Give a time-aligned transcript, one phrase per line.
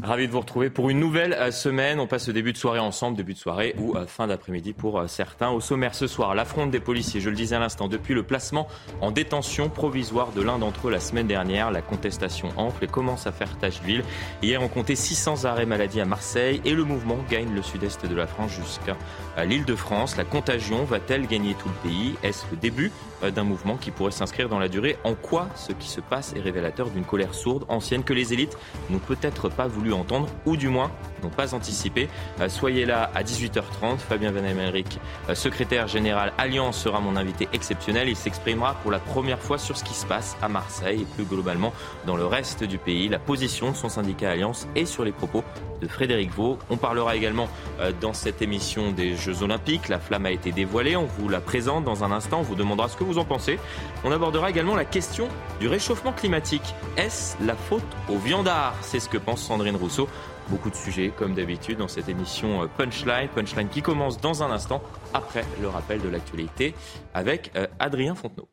[0.00, 1.98] Ravi de vous retrouver pour une nouvelle euh, semaine.
[1.98, 5.00] On passe le début de soirée ensemble, début de soirée ou euh, fin d'après-midi pour
[5.00, 5.50] euh, certains.
[5.50, 8.68] Au sommaire ce soir, l'affronte des policiers, je le disais à l'instant, depuis le placement
[9.00, 13.26] en détention provisoire de l'un d'entre eux la semaine dernière, la contestation enfle et commence
[13.26, 14.04] à faire tache d'huile.
[14.40, 18.14] Hier, on comptait 600 arrêts maladie à Marseille et le mouvement gagne le sud-est de
[18.14, 18.96] la France jusqu'à
[19.44, 20.16] l'île de France.
[20.16, 22.14] La contagion va-t-elle gagner tout le pays?
[22.22, 22.92] Est-ce le début
[23.22, 26.40] d'un mouvement qui pourrait s'inscrire dans la durée En quoi ce qui se passe est
[26.40, 28.56] révélateur d'une colère sourde, ancienne, que les élites
[28.90, 30.90] n'ont peut-être pas voulu entendre, ou du moins
[31.22, 32.08] n'ont pas anticipé.
[32.40, 33.98] Euh, soyez là à 18h30.
[33.98, 38.08] Fabien Van euh, secrétaire général Alliance, sera mon invité exceptionnel.
[38.08, 41.24] Il s'exprimera pour la première fois sur ce qui se passe à Marseille et plus
[41.24, 41.72] globalement
[42.06, 45.42] dans le reste du pays, la position de son syndicat Alliance et sur les propos
[45.80, 46.58] de Frédéric Vaux.
[46.70, 47.48] On parlera également
[47.80, 49.88] euh, dans cette émission des Jeux Olympiques.
[49.88, 50.96] La flamme a été dévoilée.
[50.96, 52.40] On vous la présente dans un instant.
[52.40, 53.58] On vous demandera ce que vous en pensez.
[54.04, 55.28] On abordera également la question
[55.60, 56.74] du réchauffement climatique.
[56.98, 60.08] Est-ce la faute aux viandards C'est ce que pense Sandrine Rousseau.
[60.48, 63.28] Beaucoup de sujets, comme d'habitude, dans cette émission euh, Punchline.
[63.34, 64.82] Punchline qui commence dans un instant,
[65.14, 66.74] après le rappel de l'actualité,
[67.14, 68.48] avec euh, Adrien Fontenot.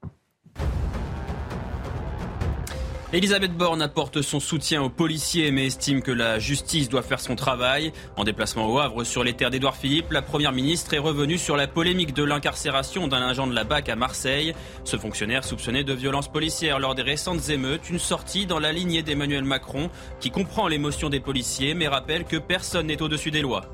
[3.13, 7.35] Elisabeth Borne apporte son soutien aux policiers mais estime que la justice doit faire son
[7.35, 7.93] travail.
[8.17, 11.55] En déplacement au Havre sur les terres d'Édouard Philippe, la Première ministre est revenue sur
[11.55, 14.55] la polémique de l'incarcération d'un agent de la BAC à Marseille.
[14.85, 19.03] Ce fonctionnaire soupçonné de violences policières lors des récentes émeutes, une sortie dans la lignée
[19.03, 23.69] d'Emmanuel Macron qui comprend l'émotion des policiers mais rappelle que personne n'est au-dessus des lois.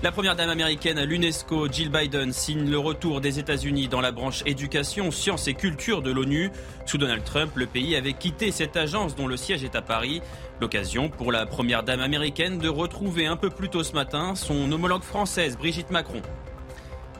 [0.00, 4.12] La première dame américaine à l'UNESCO, Jill Biden, signe le retour des États-Unis dans la
[4.12, 6.52] branche éducation, sciences et culture de l'ONU.
[6.86, 10.22] Sous Donald Trump, le pays avait quitté cette agence dont le siège est à Paris.
[10.60, 14.70] L'occasion pour la première dame américaine de retrouver un peu plus tôt ce matin son
[14.70, 16.22] homologue française, Brigitte Macron.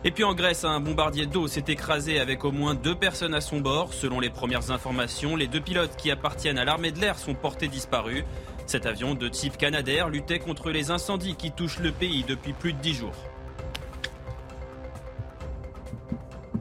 [0.04, 3.40] Et puis en Grèce, un bombardier d'eau s'est écrasé avec au moins deux personnes à
[3.40, 3.92] son bord.
[3.92, 7.66] Selon les premières informations, les deux pilotes qui appartiennent à l'armée de l'air sont portés
[7.66, 8.22] disparus.
[8.68, 12.74] Cet avion de type Canadair luttait contre les incendies qui touchent le pays depuis plus
[12.74, 13.14] de dix jours.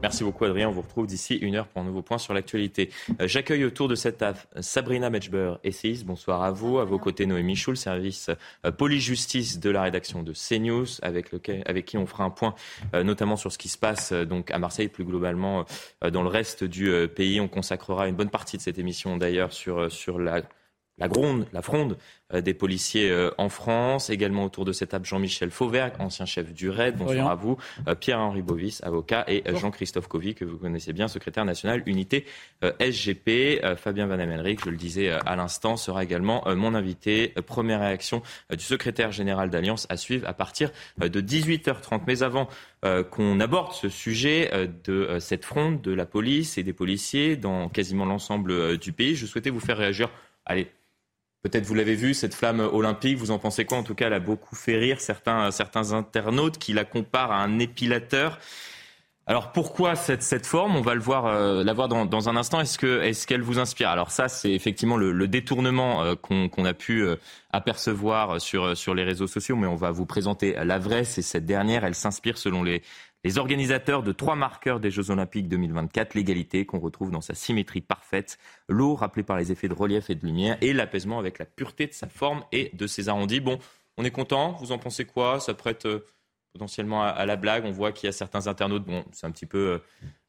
[0.00, 2.88] Merci beaucoup Adrien, on vous retrouve d'ici une heure pour un nouveau point sur l'actualité.
[3.20, 6.78] Euh, j'accueille autour de cette table Sabrina Mechber, essayiste, bonsoir à vous.
[6.78, 8.30] À vos côtés Noémie Schul, service
[8.64, 12.54] euh, police-justice de la rédaction de CNews, avec, qui on fera un point
[12.94, 15.66] euh, notamment sur ce qui se passe donc à Marseille, plus globalement
[16.00, 17.38] dans le reste du pays.
[17.38, 20.42] On consacrera une bonne partie de cette émission d'ailleurs sur la
[20.98, 21.96] la gronde, la fronde
[22.34, 24.10] euh, des policiers euh, en France.
[24.10, 26.96] Également autour de cette table, Jean-Michel Fauvergue, ancien chef du RAID.
[26.96, 27.56] Bonsoir à vous.
[27.86, 29.24] Euh, Pierre-Henri Bovis, avocat.
[29.28, 32.26] Et Jean-Christophe Covy, que vous connaissez bien, secrétaire national unité
[32.62, 33.60] SGP.
[33.76, 37.34] Fabien Van Amenric, je le disais à l'instant, sera également mon invité.
[37.46, 42.02] Première réaction du secrétaire général d'Alliance à suivre à partir de 18h30.
[42.06, 42.48] Mais avant
[43.10, 44.50] qu'on aborde ce sujet
[44.84, 49.26] de cette fronde de la police et des policiers dans quasiment l'ensemble du pays, je
[49.26, 50.10] souhaitais vous faire réagir
[50.48, 50.68] allez,
[51.42, 53.78] Peut-être vous l'avez vu, cette flamme olympique, vous en pensez quoi?
[53.78, 57.36] En tout cas, elle a beaucoup fait rire certains, certains internautes qui la comparent à
[57.36, 58.38] un épilateur.
[59.28, 60.74] Alors pourquoi cette, cette forme?
[60.74, 62.60] On va le voir, euh, la voir dans, dans un instant.
[62.60, 63.90] Est-ce que est-ce qu'elle vous inspire?
[63.90, 67.16] Alors ça, c'est effectivement le, le détournement euh, qu'on a pu euh,
[67.52, 71.04] apercevoir sur sur les réseaux sociaux, mais on va vous présenter la vraie.
[71.04, 71.84] C'est cette dernière.
[71.84, 72.82] Elle s'inspire selon les
[73.24, 77.80] les organisateurs de trois marqueurs des Jeux Olympiques 2024, l'égalité qu'on retrouve dans sa symétrie
[77.80, 81.44] parfaite, l'eau rappelée par les effets de relief et de lumière, et l'apaisement avec la
[81.44, 83.40] pureté de sa forme et de ses arrondis.
[83.40, 83.58] Bon,
[83.96, 85.40] on est content, vous en pensez quoi?
[85.40, 86.04] Ça prête euh,
[86.52, 87.64] potentiellement à, la blague.
[87.64, 89.78] On voit qu'il y a certains internautes, bon, c'est un petit peu euh,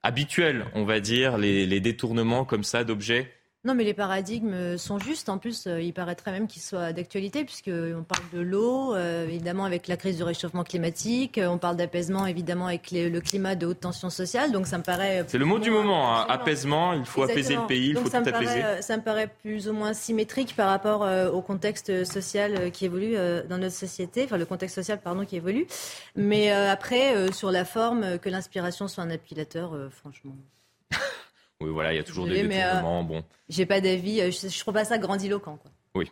[0.01, 3.31] habituel, on va dire, les détournements comme ça d'objets.
[3.65, 5.27] Non, mais les paradigmes sont justes.
[5.27, 9.65] En plus, euh, il paraîtrait même qu'ils soient d'actualité, puisqu'on parle de l'eau, euh, évidemment,
[9.65, 11.37] avec la crise du réchauffement climatique.
[11.37, 14.53] Euh, on parle d'apaisement, évidemment, avec le climat de haute tension sociale.
[14.53, 15.25] Donc, ça me paraît.
[15.27, 16.25] C'est le mot du moment, hein.
[16.29, 16.93] apaisement.
[16.93, 18.63] Il faut apaiser le pays, il faut ça tout apaiser.
[18.81, 23.15] ça me paraît plus ou moins symétrique par rapport au contexte social qui évolue
[23.49, 25.67] dans notre société, enfin, le contexte social, pardon, qui évolue.
[26.15, 30.37] Mais après, sur la forme, que l'inspiration soit un appilateur, franchement.
[31.61, 33.03] Oui, voilà, il y a toujours des détournements.
[33.03, 33.23] bon.
[33.49, 34.21] J'ai pas d'avis.
[34.21, 35.57] Euh, je, je trouve pas ça grandiloquent.
[35.57, 35.71] Quoi.
[35.95, 36.11] Oui.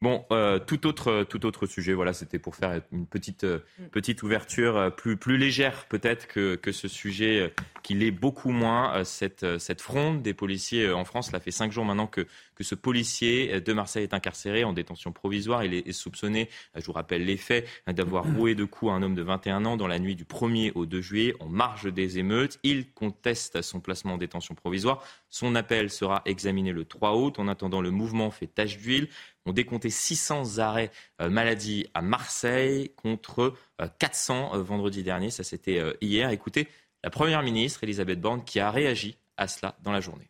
[0.00, 1.92] Bon, euh, tout autre tout autre sujet.
[1.92, 3.86] Voilà, c'était pour faire une petite euh, mm.
[3.86, 7.52] petite ouverture euh, plus plus légère peut-être que que ce sujet
[7.82, 9.02] qui l'est beaucoup moins.
[9.04, 12.26] cette cette fronde des policiers en France, ça fait cinq jours maintenant que
[12.58, 15.62] que ce policier de Marseille est incarcéré en détention provisoire.
[15.62, 18.36] Il est, soupçonné, je vous rappelle les faits, d'avoir mm.
[18.36, 21.00] roué de coups un homme de 21 ans dans la nuit du 1er au 2
[21.00, 22.58] juillet en marge des émeutes.
[22.64, 25.04] Il conteste son placement en détention provisoire.
[25.30, 27.38] Son appel sera examiné le 3 août.
[27.38, 29.08] En attendant, le mouvement fait tache d'huile.
[29.46, 30.90] On décomptait 600 arrêts
[31.20, 33.54] euh, maladie à Marseille contre
[33.98, 35.30] 400 euh, euh, vendredi dernier.
[35.30, 36.30] Ça, c'était hier.
[36.30, 36.68] Écoutez,
[37.04, 40.28] la Première ministre, Elisabeth Borne, qui a réagi à cela dans la journée.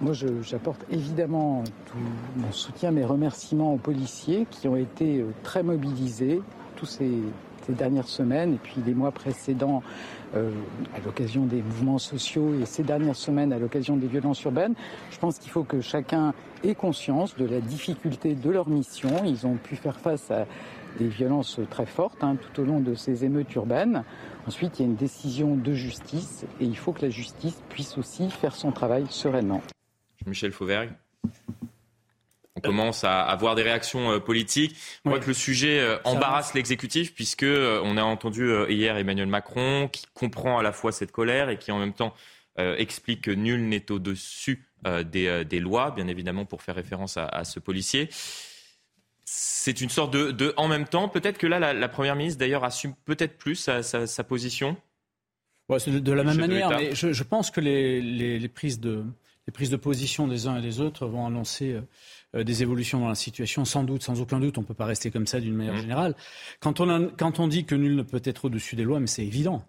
[0.00, 1.98] Moi, j'apporte évidemment tout
[2.36, 6.40] mon soutien, mes remerciements aux policiers qui ont été euh, très mobilisés
[6.76, 7.10] tous ces,
[7.68, 9.82] dernières semaines et puis les mois précédents
[10.34, 10.50] euh,
[10.96, 14.74] à l'occasion des mouvements sociaux et ces dernières semaines à l'occasion des violences urbaines.
[15.10, 16.32] Je pense qu'il faut que chacun
[16.64, 19.10] ait conscience de la difficulté de leur mission.
[19.26, 20.46] Ils ont pu faire face à
[20.98, 24.04] des violences très fortes hein, tout au long de ces émeutes urbaines.
[24.46, 27.98] Ensuite, il y a une décision de justice et il faut que la justice puisse
[27.98, 29.62] aussi faire son travail sereinement.
[30.26, 30.90] Michel Fauvergue
[32.58, 34.76] on commence à avoir des réactions euh, politiques.
[35.04, 39.28] On voit que le sujet euh, embarrasse l'exécutif puisque euh, on a entendu hier Emmanuel
[39.28, 42.14] Macron qui comprend à la fois cette colère et qui en même temps
[42.56, 48.08] explique que nul n'est au-dessus des, lois, bien évidemment pour faire référence à, ce policier.
[49.30, 51.08] C'est une sorte de, en même temps.
[51.08, 54.76] Peut-être que là, la, première ministre d'ailleurs assume peut-être plus sa, position.
[55.68, 59.04] de, la même manière, mais je, pense que les prises de
[59.48, 61.80] les prises de position des uns et des autres vont annoncer
[62.34, 64.58] euh, des évolutions dans la situation, sans doute, sans aucun doute.
[64.58, 65.80] On ne peut pas rester comme ça d'une manière mmh.
[65.80, 66.14] générale.
[66.60, 69.24] Quand on, quand on dit que nul ne peut être au-dessus des lois, mais c'est
[69.24, 69.64] évident.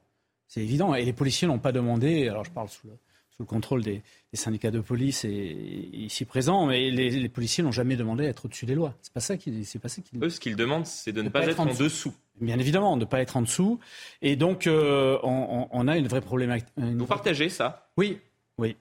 [0.50, 0.94] C'est évident.
[0.96, 2.94] Et les policiers n'ont pas demandé, alors je parle sous le,
[3.40, 4.04] sous le contrôle des,
[4.34, 8.66] syndicats de police et, ici présents, mais les, policiers n'ont jamais demandé à être au-dessus
[8.66, 8.94] des lois.
[9.02, 10.18] C'est pas ça qui, c'est pas ça qui.
[10.22, 12.14] Eux, ce qu'ils demandent, c'est de ne pas, être, en dessous.
[12.42, 13.80] Bien évidemment, de ne pas être en dessous.
[14.22, 16.68] Et donc, euh, on, a une vraie problématique.
[16.76, 17.90] Vous partagez ça?
[17.96, 18.20] Oui,
[18.58, 18.76] oui.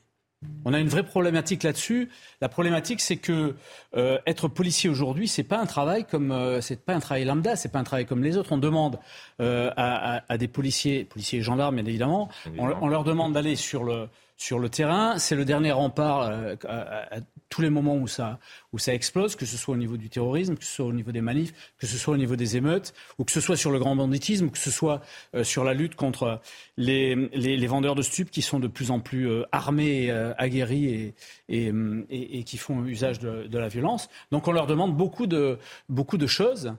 [0.65, 2.09] On a une vraie problématique là-dessus.
[2.41, 3.57] La problématique, c'est que
[3.97, 7.57] euh, être policier aujourd'hui, c'est pas un travail comme euh, c'est pas un travail lambda,
[7.57, 8.53] c'est pas un travail comme les autres.
[8.53, 9.01] On demande
[9.41, 12.29] euh, à, des policiers, policiers et gendarmes, bien évidemment,
[12.59, 14.09] on leur demande d'aller sur le
[14.39, 15.19] sur le terrain.
[15.19, 17.19] C'est le dernier rempart euh, à,
[17.51, 18.39] tous les moments où ça,
[18.73, 21.13] où ça explose, que ce soit au niveau du terrorisme, que ce soit au niveau
[21.13, 23.79] des manifs, que ce soit au niveau des émeutes, ou que ce soit sur le
[23.79, 25.03] grand banditisme, ou que ce soit
[25.35, 26.41] euh, sur la lutte contre
[26.77, 31.15] les, les, vendeurs de stupes qui sont de plus en plus euh, armés, aguerris
[31.49, 31.73] et,
[32.11, 34.09] et, qui font usage de, de, la violence.
[34.31, 35.59] Donc on leur demande beaucoup de,
[35.89, 36.75] beaucoup de choses.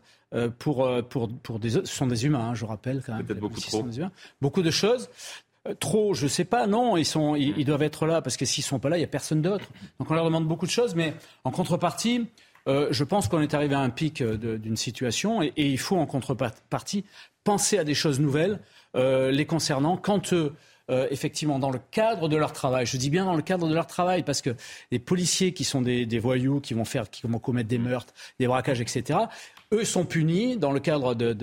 [0.59, 3.25] pour, pour, pour des, ce sont des humains, hein, je rappelle quand même.
[3.25, 3.85] Peut-être beaucoup trop.
[4.39, 5.09] Beaucoup de choses.
[5.67, 6.67] Euh, trop, je sais pas.
[6.67, 9.03] Non, ils sont, ils, doivent être là parce que s'ils sont pas là, il y
[9.03, 9.65] a personne d'autre.
[9.99, 11.13] Donc on leur demande beaucoup de choses, mais
[11.43, 12.27] en contrepartie,
[12.67, 15.97] euh, je pense qu'on est arrivé à un pic euh, d'une situation et, il faut
[15.97, 17.03] en contrepartie
[17.43, 18.59] penser à des choses nouvelles
[18.95, 20.33] les concernant quand
[21.11, 22.87] effectivement dans le cadre de leur travail.
[22.87, 24.55] Je dis bien dans le cadre de leur travail parce que
[24.91, 29.19] les policiers qui sont des, voyous, qui vont commettre des meurtres, des braquages, etc
[29.71, 31.33] eux sont punis dans le cadre de,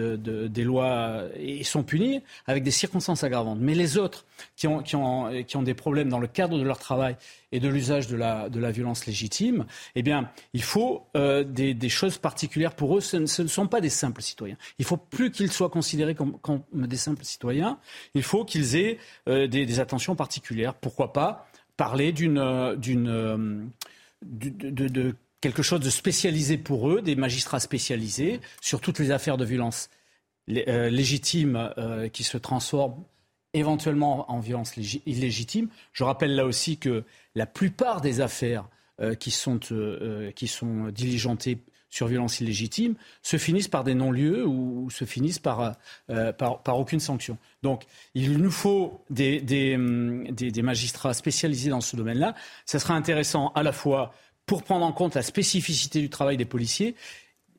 [0.46, 3.58] des lois et sont punis avec des circonstances aggravantes.
[3.60, 4.26] Mais les autres
[4.56, 7.16] qui ont, qui ont, qui ont des problèmes dans le cadre de leur travail
[7.52, 9.64] et de l'usage de la, de la violence légitime,
[9.94, 13.00] eh bien, il faut euh, des, des, choses particulières pour eux.
[13.00, 14.56] Ce ne, sont pas des simples citoyens.
[14.80, 17.78] Il faut plus qu'ils soient considérés comme, comme, des simples citoyens.
[18.14, 20.74] Il faut qu'ils aient euh, des, des, attentions particulières.
[20.74, 21.46] Pourquoi pas
[21.76, 23.64] parler d'une, d'une euh,
[24.22, 29.36] de, de, quelque chose de spécialisé pour eux, des magistrats spécialisés sur toutes les affaires
[29.36, 29.90] de violence
[30.48, 33.02] euh, légitime euh, qui se transforment
[33.52, 35.68] éventuellement en violence illégitime.
[35.92, 37.04] Je rappelle là aussi que
[37.34, 38.68] la plupart des affaires
[39.00, 39.58] euh, qui, sont,
[40.34, 45.76] qui sont diligentées sur violence illégitime se finissent par des non-lieux ou, se finissent par,
[46.06, 47.38] par, aucune sanction.
[47.62, 47.84] Donc
[48.14, 49.78] il nous faut des, des,
[50.30, 52.34] des magistrats spécialisés dans ce domaine-là.
[52.66, 54.12] Ce sera intéressant à la fois
[54.46, 56.94] pour prendre en compte la spécificité du travail des policiers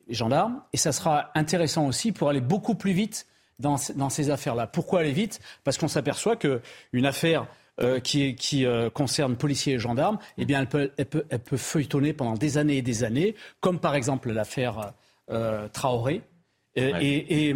[0.07, 0.62] et gendarmes.
[0.74, 3.27] Et ça sera intéressant aussi pour aller beaucoup plus vite
[3.60, 4.67] dans, ces affaires-là.
[4.67, 5.39] Pourquoi aller vite?
[5.63, 7.48] Parce qu'on s'aperçoit qu'une affaire
[7.79, 11.39] euh, qui, qui euh, concerne policiers et gendarmes, eh bien, elle peut, elle, peut, elle
[11.39, 14.94] peut, feuilletonner pendant des années et des années, comme par exemple l'affaire
[15.29, 16.22] euh, Traoré.
[16.79, 17.56] Et, et,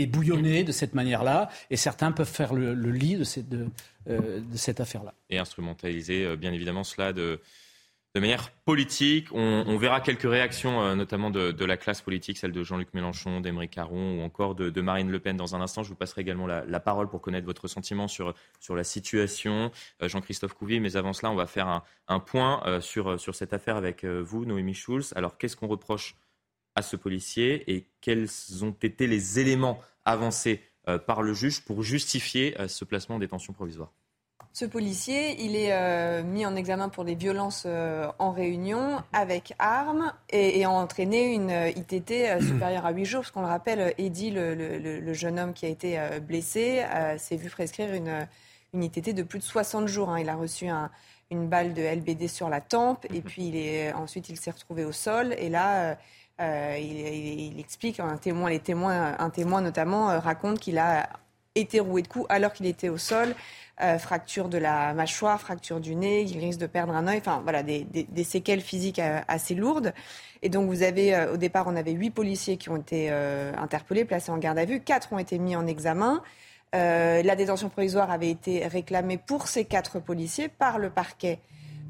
[0.00, 3.66] et, bouillonner de cette manière-là, et certains peuvent faire le, lit de, cette, de,
[4.06, 5.12] de cette affaire-là.
[5.28, 7.42] Et instrumentaliser, bien évidemment, cela de,
[8.14, 9.26] de manière politique.
[9.32, 13.72] On, verra quelques réactions, euh, notamment de, la classe politique, celle de Jean-Luc Mélenchon, d'Émeric
[13.72, 15.82] Caron ou encore de, Marine Le Pen dans un instant.
[15.82, 18.34] Je vous passerai également la, parole pour connaître votre sentiment sur,
[18.70, 19.72] la situation.
[20.02, 23.52] Euh, Jean-Christophe Couvier, mais avant cela, on va faire un, point euh, sur, sur cette
[23.52, 25.12] affaire avec vous, Noémie Schulz.
[25.16, 26.14] Alors, qu'est-ce qu'on reproche
[26.76, 28.28] à ce policier et quels
[28.62, 30.60] ont été les éléments avancés
[31.06, 33.92] par le juge pour justifier ce placement en détention provisoire?
[34.54, 39.52] Ce policier, il est euh, mis en examen pour des violences euh, en réunion avec
[39.58, 43.20] armes et, et a entraîné une euh, ITT supérieure à 8 jours.
[43.22, 46.84] Parce qu'on le rappelle, Eddy, le, jeune homme qui a été blessé,
[47.18, 48.28] s'est vu prescrire une,
[48.72, 50.10] une, ITT de plus de 60 jours.
[50.10, 50.20] Hein.
[50.20, 50.68] Il a reçu
[51.32, 54.84] une balle de LBD sur la tempe et puis il est, ensuite il s'est retrouvé
[54.84, 55.34] au sol.
[55.36, 55.96] Et là,
[56.38, 61.08] il, il, explique, un témoin, les témoins, un témoin notamment raconte qu'il a
[61.54, 63.34] été roué de coups alors qu'il était au sol.
[63.80, 67.40] Euh, fracture de la mâchoire, fracture du nez, il risque de perdre un œil, enfin
[67.42, 67.84] voilà, des,
[68.24, 69.92] séquelles physiques euh, assez lourdes.
[70.42, 74.04] Et donc vous avez, euh, au départ, on avait huit policiers qui ont été interpellés,
[74.04, 76.22] placés en garde à vue, quatre ont été mis en examen.
[76.72, 81.38] la détention provisoire avait été réclamée pour ces quatre policiers par le parquet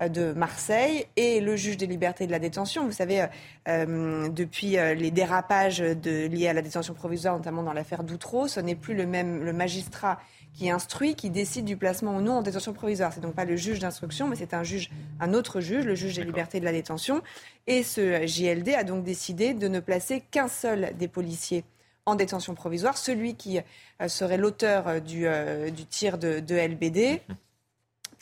[0.00, 2.84] de Marseille et le juge des libertés de la détention.
[2.84, 3.26] Vous savez,
[3.66, 8.94] depuis les dérapages liés à la détention provisoire, notamment dans l'affaire Doutreau, ce n'est plus
[8.94, 10.18] le même le magistrat
[10.54, 13.12] qui instruit, qui décide du placement ou non en détention provisoire.
[13.12, 16.16] C'est donc pas le juge d'instruction, mais c'est un juge, un autre juge, le juge
[16.16, 17.22] des libertés de la détention.
[17.66, 21.64] Et ce JLD a donc décidé de ne placer qu'un seul des policiers
[22.06, 26.54] en détention provisoire, celui qui euh, serait l'auteur euh, du, euh, du tir de, de
[26.54, 27.22] LBD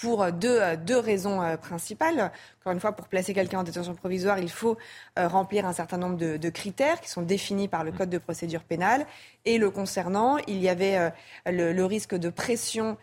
[0.03, 2.33] pour deux, deux raisons euh, principales.
[2.61, 4.77] Encore une fois, pour placer quelqu'un en détention provisoire, il faut
[5.17, 8.65] euh, remplir un certain nombre de, critères qui sont définis par le Code de procédure
[8.65, 9.07] pénale.
[9.45, 12.97] Et le concernant, il y avait euh, le, risque de pression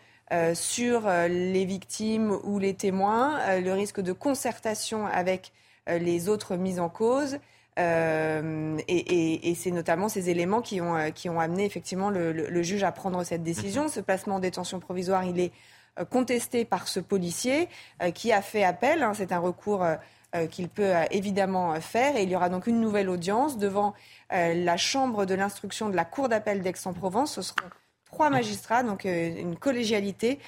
[0.54, 5.50] sur les victimes ou les témoins, le risque de concertation avec
[5.88, 7.38] les autres mises en cause.
[7.76, 12.92] et, c'est notamment ces éléments qui ont, qui ont amené effectivement le, le, juge à
[12.92, 13.88] prendre cette décision.
[13.88, 17.68] Ce placement en détention provisoire, il est euh, contesté par ce policier
[18.02, 19.02] euh, qui a fait appel.
[19.02, 22.16] Hein, c'est un recours euh, qu'il peut évidemment faire.
[22.16, 23.94] Et il y aura donc une nouvelle audience devant
[24.30, 27.34] la chambre de l'instruction de la Cour d'appel d'Aix-en-Provence.
[27.34, 27.68] Ce seront
[28.04, 30.38] trois magistrats, donc une collégialité,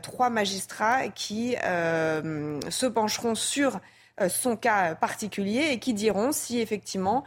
[0.00, 3.80] trois magistrats qui se pencheront sur
[4.28, 7.24] son cas particulier et qui diront si effectivement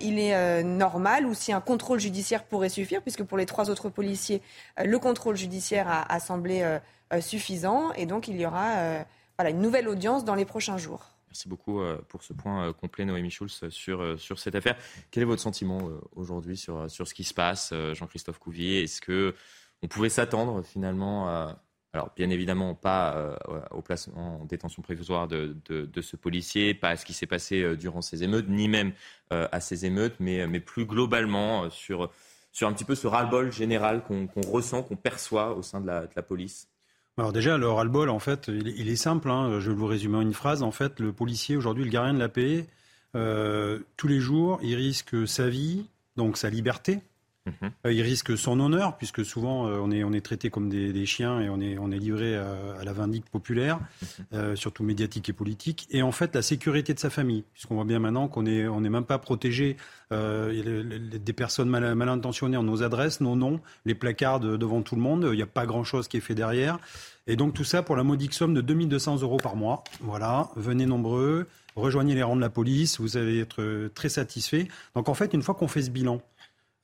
[0.00, 3.88] il est normal ou si un contrôle judiciaire pourrait suffire, puisque pour les trois autres
[3.88, 4.42] policiers,
[4.84, 6.80] le contrôle judiciaire a semblé euh,
[7.20, 7.92] suffisant.
[7.94, 9.04] Et donc, il y aura euh,
[9.38, 11.10] voilà, une nouvelle audience dans les prochains jours.
[11.28, 14.76] Merci beaucoup euh, pour ce point complet, Noémie Schulz, sur, sur cette affaire.
[15.10, 15.80] Quel est votre sentiment
[16.14, 18.82] aujourd'hui sur, sur ce qui se passe, Jean-Christophe Couvier?
[18.82, 19.34] Est-ce que
[19.82, 23.38] on pouvait s'attendre finalement à, alors bien évidemment pas
[23.70, 27.76] au placement en détention provisoire de, de, ce policier, pas à ce qui s'est passé
[27.76, 28.92] durant ces émeutes, ni même
[29.30, 32.10] à ces émeutes, mais, mais plus globalement sur,
[32.52, 36.22] sur un petit peu ce ras-le-bol général qu'on ressent, qu'on perçoit au sein de la
[36.22, 36.70] police?
[37.18, 39.30] Alors déjà, le ras-le-bol, en fait, il, est simple.
[39.30, 39.58] Hein.
[39.58, 40.62] je vais vous résumer en une phrase.
[40.62, 42.66] En fait, le policier, aujourd'hui, le gardien de la paix,
[43.14, 47.00] euh, tous les jours, il risque sa vie, donc sa liberté,
[47.46, 47.70] Mhm.
[47.86, 51.06] Euh, il risque son honneur, puisque souvent euh, on est, on est traité comme des,
[51.06, 54.06] chiens et on est, on est livré à, la vindicte populaire, mhm.
[54.34, 55.86] euh, surtout médiatique et politique.
[55.90, 58.82] Et en fait, la sécurité de sa famille, puisqu'on voit bien maintenant qu'on n'est on
[58.84, 59.76] est même pas protégé
[60.10, 65.02] des personnes mal, mal, intentionnées en nos adresses, nos noms, les placards devant tout le
[65.02, 65.28] monde.
[65.32, 66.78] Il n'y a pas grand-chose qui est fait derrière.
[67.26, 69.82] Et donc tout ça pour la modique somme de 2200 euros par mois.
[70.00, 74.68] Voilà, venez nombreux, rejoignez les rangs de la police, vous allez être très satisfait.
[74.94, 76.20] Donc en fait, une fois qu'on fait ce bilan,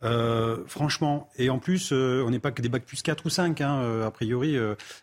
[0.05, 3.31] euh, franchement, et en plus, euh, on n'est pas que des bacs plus 4 ou
[3.31, 4.57] 5, hein, euh, a priori,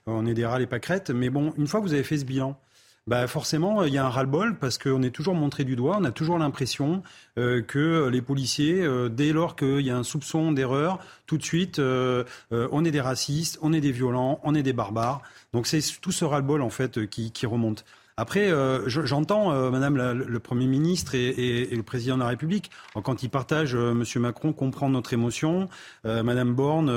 [0.05, 2.17] on est des râles et pas crêtes, mais bon, une fois que vous avez fait
[2.17, 2.59] ce bilan,
[3.07, 6.03] bah forcément, il y a un ras-le-bol parce qu'on est toujours montré du doigt, on
[6.03, 7.01] a toujours l'impression
[7.35, 12.85] que les policiers, dès lors qu'il y a un soupçon d'erreur, tout de suite, on
[12.85, 15.23] est des racistes, on est des violents, on est des barbares.
[15.53, 17.83] Donc c'est tout ce ras-le-bol en fait qui, qui remonte.
[18.19, 22.69] Après, euh, j'entends euh, Madame le Premier ministre et, le Président de la République,
[23.01, 25.69] quand ils partagent, euh, Monsieur Macron comprend notre émotion,
[26.03, 26.89] Madame Borne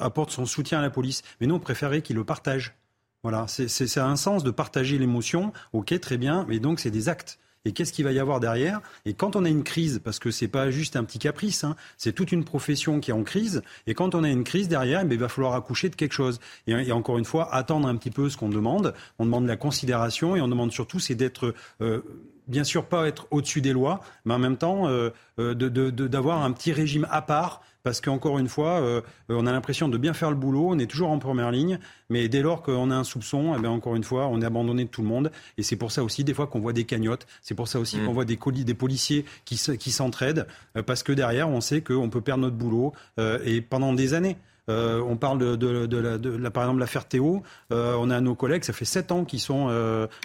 [0.00, 1.22] apporte son soutien à la police.
[1.40, 2.76] Mais nous, on préférait qu'ils le partagent.
[3.22, 5.52] Voilà, c'est un sens de partager l'émotion.
[5.72, 8.80] Ok, très bien, mais donc c'est des actes et qu'est-ce qu'il va y avoir derrière?
[9.04, 11.76] Et quand on a une crise, parce que c'est pas juste un petit caprice, hein,
[11.98, 13.62] c'est toute une profession qui est en crise.
[13.86, 16.40] Et quand on a une crise derrière, eh il va falloir accoucher de quelque chose.
[16.66, 18.94] Et, encore une fois, attendre un petit peu ce qu'on demande.
[19.18, 22.02] On demande la considération et on demande surtout, c'est d'être euh,
[22.50, 26.52] bien sûr pas être au-dessus des lois, mais en même temps euh, euh, d'avoir un
[26.52, 30.30] petit régime à part parce qu'encore une fois, euh, on a l'impression de bien faire
[30.30, 31.78] le boulot, on est toujours en première ligne,
[32.08, 34.84] mais dès lors qu'on a un soupçon, eh bien, encore une fois, on est abandonné
[34.84, 35.30] de tout le monde.
[35.56, 37.98] Et c'est pour ça aussi, des fois, qu'on voit des cagnottes, c'est pour ça aussi
[37.98, 38.06] mm.
[38.06, 41.80] qu'on voit des, colis, des policiers qui, qui s'entraident, euh, parce que derrière, on sait
[41.80, 44.36] qu'on peut perdre notre boulot, euh, et pendant des années.
[44.68, 47.42] on parle de, de, de, la, par exemple l'affaire Théo.
[47.70, 49.66] on a nos collègues, ça fait sept ans qu'ils sont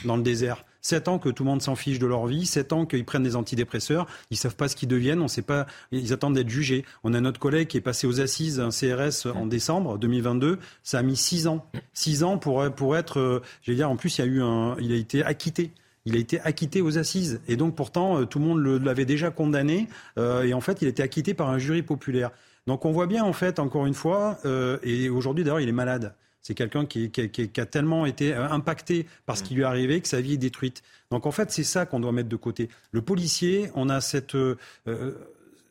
[0.04, 0.66] dans le désert.
[0.86, 3.24] 7 ans que tout le monde s'en fiche de leur vie, 7 ans qu'ils prennent
[3.24, 6.86] des antidépresseurs, ils savent pas ce qu'ils deviennent, on sait pas, ils attendent d'être jugés.
[7.04, 11.00] On a notre collègue qui est passé aux assises, un CRS en décembre 2022, ça
[11.00, 11.66] a mis 6 ans.
[11.94, 14.44] 6 ans pour, pour être, euh, je vais dire, en plus il y a eu
[14.44, 15.72] un, il a été acquitté
[16.08, 17.42] il a été acquitté aux assises.
[17.48, 19.88] Et donc pourtant, euh, tout le monde l'avait déjà condamné.
[20.20, 22.30] Euh, et en fait, il a été acquitté par un jury populaire.
[22.68, 24.38] Donc on voit bien, en fait, encore une fois,
[24.84, 26.14] et aujourd'hui d'ailleurs, il est malade.
[26.46, 27.12] C'est quelqu'un qui,
[27.58, 30.38] a tellement été euh, impacté par ce qui lui est arrivé que sa vie est
[30.38, 30.84] détruite.
[31.10, 32.70] Donc en fait, c'est ça qu'on doit mettre de côté.
[32.92, 34.56] Le policier, on a cette, euh,
[34.88, 35.14] euh,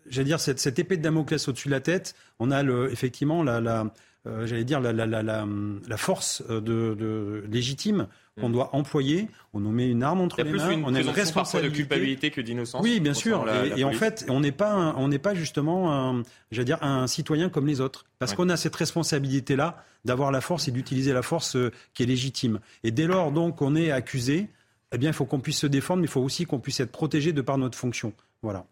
[0.08, 2.16] j'allais dire cette, épée de Damoclès au-dessus de la tête.
[2.40, 3.92] On a le, effectivement la,
[4.24, 8.06] j'allais dire, la, force de, légitime
[8.40, 8.52] qu'on mm.
[8.52, 9.28] doit employer.
[9.52, 10.82] On nous met une arme entre les mains.
[10.84, 12.82] on a une responsabilité de culpabilité que d'innocence.
[12.82, 13.46] Oui, bien sûr.
[13.76, 17.48] et, en fait, on n'est pas, on n'est pas justement, un, j'allais dire, un citoyen
[17.48, 21.56] comme les autres, parce qu'on a cette responsabilité-là d'avoir la force et d'utiliser la force
[21.94, 22.60] qui est légitime.
[22.82, 24.48] Et dès lors donc on est accusé,
[24.94, 26.92] eh bien, il faut qu'on puisse se défendre, mais il faut aussi qu'on puisse être
[26.92, 28.12] protégé de par notre fonction.
[28.42, 28.66] Voilà.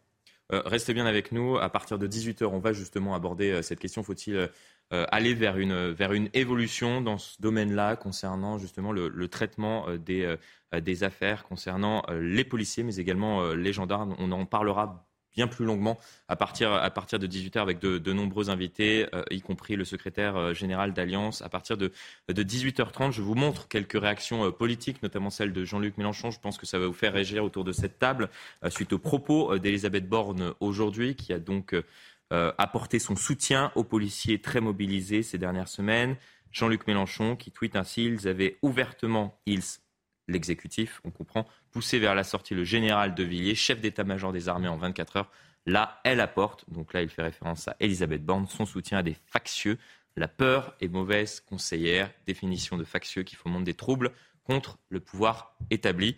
[0.52, 1.56] Euh, restez bien avec nous.
[1.56, 4.02] À partir de 18h, on va justement aborder euh, cette question.
[4.02, 4.49] Faut-il euh,
[5.11, 10.37] aller vers une, vers une évolution dans ce domaine-là concernant justement le, le traitement des,
[10.78, 14.14] des affaires, concernant les policiers, mais également les gendarmes?
[14.18, 15.99] On en parlera bien plus longuement
[16.29, 20.37] à partir, à partir de 18h avec de, nombreux invités, euh, y compris le secrétaire
[20.37, 21.43] euh, général d'Alliance.
[21.43, 21.93] À partir de,
[22.29, 26.31] de 18h30, je vous montre quelques réactions euh, politiques, notamment celle de Jean-Luc Mélenchon.
[26.31, 28.29] Je pense que ça va vous faire réagir autour de cette table
[28.69, 31.75] suite aux propos d'Elisabeth Borne aujourd'hui, qui a donc
[32.31, 36.17] apporté son soutien aux policiers très mobilisés ces dernières semaines.
[36.51, 39.62] Jean-Luc Mélenchon qui tweet ainsi, ils avaient ouvertement, ils,
[40.29, 44.69] l'exécutif, on comprend, poussé vers la sortie le général de Villiers, chef d'état-major des armées
[44.69, 45.31] en 24 heures.
[45.67, 49.17] Là, elle apporte, donc là il fait référence à Elisabeth Borne, son soutien à des
[49.26, 49.79] factieux.
[50.17, 54.11] La peur est mauvaise conseillère, définition de factieux qui fomente des troubles
[54.45, 56.17] contre le pouvoir établi.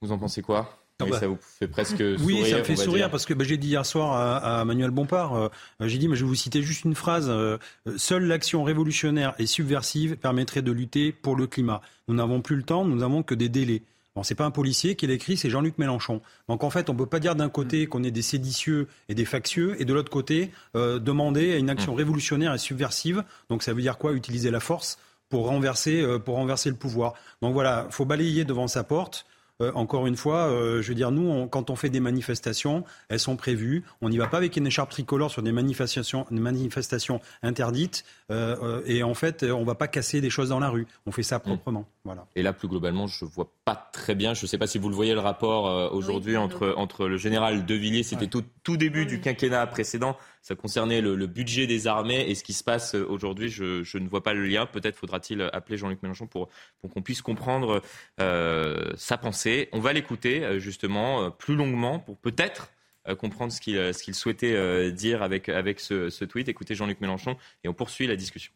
[0.00, 0.83] Vous en pensez quoi?
[1.00, 1.18] Ah bah.
[1.18, 2.20] ça vous fait presque sourire.
[2.22, 4.12] Oui, ça me fait sourire parce que bah, j'ai dit hier soir
[4.44, 5.48] à, Manuel Bompard, euh,
[5.80, 7.26] j'ai dit, mais je vais vous citer juste une phrase.
[7.28, 7.58] Euh,
[7.96, 11.80] seule l'action révolutionnaire et subversive permettrait de lutter pour le climat.
[12.06, 13.82] Nous n'avons plus le temps, nous n'avons que des délais.
[14.14, 16.20] Bon, c'est pas un policier qui l'écrit, c'est Jean-Luc Mélenchon.
[16.48, 17.88] Donc en fait, on peut pas dire d'un côté mm.
[17.88, 21.94] qu'on est des séditieux et des factieux, et de l'autre côté euh, demander une action
[21.94, 21.98] mm.
[21.98, 23.24] révolutionnaire et subversive.
[23.48, 24.98] Donc ça veut dire quoi Utiliser la force
[25.28, 27.14] pour renverser, pour renverser le pouvoir?
[27.42, 29.26] Donc voilà, faut balayer devant sa porte.
[29.62, 33.20] Euh, encore une fois, euh, je veux dire, nous, quand on fait des manifestations, elles
[33.20, 33.84] sont prévues.
[34.00, 38.04] On n'y va pas avec une écharpe tricolore sur des manifestations, manifestations interdites.
[38.30, 40.86] Euh, et en fait, on ne va pas casser des choses dans la rue.
[41.06, 41.86] On fait ça proprement.
[42.04, 42.26] Voilà.
[42.34, 44.34] Et là, plus globalement, je ne vois pas très bien.
[44.34, 47.64] Je ne sais pas si vous le voyez le rapport aujourd'hui entre, entre le général
[47.64, 52.28] De Villiers, c'était tout, tout début du quinquennat précédent ça concernait le, budget des armées
[52.28, 53.48] et ce qui se passe euh, aujourd'hui.
[53.48, 54.66] Je, ne vois pas le lien.
[54.66, 56.50] Peut-être faudra-t-il appeler Jean-Luc Mélenchon pour,
[56.92, 57.80] qu'on puisse comprendre
[58.20, 59.70] euh, sa pensée.
[59.72, 62.70] On va l'écouter euh, justement plus longuement pour peut-être
[63.18, 63.60] comprendre ce
[64.02, 66.48] qu'il souhaitait dire avec, avec ce, ce tweet.
[66.48, 68.50] Écoutez Jean-Luc Mélenchon et on poursuit la discussion.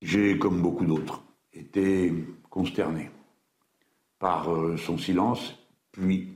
[0.00, 1.22] J'ai, comme beaucoup d'autres,
[1.52, 2.10] été
[2.48, 3.10] consterné
[4.18, 5.58] par son silence,
[5.92, 6.35] puis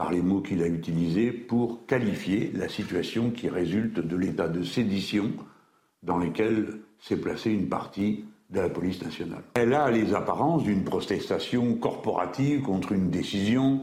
[0.00, 4.62] par les mots qu'il a utilisés pour qualifier la situation qui résulte de l'état de
[4.62, 5.30] sédition
[6.02, 9.42] dans lequel s'est placée une partie de la police nationale.
[9.52, 13.82] Elle a les apparences d'une protestation corporative contre une décision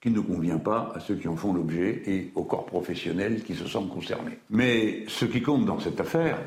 [0.00, 3.54] qui ne convient pas à ceux qui en font l'objet et aux corps professionnels qui
[3.54, 4.40] se sentent concernés.
[4.50, 6.40] Mais ce qui compte dans cette affaire,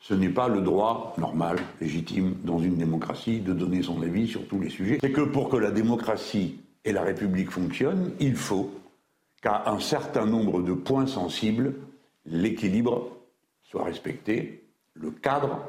[0.00, 4.48] ce n'est pas le droit normal, légitime, dans une démocratie, de donner son avis sur
[4.48, 4.96] tous les sujets.
[5.02, 8.72] C'est que pour que la démocratie et la République fonctionne, il faut
[9.42, 11.74] qu'à un certain nombre de points sensibles,
[12.24, 13.10] l'équilibre
[13.64, 15.60] soit respecté, le cadre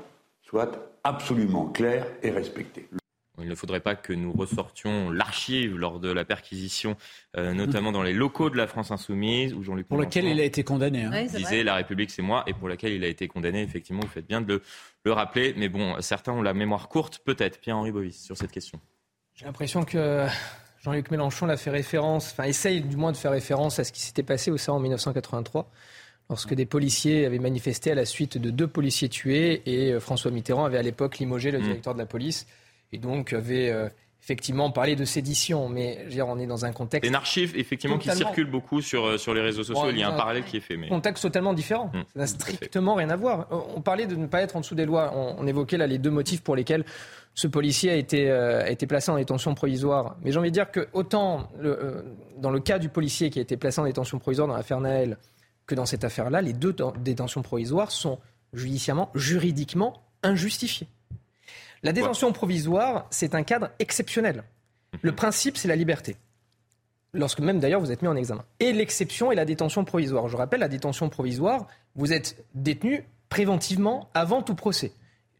[0.43, 0.71] soit
[1.03, 2.87] absolument clair et respecté.
[3.39, 6.97] Il ne faudrait pas que nous ressortions l'archive lors de la perquisition,
[7.35, 10.43] euh, notamment dans les locaux de la France Insoumise, où Jean-Luc Pour lequel il a
[10.43, 11.03] été condamné.
[11.03, 11.25] Hein.
[11.25, 13.61] disait La République, c'est moi, et pour laquelle il a été condamné.
[13.61, 14.61] Effectivement, vous faites bien de le,
[15.03, 15.53] le rappeler.
[15.55, 18.79] Mais bon, certains ont la mémoire courte, peut-être, Pierre-Henri Bovis, sur cette question.
[19.35, 20.25] J'ai l'impression que
[20.81, 24.01] Jean-Luc Mélenchon a fait référence, enfin essaye du moins de faire référence à ce qui
[24.01, 25.69] s'était passé au sein en 1983,
[26.29, 30.31] lorsque des policiers avaient manifesté à la suite de deux policiers tués et euh, François
[30.31, 31.63] Mitterrand avait à l'époque limogé le mmh.
[31.63, 32.47] directeur de la police
[32.91, 33.89] et donc avait euh,
[34.21, 37.07] effectivement parlé de sédition, mais dire, on est dans un contexte.
[37.07, 39.89] Une archive effectivement qui circule beaucoup sur, euh, sur les réseaux sociaux.
[39.89, 40.77] il y a un parallèle qui est fait.
[40.77, 40.89] Mais...
[40.89, 41.91] Contexte totalement différent.
[41.93, 41.99] Mmh.
[42.13, 43.47] ça n'a strictement rien à voir.
[43.75, 45.13] On parlait de ne pas être en dessous des lois.
[45.15, 46.83] On, on évoquait là les deux motifs pour lesquels
[47.37, 50.17] ce policier a été, euh, a été placé en détention provisoire.
[50.23, 52.01] Mais j'ai envie de dire que autant euh,
[52.37, 55.17] dans le cas du policier qui a été placé en détention provisoire dans l'affaire Naël
[55.67, 58.17] que dans cette affaire-là, les deux détentions provisoires sont
[58.53, 60.87] judiciairement, juridiquement injustifiées.
[61.83, 64.43] La détention provisoire, c'est un cadre exceptionnel.
[65.01, 66.15] Le principe, c'est la liberté.
[67.13, 68.43] Lorsque même d'ailleurs vous êtes mis en examen.
[68.59, 70.27] Et l'exception est la détention provisoire.
[70.27, 74.91] Je rappelle, la détention provisoire, vous êtes détenu préventivement avant tout procès.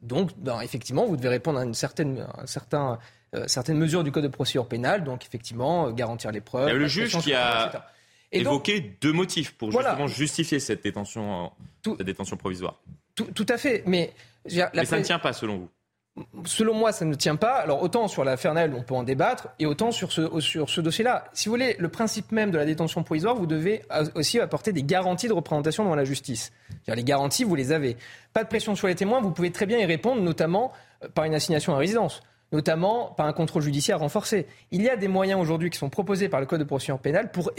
[0.02, 3.00] Donc, effectivement, vous devez répondre à une certaine, certain,
[3.36, 6.70] euh, certaines mesures du Code de procédure pénale, donc effectivement, euh, garantir les preuves.
[6.70, 7.90] Il y a le juge qui a
[8.32, 11.52] évoqué deux motifs pour justement justifier cette détention,
[12.00, 12.80] détention provisoire.
[13.16, 14.14] Tout, à fait, mais...
[14.46, 15.70] mais ça ne tient pas selon vous
[16.46, 17.54] selon moi, ça ne tient pas.
[17.54, 21.26] Alors, autant sur la Fernelle, on peut en débattre, et autant sur ce, dossier-là.
[21.34, 23.84] Si vous voulez, le principe même de la détention provisoire, vous devez
[24.16, 26.52] aussi apporter des garanties de représentation devant la justice.
[26.88, 27.98] Les garanties, vous les avez.
[28.34, 30.72] Pas de pression sur les témoins, vous pouvez très bien y répondre, notamment
[31.04, 34.48] euh, par une assignation à résidence notamment par un contrôle judiciaire renforcé.
[34.72, 37.30] Il y a des moyens aujourd'hui qui sont proposés par le Code de procédure pénale
[37.30, 37.52] pour,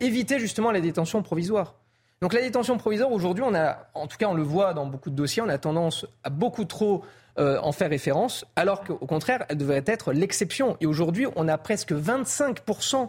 [0.00, 1.74] éviter justement la détention provisoire.
[2.22, 5.42] Donc la détention provisoire, aujourd'hui, en tout cas on le voit dans beaucoup de dossiers,
[5.42, 7.04] on a tendance à beaucoup trop
[7.38, 10.76] euh, en faire référence, alors qu'au contraire, elle devrait être l'exception.
[10.80, 13.08] Et aujourd'hui, on a presque 25%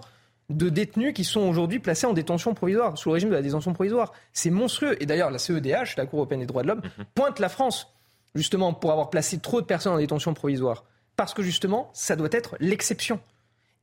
[0.50, 3.74] de détenus qui sont aujourd'hui placés en détention provisoire, sous le régime de la détention
[3.74, 4.14] provisoire.
[4.34, 5.02] C'est monstrueux.
[5.02, 7.06] Et d'ailleurs, la CEDH, la Cour européenne des droits de l'homme, mhm.
[7.16, 7.94] pointe la France,
[8.36, 10.86] justement, pour avoir placé trop de personnes en détention provisoire.
[11.16, 13.20] Parce que justement, ça doit être l'exception.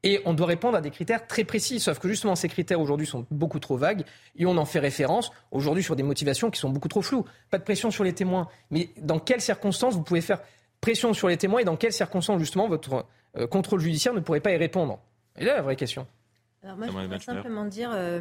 [0.05, 1.81] Et on doit répondre à des critères très précis.
[1.81, 4.05] Sauf que justement, ces critères aujourd'hui sont beaucoup trop vagues
[4.37, 7.25] et on en fait référence aujourd'hui sur des motivations qui sont beaucoup trop floues.
[7.51, 8.49] Pas de pression sur les témoins.
[8.71, 10.41] Mais dans quelles circonstances vous pouvez faire
[10.83, 13.07] pression sur les témoins et dans quelles circonstances justement votre
[13.39, 15.01] euh, contrôle judiciaire ne pourrait pas y répondre?
[15.39, 16.07] Et là, la vraie question.
[16.63, 18.21] Alors moi, je voudrais simplement dire, euh,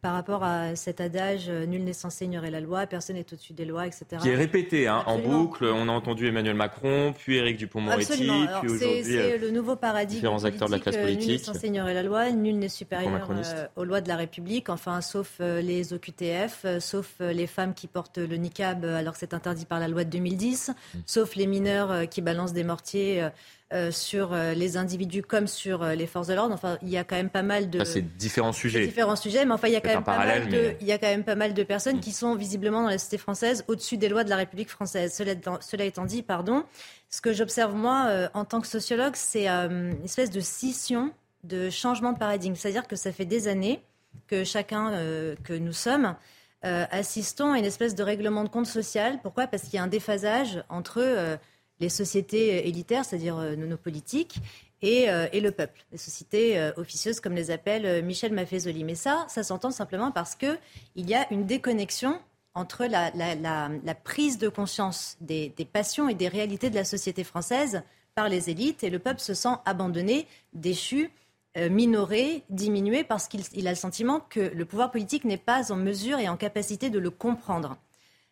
[0.00, 3.52] par rapport à cet adage euh, nul n'est censé ignorer la loi, personne n'est au-dessus
[3.52, 4.04] des lois, etc.
[4.22, 5.64] Qui est répété hein, en boucle.
[5.64, 8.30] On a entendu Emmanuel Macron, puis Éric Dupont-Moretti,
[8.60, 11.28] puis aujourd'hui c'est euh, le nouveau paradigme différents acteurs de la classe politique.
[11.28, 14.68] Nul n'est censé ignorer la loi, nul n'est supérieur euh, aux lois de la République,
[14.68, 19.66] enfin sauf les OQTF, sauf les femmes qui portent le niqab alors que c'est interdit
[19.66, 20.98] par la loi de 2010, mm.
[21.06, 23.28] sauf les mineurs qui balancent des mortiers
[23.74, 26.54] euh, sur euh, les individus comme sur euh, les forces de l'ordre.
[26.54, 27.84] Enfin, il y a quand même pas mal de.
[27.84, 28.86] c'est différents sujets.
[28.86, 30.96] Différents sujets, mais enfin, il y a quand même pas mal de, il y a
[30.96, 32.00] quand même pas mal de personnes mm.
[32.00, 35.12] qui sont visiblement dans la société française au-dessus des lois de la République française.
[35.12, 36.64] Cela, cela étant dit, pardon,
[37.10, 41.12] ce que j'observe moi en tant que sociologue, c'est une espèce de scission,
[41.44, 42.54] de changement de paradigme.
[42.54, 43.82] C'est-à-dire que ça fait des années
[44.28, 44.92] que chacun
[45.44, 46.14] que nous sommes
[46.62, 49.18] assistons à une espèce de règlement de compte social.
[49.22, 49.46] Pourquoi?
[49.46, 51.38] Parce qu'il y a un déphasage entre
[51.80, 54.38] les sociétés élitaires, c'est-à-dire euh, nos politiques,
[54.84, 58.84] euh, et, le peuple, les sociétés euh, officieuses comme les appelle Michel Maffezoli.
[58.84, 60.58] Mais ça, ça s'entend simplement parce qu'il
[60.96, 62.20] y a une déconnexion
[62.54, 67.82] entre la, prise de conscience des, passions et des réalités de la société française
[68.14, 71.10] par les élites et le peuple se sent abandonné, déchu,
[71.56, 76.18] minoré, diminué parce qu'il a le sentiment que le pouvoir politique n'est pas en mesure
[76.18, 77.76] et en capacité de le comprendre.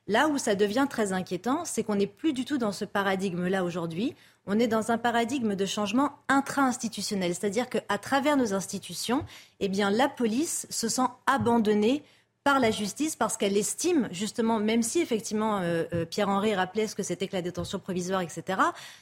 [0.09, 3.65] Là où ça devient très inquiétant, c'est qu'on n'est plus du tout dans ce paradigme-là
[3.65, 4.15] aujourd'hui.
[4.47, 9.25] On est dans un paradigme de changement intra-institutionnel, c'est-à-dire qu'à travers nos institutions,
[9.59, 12.05] eh bien, la police se sent abandonnée
[12.47, 16.95] par la justice parce qu'elle estime justement, même si effectivement euh, euh, Pierre-Henri rappelait ce
[16.95, 18.61] que c'était que la détention provisoire, etc.,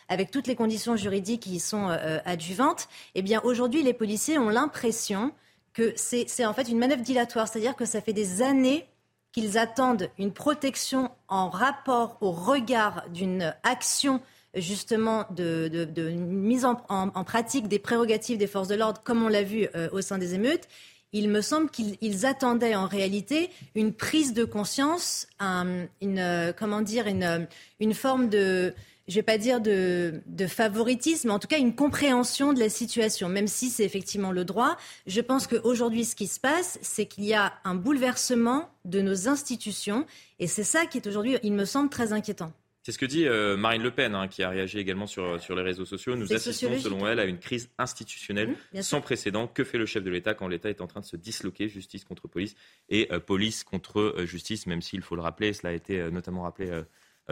[0.09, 4.39] avec toutes les conditions juridiques qui y sont euh, adjuvantes, eh bien aujourd'hui les policiers
[4.39, 5.31] ont l'impression
[5.75, 8.87] que c'est en fait une manœuvre dilatoire, c'est-à-dire que ça fait des années
[9.35, 14.23] qu'ils attendent une protection en rapport au regard d'une action
[14.55, 15.69] justement de,
[16.11, 16.77] mise en,
[17.25, 20.35] pratique des prérogatives des forces de l'ordre, comme on l'a vu euh, au sein des
[20.35, 20.69] émeutes.
[21.13, 27.09] Il me semble qu'ils attendaient en réalité une prise de conscience, une, euh, comment dire,
[27.09, 27.49] une,
[27.81, 28.73] une forme de,
[29.07, 32.69] je ne vais pas dire de, favoritisme, mais en tout cas une compréhension de la
[32.69, 34.77] situation, même si c'est effectivement le droit.
[35.07, 39.29] Je pense qu'aujourd'hui, ce qui se passe, c'est qu'il y a un bouleversement de nos
[39.29, 40.07] institutions,
[40.39, 42.53] et c'est ça qui est aujourd'hui, il me semble, très inquiétant.
[42.83, 45.57] C'est ce que dit euh, Marine Le Pen, hein, qui a réagi également sur, sur
[45.57, 46.17] les réseaux sociaux.
[46.17, 49.47] Nous assistons, selon elle, à une crise institutionnelle mmh, sans précédent.
[49.47, 52.05] Que fait le chef de l'État quand l'État est en train de se disloquer, justice
[52.05, 52.55] contre police
[52.91, 56.43] et euh, police contre euh, justice, même s'il faut le rappeler, cela a été notamment
[56.43, 56.83] rappelé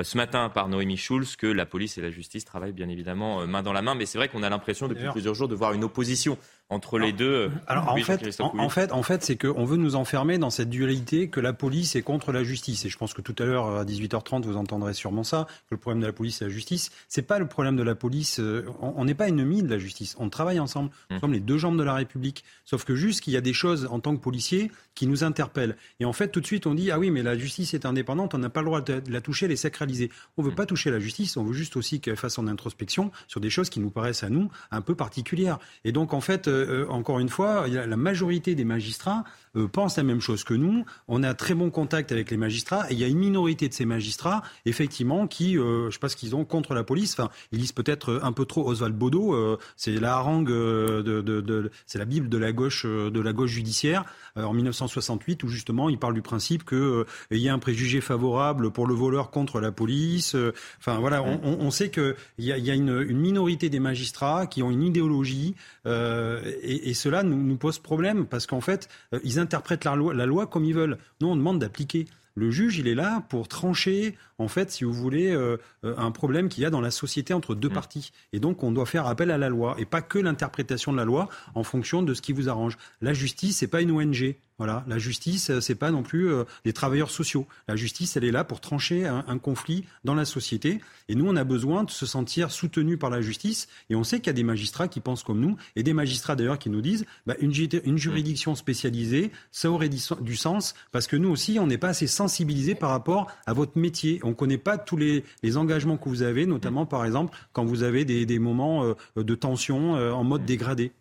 [0.01, 3.47] ce matin par Noémie Schulz que la police et la justice travaillent bien évidemment euh,
[3.47, 3.95] main dans la main.
[3.95, 7.12] Mais c'est vrai qu'on a l'impression depuis plusieurs jours de voir une opposition entre les
[7.12, 7.33] deux.
[7.33, 10.70] Euh, Alors en, fait, en, fait, en fait, c'est qu'on veut nous enfermer dans cette
[10.70, 12.85] dualité que la police est contre la justice.
[12.85, 15.46] Et je pense que tout à l'heure à 18h30, vous entendrez sûrement ça.
[15.68, 16.90] Que le problème de la police, c'est la justice.
[17.09, 18.40] C'est pas le problème de la police.
[18.81, 20.16] On n'est pas ennemis de la justice.
[20.18, 20.90] On travaille ensemble.
[21.11, 21.20] Nous mmh.
[21.20, 22.44] sommes les deux jambes de la République.
[22.64, 25.77] Sauf que juste qu'il y a des choses en tant que policier qui nous interpellent.
[26.01, 28.35] Et en fait, tout de suite, on dit ah oui, mais la justice est indépendante.
[28.35, 30.11] On n'a pas le droit de la toucher, les sacraliser.
[30.37, 30.55] On veut mmh.
[30.55, 31.37] pas toucher la justice.
[31.37, 34.31] On veut juste aussi qu'elle fasse son introspection sur des choses qui nous paraissent à
[34.31, 35.59] nous un peu particulières.
[35.85, 36.52] Et donc en fait euh,
[36.88, 39.25] encore une fois, la majorité des magistrats
[39.57, 40.85] euh, pensent la même chose que nous.
[41.09, 43.75] On a très bon contact avec les magistrats et il y a une minorité de
[43.75, 47.12] ces magistrats, effectivement, qui, euh, je sais pas ce qu'ils ont contre la police.
[47.12, 49.59] Enfin, ils lisent peut-être un peu trop Oswald Bodo.
[49.77, 54.05] c'est la harangue de, de, c'est la bible de la gauche, de la gauche judiciaire
[54.37, 58.71] en 1968 où justement il parle du principe que il y a un préjugé favorable
[58.71, 60.37] pour le voleur contre la police.
[60.79, 64.47] Enfin voilà, on, on sait qu'il y a, y a une, une, minorité des magistrats
[64.47, 65.55] qui ont une idéologie
[65.87, 70.15] et, et, cela nous, nous, pose problème parce qu'en fait, euh, ils interprètent la loi,
[70.15, 70.99] la loi comme ils veulent.
[71.21, 72.07] Nous, on demande d'appliquer.
[72.35, 76.11] Le juge, il est là pour trancher, en fait, si vous voulez, euh, euh, un
[76.11, 77.73] problème qu'il y a dans la société entre deux mmh.
[77.75, 78.13] parties.
[78.33, 81.05] Et donc, on doit faire appel à la loi et pas que l'interprétation de la
[81.05, 82.79] loi en fonction de ce qui vous arrange.
[83.03, 84.37] La justice, c'est pas une ONG.
[84.62, 86.31] Voilà, la justice, euh, c'est pas non plus
[86.64, 87.48] des travailleurs sociaux.
[87.66, 90.81] La justice, elle est là pour trancher un, conflit dans la société.
[91.09, 93.66] Et nous, on a besoin de se sentir soutenus par la justice.
[93.90, 96.37] Et on sait qu'il y a des magistrats qui pensent comme nous, et des magistrats
[96.37, 97.53] d'ailleurs qui nous disent, bah, une,
[97.85, 102.07] une, juridiction spécialisée, ça aurait du sens, parce que nous aussi, on n'est pas assez
[102.07, 104.20] sensibilisés par rapport à votre métier.
[104.22, 105.25] On ne connaît pas tous les,
[105.57, 109.96] engagements que vous avez, notamment par exemple quand vous avez des, moments euh, de tension
[109.96, 110.92] euh, en mode dégradé.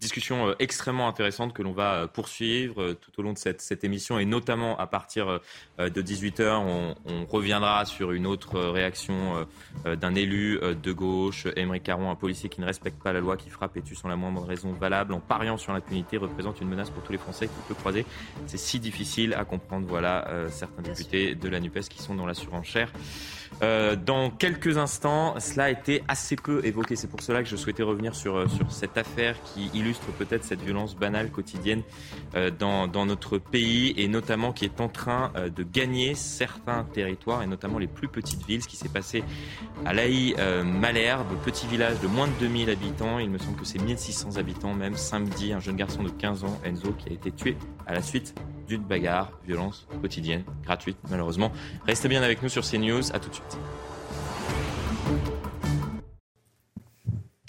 [0.00, 3.84] Discussion euh, extrêmement intéressante que l'on va euh, poursuivre euh, tout au long de cette,
[3.84, 5.40] émission et notamment à partir
[5.78, 9.46] de 18h, on, reviendra sur une autre réaction
[9.84, 13.50] d'un élu de gauche, Émeric Caron, un policier qui ne respecte pas la loi, qui
[13.50, 16.90] frappe et tue sans la moindre raison valable, en pariant sur l'impunité, représente une menace
[16.90, 18.06] pour tous les Français qui peut croiser.
[18.46, 19.86] C'est si difficile à comprendre.
[19.88, 22.92] Voilà certains députés de la NUPES qui sont dans la surenchère.
[23.62, 26.96] Euh, dans quelques instants, cela a été assez peu évoqué.
[26.96, 30.44] C'est pour cela que je souhaitais revenir sur, euh, sur cette affaire qui illustre peut-être
[30.44, 31.82] cette violence banale quotidienne
[32.34, 37.42] euh, dans, dans, notre pays et notamment qui est en train de gagner certains territoires
[37.42, 38.62] et notamment les plus petites villes.
[38.62, 39.22] Ce qui s'est passé
[39.84, 43.18] à Laï, Malherbe, petit village de moins de 2000 habitants.
[43.18, 44.96] Il me semble que c'est 1600 habitants même.
[44.96, 48.34] Samedi, un jeune garçon de 15 ans, Enzo, qui a été tué à la suite
[48.66, 51.52] d'une bagarre, violence quotidienne, gratuite malheureusement.
[51.86, 53.58] Restez bien avec nous sur CNews, à tout de suite.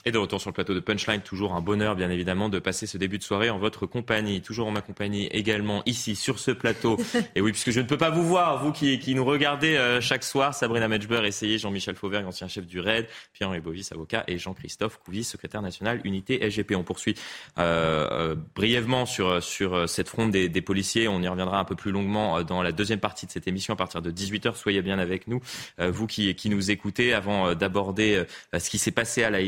[0.08, 2.86] Et de retour sur le plateau de Punchline, toujours un bonheur bien évidemment de passer
[2.86, 6.52] ce début de soirée en votre compagnie, toujours en ma compagnie également ici sur ce
[6.52, 7.00] plateau.
[7.36, 10.02] Et oui, puisque je ne peux pas vous voir, vous qui, qui nous regardez euh,
[10.02, 14.38] chaque soir, Sabrina Medjber, essayez Jean-Michel Fauvergue, ancien chef du RAID, Pierre-Henri Bovis, avocat, et
[14.38, 16.76] Jean-Christophe Couvis, secrétaire national unité SGP.
[16.76, 17.16] On poursuit
[17.58, 21.08] euh, euh, brièvement sur, sur cette fronde des, des, policiers.
[21.08, 23.78] On y reviendra un peu plus longuement dans la deuxième partie de cette émission à
[23.78, 24.54] partir de 18h.
[24.54, 25.42] Soyez bien avec nous,
[25.80, 28.24] vous qui, qui nous écoutez, avant d'aborder
[28.56, 29.42] ce qui s'est passé à la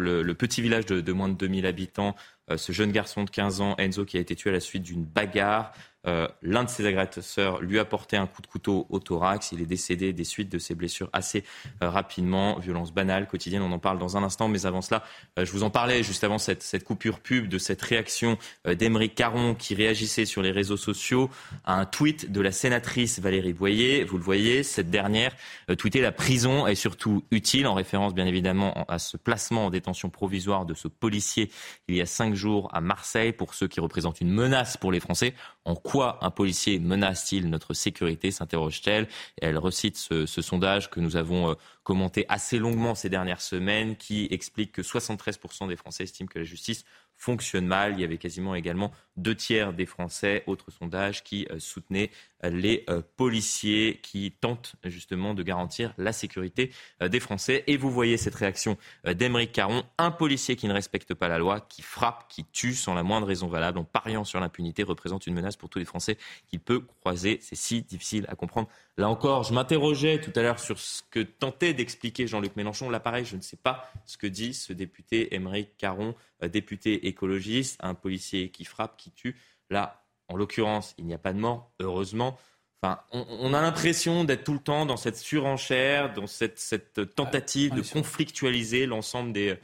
[0.00, 2.16] le, petit village de, moins de 2000 habitants,
[2.50, 4.82] euh, ce jeune garçon de 15 ans, Enzo, qui a été tué à la suite
[4.82, 5.72] d'une bagarre.
[6.06, 9.52] Euh, l'un de ses agresseurs lui a porté un coup de couteau au thorax.
[9.52, 11.44] Il est décédé des suites de ses blessures assez
[11.82, 12.58] euh, rapidement.
[12.58, 14.48] Violence banale, quotidienne, on en parle dans un instant.
[14.48, 15.02] Mais avant cela,
[15.38, 19.54] euh, je vous en parlais juste avant cette, coupure pub de cette réaction d'Emeric Caron
[19.54, 21.28] qui réagissait sur les réseaux sociaux
[21.64, 24.04] à un tweet de la sénatrice Valérie Boyer.
[24.04, 25.36] Vous le voyez, cette dernière
[25.78, 30.08] tweetait la prison est surtout utile, en référence bien évidemment à ce placement en détention
[30.08, 31.50] provisoire de ce policier
[31.88, 35.00] il y a cinq jours à Marseille pour ceux qui représentent une menace pour les
[35.00, 35.34] Français.
[35.64, 39.08] En quoi un policier menace-t-il notre sécurité s'interroge-t-elle.
[39.40, 44.26] Elle recite ce, sondage que nous avons euh, commenté assez longuement ces dernières semaines qui
[44.30, 47.92] explique que 73% des Français estiment que la justice fonctionne mal.
[47.92, 52.10] Il y avait quasiment également deux tiers des Français, autre sondage, qui euh, soutenaient
[52.42, 57.64] les euh, policiers qui tentent justement de garantir la sécurité des Français.
[57.66, 61.60] Et vous voyez cette réaction d'Emeric Caron, un policier qui ne respecte pas la loi,
[61.60, 65.34] qui frappe, qui tue sans la moindre raison valable, en pariant sur l'impunité, représente une
[65.34, 67.38] menace pour tous les Français qu'il peut croiser.
[67.42, 68.68] C'est si difficile à comprendre.
[68.96, 72.90] Là encore, je m'interrogeais tout à l'heure sur ce que tentait d'expliquer Jean-Luc Mélenchon.
[72.90, 76.14] Là, pareil, je ne sais pas ce que dit ce député Émeric Caron,
[76.48, 79.36] député écologiste, un policier qui frappe, qui tue.
[79.70, 82.38] Là, en l'occurrence, il n'y a pas de mort, heureusement.
[82.82, 87.82] Enfin, on, a l'impression d'être tout le temps dans cette surenchère, dans cette, tentative de
[87.82, 89.58] conflictualiser l'ensemble des,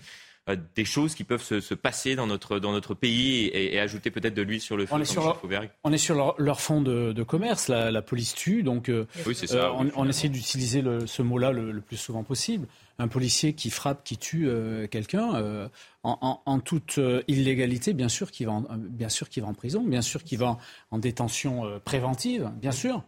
[0.55, 4.43] des choses qui peuvent se, passer dans notre, dans notre pays et, ajouter peut-être de
[4.43, 4.95] l'huile sur le feu.
[4.95, 5.43] On est sur, leur,
[5.83, 10.29] on est sur leur, fond de, commerce, la, police tue, donc euh, euh, on, essaie
[10.29, 12.69] d'utiliser ce mot-là le, plus souvent possible.
[12.99, 14.49] Un policier qui frappe, qui tue
[14.91, 15.69] quelqu'un,
[16.05, 20.23] en, toute illégalité, bien sûr qu'il va, en, bien sûr va en prison, bien sûr
[20.23, 20.59] qu'il va
[20.93, 23.03] en détention préventive, bien sûr.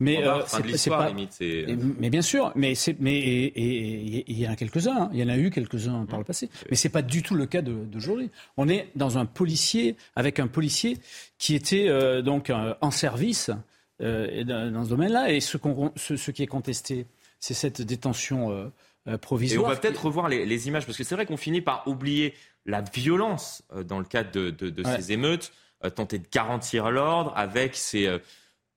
[0.00, 1.12] Mais euh, c'est pas.
[1.98, 4.96] mais bien sûr, mais c'est mais il y en a quelques-uns.
[4.96, 5.10] Hein.
[5.12, 6.48] Il y en a eu quelques-uns par le passé.
[6.70, 8.30] Mais c'est pas du tout le cas d'aujourd'hui.
[8.56, 10.96] On est dans un policier avec un policier
[11.36, 13.50] qui était euh, donc euh, en service
[14.00, 15.30] euh, dans, ce domaine-là.
[15.32, 15.58] Et ce,
[15.96, 17.04] ce, ce, qui est contesté,
[17.38, 18.72] c'est cette détention
[19.20, 19.64] provisoire.
[19.64, 21.86] Et on va peut-être revoir les, les, images parce que c'est vrai qu'on finit par
[21.86, 22.32] oublier
[22.64, 25.52] la violence dans le cadre de, de, de ces émeutes,
[25.94, 28.18] tenter de garantir l'ordre avec ces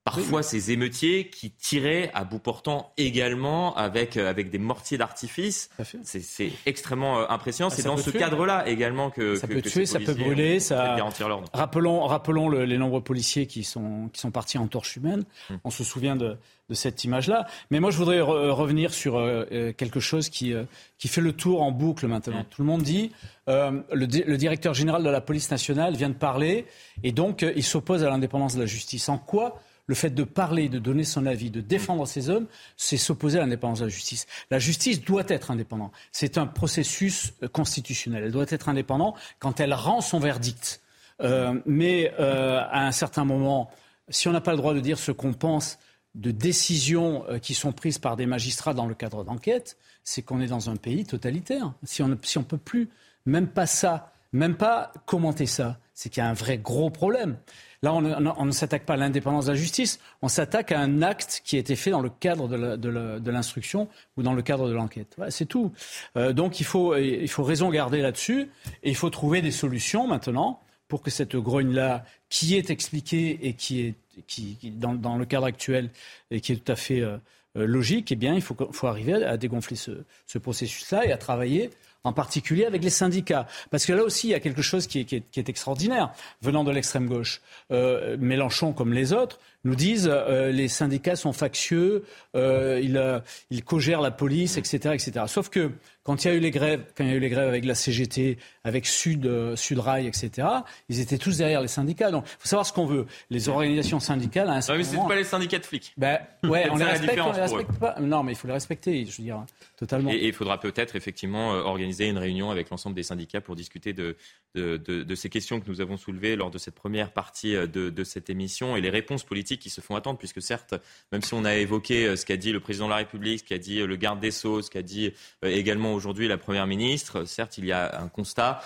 [0.06, 5.70] Parfois, ces émeutiers qui tiraient à bout portant également avec, euh, avec des mortiers d'artifice.
[6.04, 7.70] C'est extrêmement euh, impressionnant.
[7.72, 10.96] Ah, c'est dans ce cadre-là également que ça peut tuer, ça peut brûler, ça.
[10.98, 11.48] Garantir l'ordre.
[11.54, 15.24] Rappelons, rappelons les nombreux policiers qui sont, qui sont partis en torche humaine.
[15.50, 15.60] Hum.
[15.64, 16.36] On se souvient de,
[16.68, 17.48] de cette image-là.
[17.72, 20.54] Mais moi, je voudrais revenir sur euh, quelque chose qui,
[20.98, 22.40] qui fait le tour en boucle maintenant.
[22.40, 22.46] Hum.
[22.50, 23.14] Tout le monde dit
[23.48, 26.66] le, le, directeur général de la police nationale vient de parler
[27.04, 29.08] et donc il s'oppose à l'indépendance de la justice.
[29.08, 32.98] En quoi le fait de parler, de donner son avis, de défendre ses hommes, c'est
[32.98, 34.28] s'opposer à l'indépendance de la justice.
[34.50, 35.92] La justice doit être indépendante.
[36.12, 38.24] C'est un processus euh, constitutionnel.
[38.26, 40.82] Elle doit être indépendante quand elle rend son verdict.
[41.22, 43.70] Euh, mais euh, à un certain moment,
[44.10, 45.80] si on n'a pas le droit de dire ce qu'on pense
[46.16, 50.48] de décisions qui sont prises par des magistrats dans le cadre d'enquête, c'est qu'on est
[50.48, 51.74] dans un pays totalitaire.
[51.84, 52.90] Si on ne si on peut plus,
[53.26, 57.38] même pas ça, même pas commenter ça, c'est qu'il y a un vrai gros problème.
[57.84, 61.42] Là, on, ne s'attaque pas à l'indépendance de la justice, on s'attaque à un acte
[61.44, 65.18] qui a été fait dans le cadre de l'instruction ou dans le cadre de l'enquête.
[65.30, 65.72] c'est tout.
[66.16, 66.94] Euh, donc il faut,
[67.40, 68.50] raison garder là-dessus
[68.84, 73.54] et il faut trouver des solutions maintenant pour que cette grogne-là, qui est expliquée et
[73.54, 75.90] qui est dans, le cadre actuel
[76.32, 77.18] et qui est tout à fait euh,
[77.58, 78.56] euh, logique, eh bien, il faut,
[78.88, 81.70] arriver à, dégonfler ce processus-là et à travailler
[82.04, 83.48] en particulier avec les syndicats.
[83.72, 86.12] Parce que là aussi, il y a quelque chose qui est, extraordinaire,
[86.42, 87.42] venant de l'extrême gauche.
[87.72, 92.04] Euh, Mélenchon, comme les autres, nous disent euh, les syndicats sont factieux,
[92.36, 95.26] euh, ils, euh, ils cogèrent la police, etc., etc.
[95.28, 95.72] Sauf que
[96.04, 97.64] quand il y a eu les grèves, quand il y a eu les grèves avec
[97.64, 100.48] la CGT, avec Sud, euh, Sudrail, etc.,
[100.90, 102.12] ils étaient tous derrière les syndicats.
[102.12, 103.06] Donc, il faut savoir ce qu'on veut.
[103.30, 105.94] Les organisations syndicales, à un certain non, mais c'est pas les syndicats de flics.
[105.96, 107.96] Ben, ouais, on les respecte, on les respecte pas.
[108.02, 109.46] Non, mais il faut les respecter, je veux dire,
[109.78, 110.12] totalement.
[110.12, 114.18] Et il faudra peut-être effectivement organiser une réunion avec l'ensemble des syndicats pour discuter de,
[114.56, 117.90] de, de, de, ces questions que nous avons soulevées lors de cette première partie de,
[117.90, 120.76] de cette émission et les réponses politiques qui se font attendre, puisque certes,
[121.12, 123.44] même si on a évoqué euh, ce qu'a dit le président de la République, ce
[123.44, 125.14] qu'a dit euh, le garde des Sceaux, ce qu'a dit
[125.44, 128.62] euh, également aujourd'hui la Première ministre, certes, il y a un constat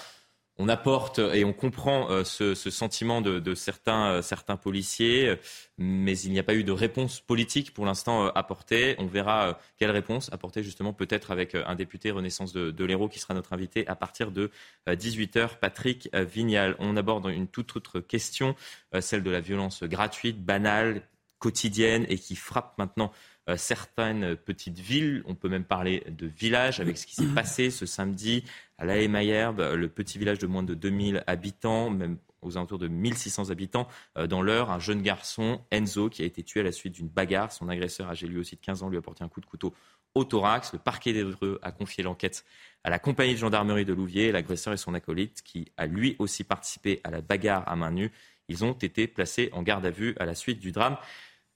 [0.60, 5.36] on apporte et on comprend euh, ce, sentiment de, certains, euh, certains policiers,
[5.78, 8.96] mais il n'y a pas eu de réponse politique pour l'instant euh, apportée.
[8.98, 13.20] On verra quelle réponse apporter justement peut-être avec un député Renaissance de, de l'Hérault qui
[13.20, 14.50] sera notre invité à partir de
[14.88, 16.76] 18h, Patrick Vignal.
[16.80, 18.56] On aborde une toute autre question,
[19.00, 21.02] celle de la violence gratuite, banale,
[21.40, 23.12] quotidienne et qui frappe maintenant
[23.56, 25.24] certaines petites villes.
[25.26, 28.44] On peut même parler de villages avec ce qui s'est passé ce samedi
[28.78, 32.88] à La Haye-Mayerbe, le petit village de moins de 2000 habitants, même aux alentours de
[32.88, 33.88] 1600 habitants.
[34.18, 37.10] Euh, dans l'heure, un jeune garçon, Enzo, qui a été tué à la suite d'une
[37.10, 37.52] bagarre.
[37.52, 39.74] Son agresseur, âgé lui aussi de 15 ans, lui a porté un coup de couteau
[40.16, 40.74] au thorax.
[40.74, 42.46] Le parquet d'Evreux a confié l'enquête
[42.84, 44.32] à la compagnie de gendarmerie de Louviers.
[44.32, 48.12] L'agresseur et son acolyte, qui a lui aussi participé à la bagarre à main nue,
[48.50, 50.98] ils ont été placés en garde à vue à la suite du drame.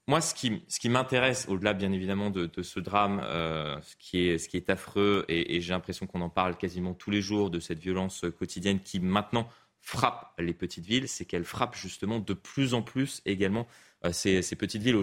[0.07, 5.25] Moi, ce qui, m'intéresse, au-delà bien évidemment de, ce drame, euh, ce, qui est, affreux,
[5.27, 8.99] et, j'ai l'impression qu'on en parle quasiment tous les jours, de cette violence quotidienne qui
[8.99, 9.47] maintenant
[9.79, 13.67] frappe les petites villes, c'est qu'elle frappe justement de plus en plus également
[14.11, 14.99] ces, ces, petites villes.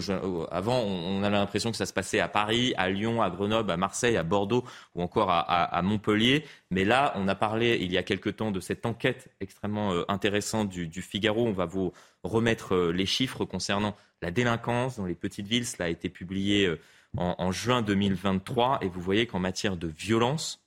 [0.51, 3.77] Avant, on, a l'impression que ça se passait à Paris, à Lyon, à Grenoble, à
[3.77, 6.45] Marseille, à Bordeaux ou encore à, Montpellier.
[6.71, 10.05] Mais là, on a parlé il y a quelque temps de cette enquête extrêmement euh,
[10.09, 11.47] intéressante du, Figaro.
[11.47, 11.93] On va vous
[12.25, 15.67] remettre les chiffres concernant la délinquance dans les petites villes.
[15.67, 16.81] Cela a été publié euh,
[17.17, 20.65] en, juin 2023 et vous voyez qu'en matière de violence,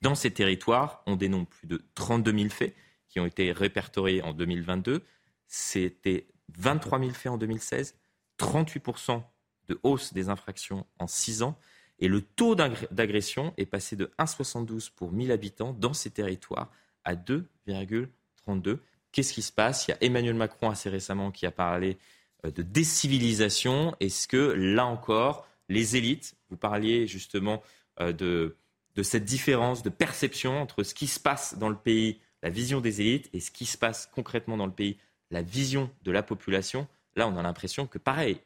[0.00, 2.74] dans ces territoires, on dénombre plus de 32 000 faits
[3.08, 5.02] qui ont été répertoriés en 2022.
[5.46, 6.26] C'était
[6.58, 7.96] 23 000 faits en 2016,
[8.38, 9.22] 38%
[9.68, 11.58] de hausse des infractions en 6 ans.
[11.98, 16.70] Et le taux d'agression est passé de 1,72 pour 1000 habitants dans ces territoires
[17.04, 18.78] à 2,32.
[19.12, 19.86] Qu'est-ce qui se passe?
[19.86, 21.98] Il y a Emmanuel Macron assez récemment qui a parlé
[22.44, 27.62] euh, de décivilisation Est-ce que, là encore, les élites, vous parliez justement
[28.00, 28.56] euh, de,
[28.94, 32.80] de cette différence de perception entre ce qui se passe dans le pays, la vision
[32.80, 34.98] des élites, et ce qui se passe concrètement dans le pays,
[35.32, 38.38] la vision de la population, là on a l'impression que pareil,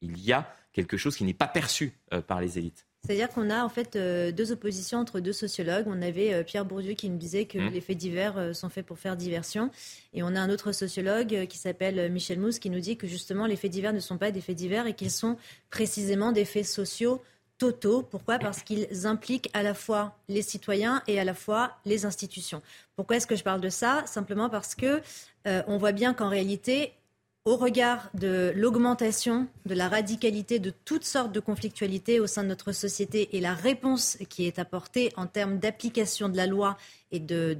[0.00, 2.86] il y a quelque chose qui n'est pas perçu euh, par les élites.
[3.04, 5.84] C'est-à-dire qu'on a en fait euh, deux oppositions entre deux sociologues.
[5.86, 7.70] On avait euh, Pierre Bourdieu qui nous disait que mmh.
[7.70, 9.70] les faits divers sont faits pour faire diversion.
[10.14, 13.46] Et on a un autre sociologue qui s'appelle Michel Mousse qui nous dit que justement
[13.46, 15.36] les faits divers ne sont pas des faits divers et qu'ils sont
[15.70, 17.22] précisément des faits sociaux
[17.58, 18.02] totaux.
[18.02, 18.38] Pourquoi?
[18.38, 22.62] Parce qu'ils impliquent à la fois les citoyens et à la fois les institutions.
[22.96, 24.04] Pourquoi est-ce que je parle de ça?
[24.06, 25.02] Simplement parce que
[25.44, 26.92] on voit bien qu'en réalité,
[27.48, 32.48] au regard de l'augmentation de la radicalité de toutes sortes de conflictualités au sein de
[32.48, 36.76] notre société et la réponse qui est apportée en termes d'application de la loi
[37.10, 37.54] et de,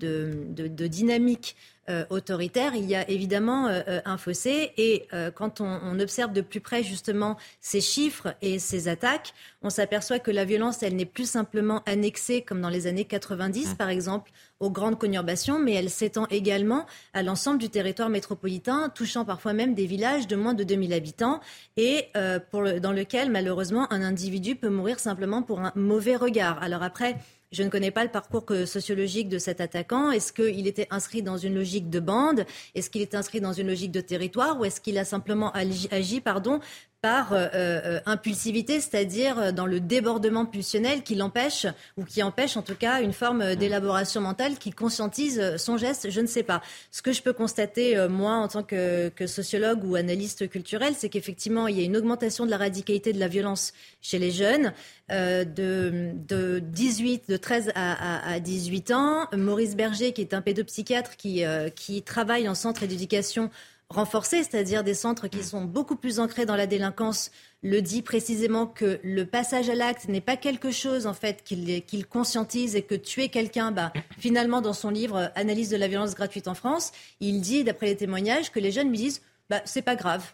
[0.88, 1.56] dynamique
[1.88, 4.72] euh, autoritaire, il y a évidemment euh, euh, un fossé.
[4.76, 10.18] Et quand on, observe de plus près justement ces chiffres et ces attaques, on s'aperçoit
[10.18, 13.76] que la violence, elle n'est plus simplement annexée, comme dans les années 90 mmh.
[13.76, 14.30] par exemple,
[14.60, 19.74] aux grandes conurbations, mais elle s'étend également à l'ensemble du territoire métropolitain, touchant parfois même
[19.74, 21.40] des villages de moins de 2000 habitants,
[21.76, 22.08] et
[22.50, 26.62] pour dans lequel malheureusement un individu peut mourir simplement pour un mauvais regard.
[26.62, 27.16] Alors après,
[27.50, 30.10] Je ne connais pas le parcours sociologique de cet attaquant.
[30.10, 32.44] Est-ce qu'il était inscrit dans une logique de bande?
[32.74, 34.60] Est-ce qu'il est inscrit dans une logique de territoire?
[34.60, 36.60] Ou est-ce qu'il a simplement agi, pardon,
[37.00, 42.56] par euh, euh, impulsivité, c'est-à-dire euh, dans le débordement pulsionnel qui l'empêche, ou qui empêche
[42.56, 46.60] en tout cas une forme d'élaboration mentale qui conscientise son geste, je ne sais pas.
[46.90, 51.08] Ce que je peux constater, moi, en tant que, que sociologue ou analyste culturel, c'est
[51.08, 54.72] qu'effectivement, il y a une augmentation de la radicalité de la violence chez les jeunes.
[55.08, 59.26] de, de 18, de 13 à, à, 18 ans.
[59.32, 61.44] Maurice Berger, qui est un pédopsychiatre qui,
[61.74, 63.50] qui travaille en centre d'éducation
[63.90, 67.30] renforcés, c'est-à-dire des centres qui sont beaucoup plus ancrés dans la délinquance,
[67.62, 72.06] le dit précisément que le passage à l'acte n'est pas quelque chose en fait qu'il
[72.06, 76.48] conscientise et que tuer quelqu'un, bah, finalement dans son livre Analyse de la violence gratuite
[76.48, 79.96] en France, il dit d'après les témoignages que les jeunes lui disent bah, c'est pas
[79.96, 80.24] grave.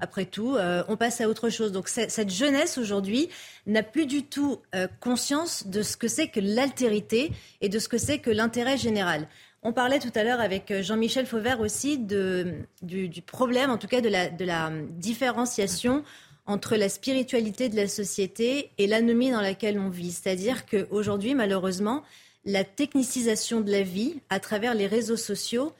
[0.00, 1.70] Après tout, euh, on passe à autre chose.
[1.70, 3.28] Donc cette jeunesse aujourd'hui
[3.66, 7.88] n'a plus du tout euh, conscience de ce que c'est que l'altérité et de ce
[7.88, 9.28] que c'est que l'intérêt général.
[9.66, 14.02] On parlait tout à l'heure avec euh, Jean-Michel Fauvert aussi du, problème, en tout cas
[14.02, 16.04] de la, différenciation
[16.44, 20.12] entre la spiritualité de la société et l'anomie dans laquelle on vit.
[20.12, 22.02] C'est-à-dire qu'aujourd'hui, malheureusement,
[22.44, 25.72] la technicisation de la vie à travers les réseaux sociaux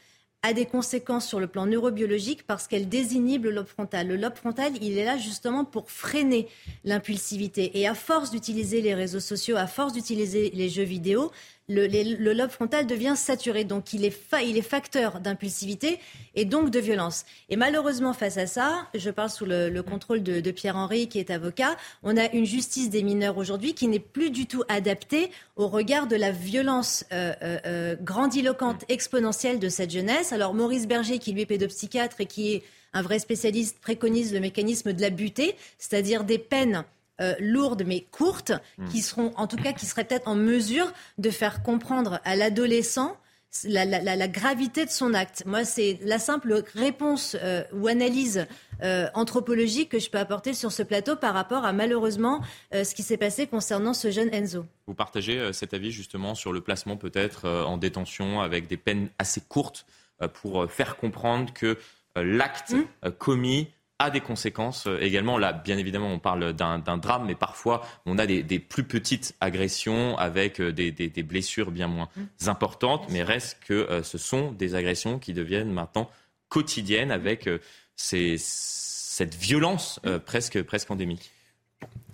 [0.42, 4.08] a des conséquences sur le plan neurobiologique parce qu'elle désinhibe le lobe frontal.
[4.08, 6.48] Le lobe frontal, il est là justement pour freiner
[6.84, 7.78] l'impulsivité.
[7.78, 11.32] Et à force d'utiliser les réseaux sociaux, à force d'utiliser les jeux vidéo,
[11.68, 13.64] le, lobe frontal devient saturé.
[13.64, 15.98] Donc il est, il est facteur d'impulsivité
[16.34, 17.24] et donc de violence.
[17.48, 21.76] Et malheureusement, face à ça, je parle sous le, contrôle de, Pierre-Henri, qui est avocat,
[22.02, 26.06] on a une justice des mineurs aujourd'hui qui n'est plus du tout adaptée au regard
[26.06, 30.32] de la violence euh, euh, euh, grandiloquente, exponentielle de cette jeunesse.
[30.32, 32.62] Alors Maurice Berger, qui lui est pédopsychiatre et qui est
[32.92, 36.84] un vrai spécialiste, préconise le mécanisme de la butée, c'est-à-dire des peines
[37.20, 38.88] euh, lourdes mais courtes, hmm.
[38.88, 43.16] qui seront en tout cas qui seraient peut-être en mesure de faire comprendre à l'adolescent
[43.62, 45.44] la, gravité de son acte.
[45.46, 48.48] Moi, c'est la simple réponse euh, ou analyse
[48.82, 52.42] euh, anthropologique que je peux apporter sur ce plateau par rapport à malheureusement
[52.72, 54.66] ce qui s'est passé concernant ce jeune Enzo.
[54.88, 59.40] Vous partagez cet avis justement sur le placement peut-être en détention avec des peines assez
[59.40, 59.86] courtes
[60.32, 61.78] pour faire comprendre que
[62.16, 63.10] l'acte hmm.
[63.12, 65.38] commis a des conséquences euh, également.
[65.38, 70.16] Là, bien évidemment, on parle d'un drame, mais parfois, on a des, plus petites agressions
[70.18, 72.48] avec euh, des, blessures bien moins mmh.
[72.48, 76.10] importantes, mais reste que euh, ce sont des agressions qui deviennent maintenant
[76.48, 77.48] quotidiennes avec
[77.96, 81.32] cette violence presque, presque endémique.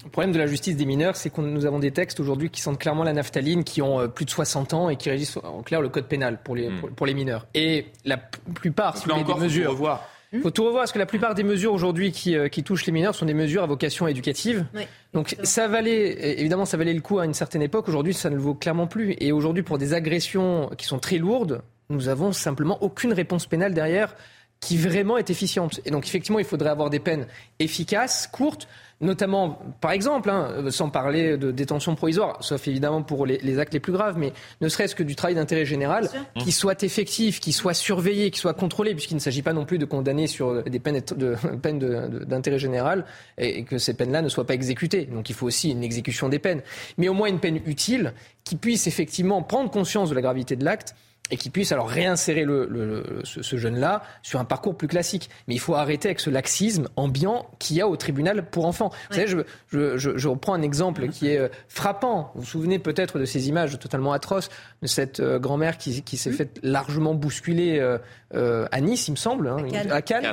[0.04, 2.62] Le problème de la justice des mineurs, c'est que nous avons des textes aujourd'hui qui
[2.62, 5.82] sentent clairement la naphtaline, qui ont plus de 60 ans et qui régissent en clair
[5.82, 6.94] le code pénal pour les, mmh.
[6.96, 7.46] pour, les mineurs.
[7.52, 10.00] Et la plupart, si vous des mesures...
[10.32, 12.86] Il faut tout revoir parce que la plupart des mesures aujourd'hui qui, euh, qui, touchent
[12.86, 14.64] les mineurs sont des mesures à vocation éducative.
[15.12, 17.88] Donc ça valait, évidemment, ça valait le coup à une certaine époque.
[17.88, 19.16] Aujourd'hui, ça ne le vaut clairement plus.
[19.18, 23.74] Et aujourd'hui, pour des agressions qui sont très lourdes, nous avons simplement aucune réponse pénale
[23.74, 24.14] derrière
[24.60, 25.80] qui vraiment est efficiente.
[25.84, 27.26] Et donc effectivement, il faudrait avoir des peines
[27.58, 28.68] efficaces, courtes
[29.00, 33.80] notamment, par exemple, hein, sans parler de détention provisoire, sauf évidemment pour les, actes les
[33.80, 37.74] plus graves, mais ne serait-ce que du travail d'intérêt général, qui soit effectif, qui soit
[37.74, 41.00] surveillé, qui soit contrôlé, puisqu'il ne s'agit pas non plus de condamner sur des peines
[42.26, 43.04] d'intérêt général
[43.38, 45.06] et, que ces peines-là ne soient pas exécutées.
[45.06, 46.62] Donc il faut aussi une exécution des peines,
[46.98, 48.12] mais au moins une peine utile
[48.44, 50.94] qui puisse effectivement prendre conscience de la gravité de l'acte
[51.30, 55.30] et qui puisse alors réinsérer le, ce, jeune-là sur un parcours plus classique.
[55.48, 58.90] Mais il faut arrêter avec ce laxisme ambiant qu'il y a au tribunal pour enfants.
[59.10, 62.32] Vous savez, je, je, je, reprends un exemple qui est euh, frappant.
[62.34, 64.48] Vous vous souvenez peut-être de ces images totalement atroces
[64.82, 67.98] de cette euh, grand-mère qui, qui s'est faite largement bousculer euh,
[68.34, 69.56] euh, à Nice, il me semble, hein,
[69.90, 70.24] à Cannes,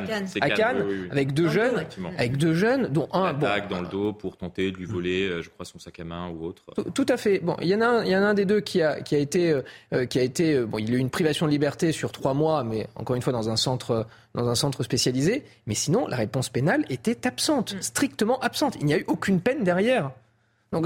[0.41, 1.85] à Cannes, avec deux jeunes,
[2.17, 5.49] avec deux jeunes, dont un bon, dans le dos pour tenter de lui voler, je
[5.49, 6.63] crois, son sac à main ou autre.
[6.93, 7.39] Tout, à fait.
[7.39, 9.01] Bon, il y en a un, il y en a un des deux qui a,
[9.01, 9.59] qui a été,
[10.09, 12.87] qui a été, bon, il a eu une privation de liberté sur trois mois, mais
[12.95, 15.43] encore une fois dans un centre, dans un centre spécialisé.
[15.65, 17.81] Mais sinon, la réponse pénale était absente, mm.
[17.81, 18.75] strictement absente.
[18.79, 20.11] Il n'y a eu aucune peine derrière.
[20.73, 20.85] Donc,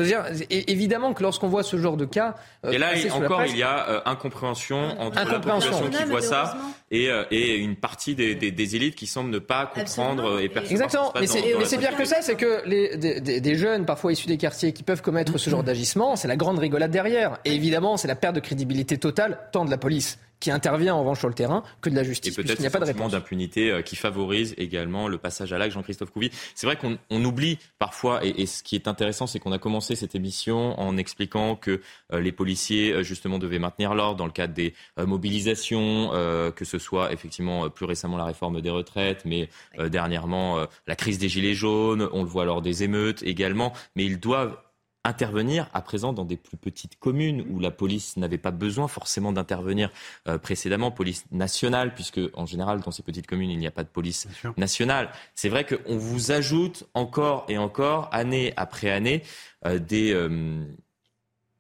[0.50, 2.36] évidemment que lorsqu'on voit ce genre de cas.
[2.66, 6.56] Euh, et là, encore, il y a euh, incompréhension entre la population qui voit ça
[6.92, 10.50] et, euh, et, une partie des, des, des, élites qui semblent ne pas comprendre et
[10.50, 10.84] percevoir.
[10.84, 11.14] Exactement.
[11.20, 11.26] Mais
[11.66, 14.84] c'est pire que ça, c'est que les, des, des, jeunes, parfois issus des quartiers, qui
[14.84, 17.40] peuvent commettre ce genre d'agissement, c'est la grande rigolade derrière.
[17.46, 21.00] Et évidemment, c'est la perte de crédibilité totale, tant de la police qui intervient en
[21.00, 22.38] revanche sur le terrain que de la justice.
[22.38, 25.58] Et peut-être n'y a pas de réponse d'impunité euh, qui favorise également le passage à
[25.58, 25.74] l'acte.
[25.74, 29.60] Jean-Christophe Couvi, c'est vrai qu'on oublie parfois, et, ce qui est intéressant, c'est qu'on a
[29.60, 31.82] commencé cette émission en expliquant que
[32.12, 36.10] euh, les policiers euh, justement devaient maintenir l'ordre dans le cadre des mobilisations,
[36.56, 39.50] que ce soit effectivement plus récemment la réforme des retraites, mais
[39.90, 44.20] dernièrement la crise des gilets jaunes, on le voit lors des émeutes également, mais ils
[44.20, 44.58] doivent
[45.04, 49.32] intervenir à présent dans des plus petites communes où la police n'avait pas besoin forcément
[49.32, 49.90] d'intervenir
[50.28, 53.84] euh, précédemment, police nationale, puisque en général dans ces petites communes il n'y a pas
[53.84, 54.28] de police
[54.58, 55.10] nationale.
[55.34, 59.24] C'est vrai qu'on vous ajoute encore et encore, année après année,
[59.66, 60.64] euh, des, euh,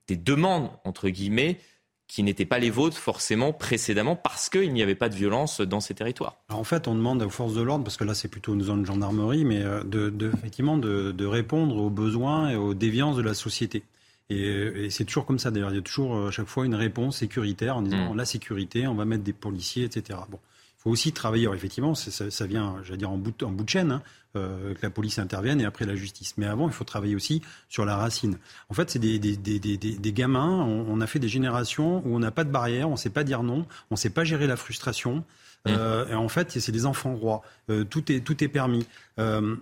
[0.08, 1.58] des demandes, entre guillemets,
[2.12, 5.80] qui n'étaient pas les vôtres forcément précédemment parce qu'il n'y avait pas de violence dans
[5.80, 6.36] ces territoires.
[6.50, 8.82] en fait, on demande aux forces de l'ordre, parce que là c'est plutôt une zone
[8.82, 13.34] de gendarmerie, mais euh, de, effectivement de, répondre aux besoins et aux déviances de la
[13.34, 13.84] société.
[14.30, 17.20] Et, c'est toujours comme ça d'ailleurs, il y a toujours à chaque fois une réponse
[17.20, 18.18] sécuritaire en disant mmh.
[18.18, 20.20] la sécurité, on va mettre des policiers, etc.
[20.30, 20.40] Bon,
[20.82, 21.48] faut aussi travailler.
[21.54, 24.02] effectivement, ça, vient, j'allais dire, en bout, en bout de chaîne, hein,
[24.36, 26.34] euh, que la police intervienne et après la justice.
[26.38, 28.38] Mais avant, il faut travailler aussi sur la racine.
[28.70, 30.66] En fait, c'est des, des, des, des, gamins.
[30.66, 33.24] On, a fait des générations où on n'a pas de barrière, on ne sait pas
[33.24, 35.18] dire non, on ne sait pas gérer la frustration.
[35.18, 35.70] Mmh.
[35.70, 37.44] Euh, et en fait, c'est des enfants rois.
[37.70, 38.88] Euh, tout, est, tout est permis.
[39.20, 39.56] Euh,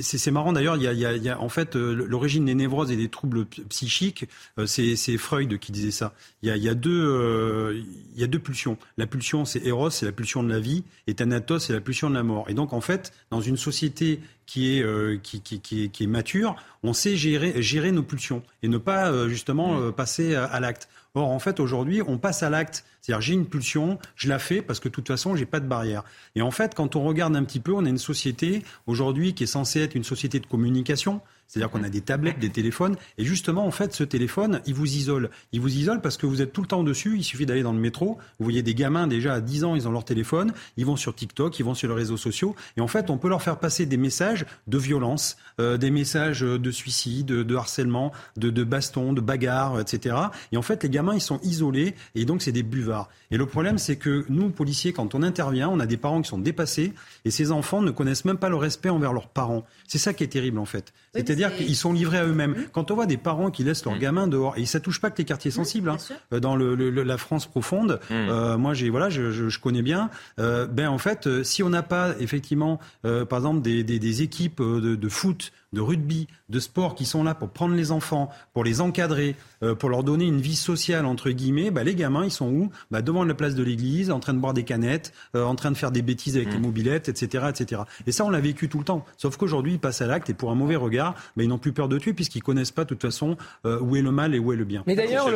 [0.00, 3.46] c'est marrant d'ailleurs, il, y a, en fait euh, l'origine des névroses et des troubles
[3.46, 4.26] psychiques,
[4.58, 6.12] euh, c'est Freud qui disait ça.
[6.42, 7.82] Il y a, deux, euh,
[8.14, 8.78] il y a deux pulsions.
[8.96, 12.10] La pulsion c'est Eros, c'est la pulsion de la vie, et Thanatos c'est la pulsion
[12.10, 12.46] de la mort.
[12.48, 16.54] Et donc en fait, dans une société qui est, qui, qui, qui, est mature,
[16.86, 19.92] on sait gérer, gérer nos pulsions et ne pas justement mmh.
[19.92, 20.88] passer à l'acte.
[21.16, 22.84] Or, en fait, aujourd'hui, on passe à l'acte.
[23.00, 25.66] C'est-à-dire, j'ai une pulsion, je la fais parce que de toute façon, j'ai pas de
[25.66, 26.04] barrière.
[26.34, 29.44] Et en fait, quand on regarde un petit peu, on a une société aujourd'hui qui
[29.44, 31.22] est censée être une société de communication.
[31.46, 34.86] C'est-à-dire qu'on a des tablettes, des téléphones, et justement, en fait, ce téléphone, il vous
[34.96, 35.30] isole.
[35.52, 37.16] Il vous isole parce que vous êtes tout le temps dessus.
[37.16, 38.18] Il suffit d'aller dans le métro.
[38.38, 41.14] Vous voyez des gamins déjà à 10 ans, ils ont leur téléphone, ils vont sur
[41.14, 43.86] TikTok, ils vont sur les réseaux sociaux, et en fait, on peut leur faire passer
[43.86, 49.20] des messages de violence, euh, des messages de suicide, de harcèlement, de, de baston, de
[49.20, 50.16] bagarre, etc.
[50.52, 53.08] Et en fait, les gamins, ils sont isolés, et donc c'est des buvards.
[53.30, 56.28] Et le problème, c'est que nous, policiers, quand on intervient, on a des parents qui
[56.28, 56.92] sont dépassés,
[57.24, 59.64] et ces enfants ne connaissent même pas le respect envers leurs parents.
[59.86, 60.92] C'est ça qui est terrible, en fait.
[61.36, 62.52] C'est-à-dire qu'ils sont livrés à eux-mêmes.
[62.52, 62.66] Mmh.
[62.72, 64.00] Quand on voit des parents qui laissent leurs mmh.
[64.00, 65.96] gamins dehors, et ça touche pas que les quartiers mmh, sensibles, hein,
[66.32, 70.10] euh, dans le, la France profonde, euh, moi j'ai voilà, je, je, je, connais bien.
[70.38, 74.22] Euh, ben en fait, si on n'a pas effectivement, euh, par exemple, des, des, des
[74.22, 78.30] équipes de, de foot de rugby, de sport qui sont là pour prendre les enfants,
[78.52, 82.24] pour les encadrer, euh, pour leur donner une vie sociale entre guillemets, bah, les gamins
[82.24, 85.12] ils sont où bah, Devant la place de l'église, en train de boire des canettes,
[85.34, 86.62] euh, en train de faire des bêtises avec les mmh.
[86.62, 87.82] mobilettes, etc., etc.
[88.06, 89.04] Et ça on l'a vécu tout le temps.
[89.16, 91.72] Sauf qu'aujourd'hui ils passent à l'acte et pour un mauvais regard, bah, ils n'ont plus
[91.72, 94.38] peur de tuer puisqu'ils connaissent pas de toute façon euh, où est le mal et
[94.38, 94.82] où est le bien.
[94.86, 95.28] Mais d'ailleurs,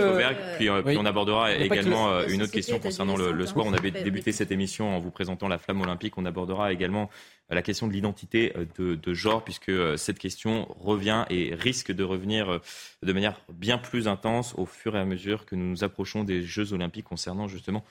[0.58, 3.66] puis, on abordera également une autre question concernant le, sport.
[3.66, 6.14] On avait débuté cette émission en vous présentant la flamme olympique.
[6.16, 7.10] On abordera également
[7.54, 12.60] la question de l'identité de, de, genre, puisque cette question revient et risque de revenir
[13.02, 16.42] de manière bien plus intense au fur et à mesure que nous nous approchons des
[16.42, 17.84] Jeux olympiques concernant justement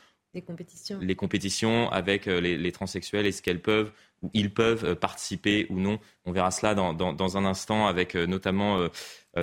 [0.45, 0.99] compétitions.
[1.01, 3.26] les compétitions avec les, les transsexuels.
[3.26, 3.91] Est-ce qu'elles peuvent
[4.22, 8.16] ou ils peuvent participer ou non On verra cela dans, dans, dans un instant avec
[8.16, 8.88] notamment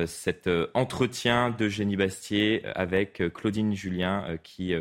[0.06, 4.74] cet entretien de Génie Bastier avec Claudine Julien qui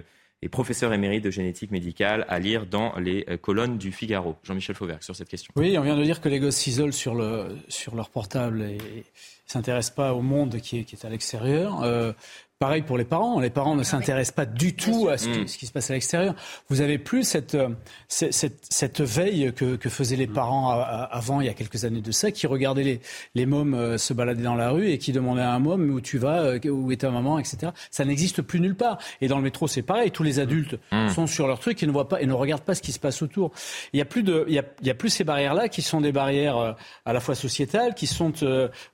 [0.46, 4.36] et professeur émérite de génétique médicale à lire dans les euh, colonnes du Figaro.
[4.44, 5.52] Jean-Michel Fauvergue sur cette question.
[5.56, 8.78] Oui, on vient de dire que les gosses s'isolent sur, le, sur leur portable et
[8.78, 9.02] ne
[9.48, 11.82] s'intéressent pas au monde qui est, qui est à l'extérieur.
[11.82, 12.14] Euh,
[12.58, 13.42] Pareil pour les parents.
[13.42, 15.92] Les parents ne ah s'intéressent pas du tout à ce qui, ce qui, se passe
[15.92, 16.34] à l'extérieur.
[16.70, 17.68] Vous avez plus cette, euh,
[18.08, 22.12] cette, cette veille que, que, faisaient les parents avant, il y a quelques années de
[22.12, 23.02] ça, qui regardaient les,
[23.36, 26.00] les mômes euh, se balader dans la rue et qui demandaient à un môme où
[26.00, 27.74] tu vas, euh, où est ta maman, etc.
[27.92, 29.00] Ça n'existe plus nulle part.
[29.20, 30.12] Et dans le métro, c'est pareil.
[30.12, 31.10] Tous les adultes mmh.
[31.10, 33.00] sont sur leur truc et ne voient pas et ne regardent pas ce qui se
[33.00, 33.52] passe autour.
[33.92, 35.82] Il y a plus de, il y a, il y a plus ces barrières-là qui
[35.82, 38.32] sont des barrières à la fois sociétales, qui sont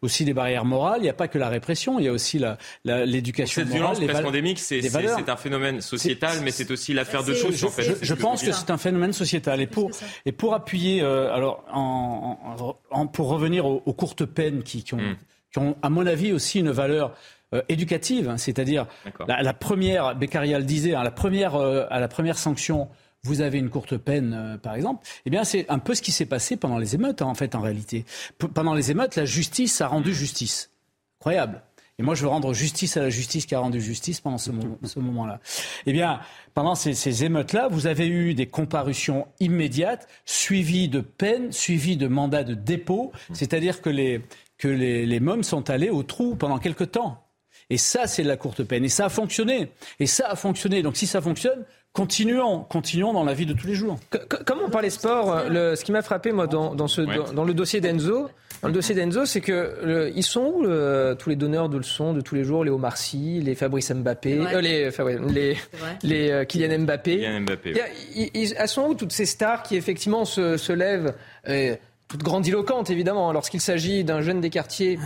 [0.01, 1.01] aussi des barrières morales.
[1.01, 2.41] Il n'y a pas que la répression, il y a aussi
[2.86, 7.56] l'éducation cette violence presque endémique, c'est un phénomène sociétal, mais c'est aussi l'affaire de choses.
[7.56, 9.62] Je, en fait, je, pense que c'est un phénomène sociétal.
[9.62, 9.91] Et pour,
[10.26, 14.97] et pour appuyer, euh, alors, en, en, pour revenir aux, courtes peines qui, qui, ont,
[14.97, 15.18] hmm.
[15.52, 17.14] qui, ont, à mon avis, aussi une valeur
[17.54, 18.88] euh, éducative, hein, c'est-à-dire
[19.28, 22.89] la, la, première, Beccarial disait, hein, la première, euh, à la première sanction,
[23.24, 26.26] vous avez une courte peine, par exemple, eh bien, c'est un peu ce qui s'est
[26.26, 28.06] passé pendant les émeutes, hein, en fait, en réalité.
[28.39, 30.72] P pendant les émeutes, la justice a rendu justice.
[31.20, 31.62] Incroyable.
[32.02, 34.49] Et moi, je veux rendre justice à la justice qui a rendu justice pendant ce,
[34.49, 35.39] moment-là.
[35.86, 36.20] Eh bien,
[36.56, 42.43] pendant ces, émeutes-là, vous avez eu des comparutions immédiates, suivies de peines, suivies de mandats
[42.43, 43.12] de dépôt.
[43.34, 44.24] C'est-à-dire que les,
[44.58, 47.24] que les, mômes sont allés au trou pendant quelque temps.
[47.70, 48.84] Et ça, c'est de la courte peine.
[48.84, 49.72] Et ça a fonctionné.
[49.99, 50.82] Et ça a fonctionné.
[50.82, 54.00] Donc si ça fonctionne, continuons, continuons dans la vie de tous les jours.
[54.46, 57.02] Comme on parlait sport, le, ce qui m'a frappé moi dans, ce,
[57.34, 58.30] dans, le dossier d'Enzo,
[58.62, 62.22] dans le dossier d'Enzo, c'est que ils sont où tous les donneurs de leçons de
[62.22, 64.89] tous les jours, les Omar Sy, les Fabrice Mbappé, euh, les,
[65.30, 65.58] les,
[66.04, 67.18] les euh, Kylian Mbappé.
[67.18, 67.74] Kylian Mbappé
[68.16, 71.14] ils, elles sont où toutes ces stars qui effectivement se, se lèvent,
[71.50, 71.76] euh,
[72.08, 75.00] toutes grandiloquentes évidemment, lorsqu'il s'agit d'un jeune des quartiers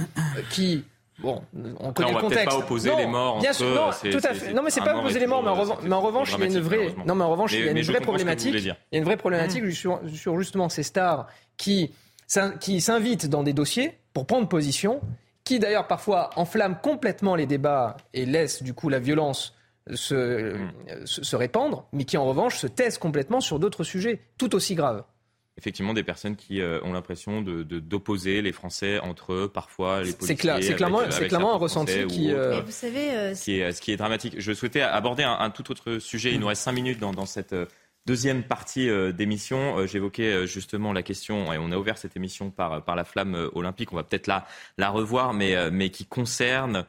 [0.51, 0.83] qui
[1.19, 1.41] Bon,
[1.79, 2.45] on connaît le contexte.
[2.49, 4.53] pas opposer les morts bien sûr, non, tout à fait.
[4.53, 6.93] Non, mais c'est pas opposer les morts, mais en, revanche, il y a une vraie,
[7.05, 8.55] non, mais en revanche, il y a une vraie problématique.
[8.55, 11.91] Il y a une vraie problématique sur, sur justement ces stars qui,
[12.59, 15.01] qui s'invitent dans des dossiers pour prendre position,
[15.43, 19.55] qui d'ailleurs parfois enflamment complètement les débats et laissent du coup la violence
[19.93, 21.05] se, mm.
[21.05, 25.03] se, répandre, mais qui en revanche se taisent complètement sur d'autres sujets tout aussi graves
[25.57, 30.11] effectivement des personnes qui euh, ont l'impression de, d'opposer les Français entre eux, parfois les
[30.11, 30.27] policiers.
[30.27, 33.71] C'est, clair, c'est clairement, c'est clairement un ressenti qui, euh, vous savez, euh, qui, est,
[33.71, 34.35] ce qui est dramatique.
[34.37, 36.31] Je souhaitais aborder un, tout autre sujet.
[36.33, 37.55] Il nous reste cinq minutes dans, dans cette
[38.05, 39.87] deuxième partie d'émission.
[39.87, 43.93] J'évoquais justement la question, et on a ouvert cette émission par, par la flamme olympique.
[43.93, 44.45] On va peut-être la,
[44.77, 46.85] la revoir, mais, mais qui concerne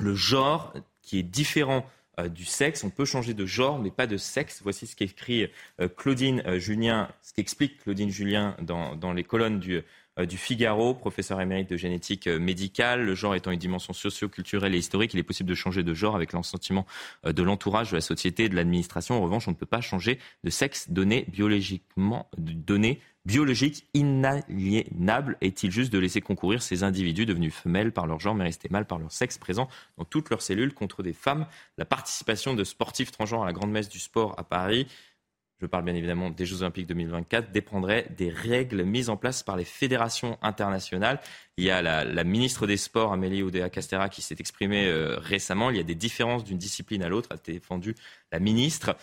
[0.00, 1.86] le genre qui est différent
[2.28, 2.84] du sexe.
[2.84, 4.60] On peut changer de genre, mais pas de sexe.
[4.62, 5.48] Voici ce qu'écrit
[5.80, 9.82] euh, Claudine euh, Julien, ce qu'explique Claudine Julien dans, dans les colonnes du,
[10.28, 13.04] du Figaro, professeur émérite de génétique médicale.
[13.04, 16.14] Le genre étant une dimension socio-culturelle et historique, il est possible de changer de genre
[16.14, 16.86] avec l'assentiment
[17.24, 19.16] de l'entourage, de la société de l'administration.
[19.16, 25.70] En revanche, on ne peut pas changer de sexe donné biologiquement, donné biologique inaliénable est-il
[25.70, 28.98] juste de laisser concourir ces individus devenus femelles par leur genre mais restés mâles par
[28.98, 31.46] leur sexe présents dans toutes leurs cellules contre des femmes?
[31.78, 34.86] La participation de sportifs transgenres à la grande messe du sport à Paris,
[35.60, 39.56] je parle bien évidemment des Jeux Olympiques 2024, dépendrait des règles mises en place par
[39.56, 41.20] les fédérations internationales.
[41.56, 45.70] Il y a la, ministre des Sports, Amélie Oudéa-Castera, qui s'est exprimée euh, récemment.
[45.70, 47.94] Il y a des différences d'une discipline à l'autre, a défendu
[48.32, 48.96] la ministre.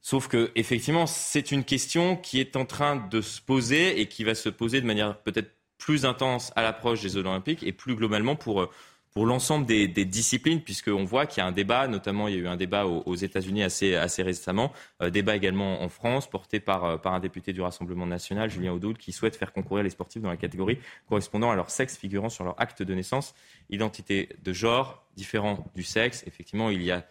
[0.00, 4.24] Sauf que, effectivement, c'est une question qui est en train de se poser et qui
[4.24, 8.34] va se poser de manière peut-être plus intense à l'approche des Olympiques et plus globalement
[8.34, 8.70] pour, euh,
[9.12, 12.40] pour l'ensemble des, disciplines, puisqu'on voit qu'il y a un débat, notamment il y a
[12.40, 16.96] eu un débat aux, États-Unis assez, récemment, euh, débat également en France, porté par, euh,
[16.98, 20.30] par un député du Rassemblement national, Julien Audoul, qui souhaite faire concourir les sportifs dans
[20.30, 20.78] la catégorie
[21.08, 23.34] correspondant à leur sexe figurant sur leur acte de naissance,
[23.70, 26.22] identité de genre différent du sexe.
[26.26, 27.04] Effectivement, il y a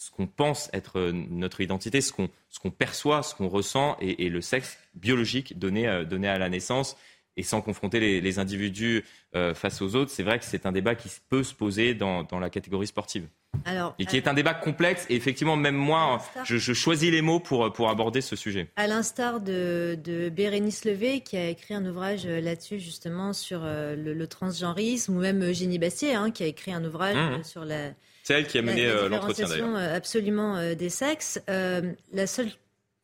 [0.00, 4.40] ce qu'on pense être euh, notre identité, ce qu'on perçoit, ce qu'on ressent, et, le
[4.40, 6.96] sexe biologique donné à la naissance,
[7.40, 10.94] et sans confronter les, individus euh, face aux autres, c'est vrai que c'est un débat
[10.94, 13.26] qui peut se poser dans, dans la catégorie sportive.
[13.64, 17.20] Alors, et qui est un débat complexe, et effectivement, même moi, je, je, choisis les
[17.20, 18.68] mots pour, pour aborder ce sujet.
[18.76, 24.26] À l'instar de, de Bérénice Levé, qui a écrit un ouvrage là-dessus, justement, sur le,
[24.26, 27.44] transgenrisme, ou même Eugénie Bastier, hein, qui a écrit un ouvrage mmh.
[27.44, 27.90] sur la
[28.22, 29.74] c'est elle qui a mené euh, l'entretien d'ailleurs.
[29.74, 31.40] Euh, absolument euh, des sexes.
[31.48, 32.50] la seule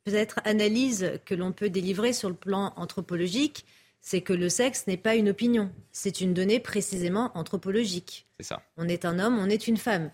[0.05, 3.65] peut-être analyse que l'on peut délivrer sur le plan anthropologique,
[4.01, 8.27] c'est que le sexe n'est pas une opinion, c'est une donnée précisément anthropologique.
[8.39, 8.63] C'est ça.
[8.77, 10.11] On est un homme, on est une femme.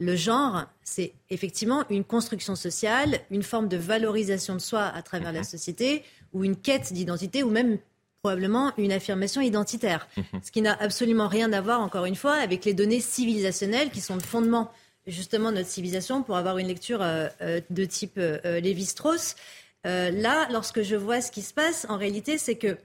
[0.00, 5.32] Le genre, c'est effectivement une construction sociale, une forme de valorisation de soi à travers
[5.32, 5.44] la mhm.
[5.44, 7.78] société, ou une quête d'identité, ou même
[8.22, 10.08] probablement une affirmation identitaire.
[10.16, 10.40] Mhm.
[10.42, 14.00] Ce qui n'a absolument rien à voir, encore une fois, avec les données civilisationnelles qui
[14.00, 14.70] sont le fondement
[15.08, 19.36] justement de notre civilisation pour avoir une lecture euh, euh, de type euh, Lévi-Strauss.
[19.84, 22.76] là, lorsque je vois ce qui se passe, en réalité, c'est que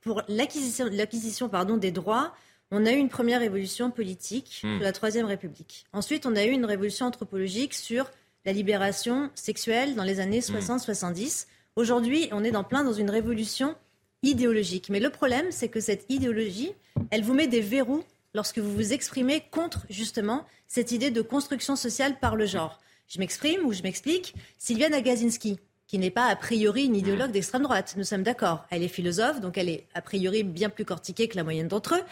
[0.00, 2.32] pour l'acquisition pardon, des droits,
[2.70, 4.78] on a eu une première révolution politique hmm.
[4.78, 5.84] de la Troisième République.
[5.92, 8.10] Ensuite, on a eu une révolution anthropologique sur
[8.46, 11.44] la libération sexuelle dans les années 60-70.
[11.44, 11.48] Hmm.
[11.76, 13.74] Aujourd'hui, on est dans plein dans une révolution
[14.22, 14.88] idéologique.
[14.90, 16.72] Mais le problème, c'est que cette idéologie,
[17.10, 18.04] elle vous met des verrous
[18.34, 22.78] lorsque vous vous exprimez contre justement cette idée de construction sociale par le genre.
[23.08, 24.34] Je m'exprime ou je m'explique.
[24.58, 25.58] Sylviane Agazinski,
[25.90, 28.64] qui n'est pas a priori une idéologue d'extrême droite, nous sommes d'accord.
[28.70, 31.96] Elle est philosophe, donc elle est a priori bien plus cortiquée que la moyenne d'entre
[31.96, 32.02] eux.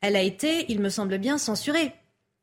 [0.00, 1.92] Elle a été, il me semble bien, censurée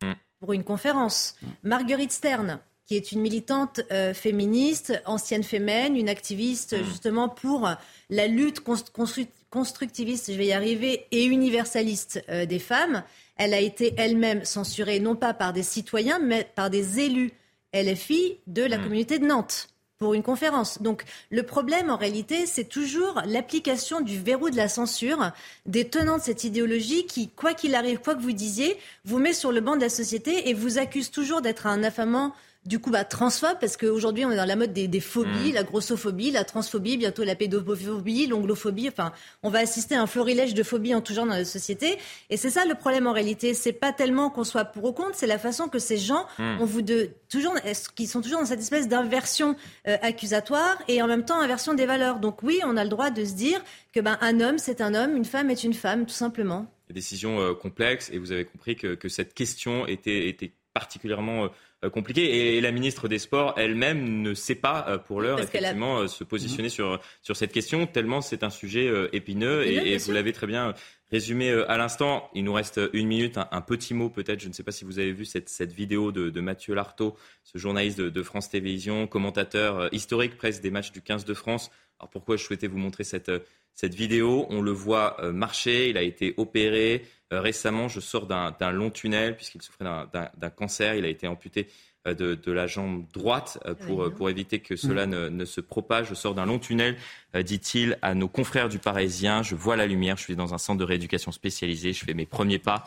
[0.01, 0.13] mm.
[0.39, 1.35] pour une conférence.
[1.61, 6.85] Marguerite Stern, qui est une militante euh, féministe, ancienne fémène, une activiste mm.
[6.85, 7.69] justement pour
[8.09, 13.03] la lutte constructiviste, je vais y arriver, et universaliste euh, des femmes.
[13.35, 17.33] Elle a été elle-même censurée non pas par des citoyens, mais par des élus
[17.73, 18.83] LFI de la mm.
[18.83, 19.67] communauté de Nantes
[19.97, 20.81] pour une conférence.
[20.81, 25.31] Donc le problème en réalité, c'est toujours l'application du verrou de la censure
[25.65, 29.33] des tenants de cette idéologie qui, quoi qu'il arrive, quoi que vous disiez, vous met
[29.33, 32.33] sur le banc de la société et vous accuse toujours d'être un affamant
[32.67, 35.53] du coup bah, transphobe, parce qu'aujourd'hui on est dans la mode des, phobies, mm.
[35.53, 40.53] la grossophobie, la transphobie, bientôt la pédophobie, l'onglophobie, enfin on va assister à un florilège
[40.53, 41.97] de phobies en tout genre dans la société.
[42.29, 45.15] Et c'est ça le problème en réalité, c'est pas tellement qu'on soit pour ou contre,
[45.15, 46.61] c'est la façon que ces gens mm.
[46.61, 47.55] ont vous de toujours,
[47.95, 49.55] qui sont toujours dans cette espèce d'inversion
[49.87, 52.19] euh, accusatoire et en même temps inversion des valeurs.
[52.19, 53.63] Donc oui, on a le droit de se dire
[53.93, 56.69] que ben un homme c'est un homme, une femme est une femme, tout simplement.
[56.89, 61.45] Des décisions euh, complexes et vous avez compris que, que cette question était, était particulièrement
[61.45, 61.47] euh,
[61.91, 62.57] compliqué.
[62.57, 66.99] Et, la ministre des Sports elle-même ne sait pas pour l'heure effectivement se positionner sur,
[67.21, 69.65] sur cette question, tellement c'est un sujet épineux.
[69.65, 70.73] et, vous l'avez très bien
[71.11, 72.29] résumé à l'instant.
[72.33, 73.37] Il nous reste une minute.
[73.51, 74.39] Un, petit mot peut-être.
[74.39, 77.15] Je ne sais pas si vous avez vu cette, cette vidéo de, de Mathieu Lartaud,
[77.43, 81.71] ce journaliste de, de France Télévisions, commentateur historique presque des matchs du 15 de France.
[81.99, 83.31] Alors pourquoi je souhaitais vous montrer cette,
[83.77, 85.89] cette vidéo On le voit marcher.
[85.89, 87.05] Il a été opéré.
[87.33, 90.95] Euh, récemment, je sors d'un long tunnel puisqu'il souffrait d'un cancer.
[90.95, 91.67] Il a été amputé
[92.07, 95.27] euh, de, la jambe droite euh, pour, pour éviter que cela mm.
[95.29, 96.07] ne, se propage.
[96.09, 96.97] Je sors d'un long tunnel,
[97.35, 99.43] dit-il à nos confrères du Parisien.
[99.43, 100.17] Je vois la lumière.
[100.17, 101.93] Je suis dans un centre de rééducation spécialisé.
[101.93, 102.85] Je fais mes premiers pas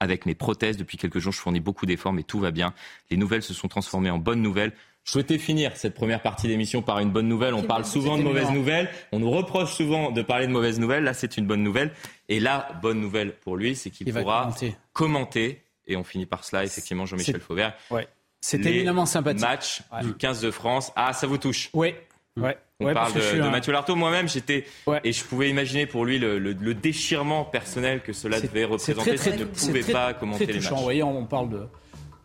[0.00, 0.76] avec mes prothèses.
[0.76, 2.74] Depuis quelques jours, je fournis beaucoup d'efforts, mais tout va bien.
[3.10, 4.72] Les nouvelles se sont transformées en bonnes nouvelles.
[5.06, 7.54] Je souhaitais finir cette première partie d'émission par une bonne nouvelle.
[7.54, 8.90] On parle souvent de mauvaises nouvelles.
[9.12, 11.04] On nous reproche souvent de parler de mauvaises nouvelles.
[11.04, 11.92] Là, c'est une bonne nouvelle.
[12.28, 14.52] Et la bonne nouvelle pour lui, c'est qu'il pourra
[14.92, 15.62] commenter.
[15.86, 17.74] Et on finit par cela, effectivement, Jean-Michel Fauvert.
[17.92, 18.08] Ouais.
[18.40, 19.42] C'est éminemment sympathique.
[19.42, 20.92] Match du 15 de France.
[20.96, 21.94] Ah, ça vous touche Oui.
[22.36, 22.58] Ouais.
[22.80, 23.94] On parle de, Mathieu Lartaud.
[23.94, 24.66] Moi-même, j'étais
[25.04, 29.44] et je pouvais imaginer pour lui le, déchirement personnel que cela devait représenter s'il ne
[29.44, 30.70] pouvait pas commenter les matchs.
[30.70, 31.60] Vous voyez, on parle de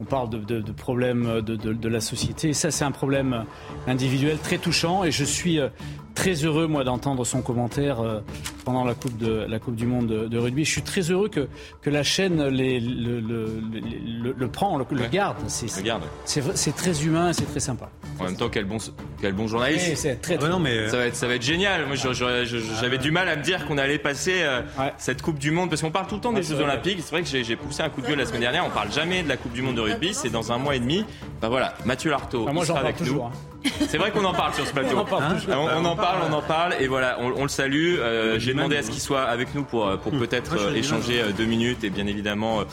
[0.01, 2.53] on parle de, problèmes de, la société.
[2.53, 3.45] Ça, c'est un problème
[3.87, 5.03] individuel très touchant.
[5.03, 5.69] Et je suis euh,
[6.13, 8.19] très heureux, moi, d'entendre son commentaire euh,
[8.65, 10.65] pendant la Coupe, de, la coupe du Monde de, rugby.
[10.65, 11.47] Je suis très heureux que,
[11.81, 15.37] que la chaîne les, le, le, le, prend, le, garde.
[15.45, 17.89] C'est très humain, c'est très sympa.
[18.19, 18.77] En même temps, quel bon,
[19.19, 19.95] quel bon journaliste.
[19.95, 20.89] c'est très, ah non, mais...
[20.89, 21.85] ça, va être, ça va être génial.
[21.87, 24.61] Moi, j'avais du mal à me dire qu'on allait passer euh,
[24.97, 26.99] cette Coupe du Monde, parce qu'on parle tout le temps des Jeux Olympiques.
[27.01, 28.65] C'est vrai que j'ai poussé un coup de gueule la semaine dernière.
[28.65, 30.13] On parle jamais de la Coupe du Monde de rugby.
[30.13, 31.05] C'est dans un mois et demi.
[31.41, 33.29] Ben voilà, Mathieu Lartaud moi, sera avec toujours, nous.
[33.29, 33.50] Hein.
[33.87, 34.95] C'est vrai qu'on en parle sur ce plateau.
[34.95, 37.97] On en parle, on, en parle, on en parle, et voilà, on, le salue.
[37.99, 41.45] Euh, j'ai demandé à ce qu'il soit avec nous pour, pour peut-être euh, échanger deux
[41.45, 42.63] minutes et bien évidemment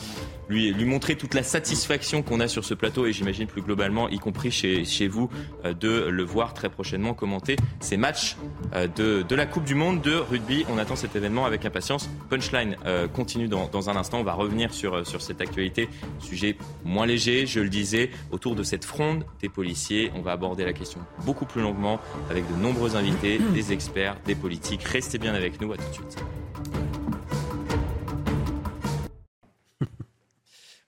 [0.49, 4.17] lui, montrer toute la satisfaction qu'on a sur ce plateau et j'imagine plus globalement, y
[4.17, 5.29] compris chez, vous,
[5.65, 8.35] euh, de le voir très prochainement commenter ces matchs
[8.73, 10.65] euh, de, la Coupe du Monde de rugby.
[10.69, 12.09] On attend cet événement avec impatience.
[12.29, 14.19] Punchline euh, continue dans, dans un instant.
[14.19, 15.87] On va revenir sur, sur cette actualité.
[16.19, 20.11] Sujet moins léger, je le disais, autour de cette fronde des policiers.
[20.15, 24.35] On va aborder la question beaucoup plus longuement avec de nombreux invités, des experts, des
[24.35, 24.83] politiques.
[24.83, 25.71] Restez bien avec nous.
[25.71, 26.88] À tout de suite.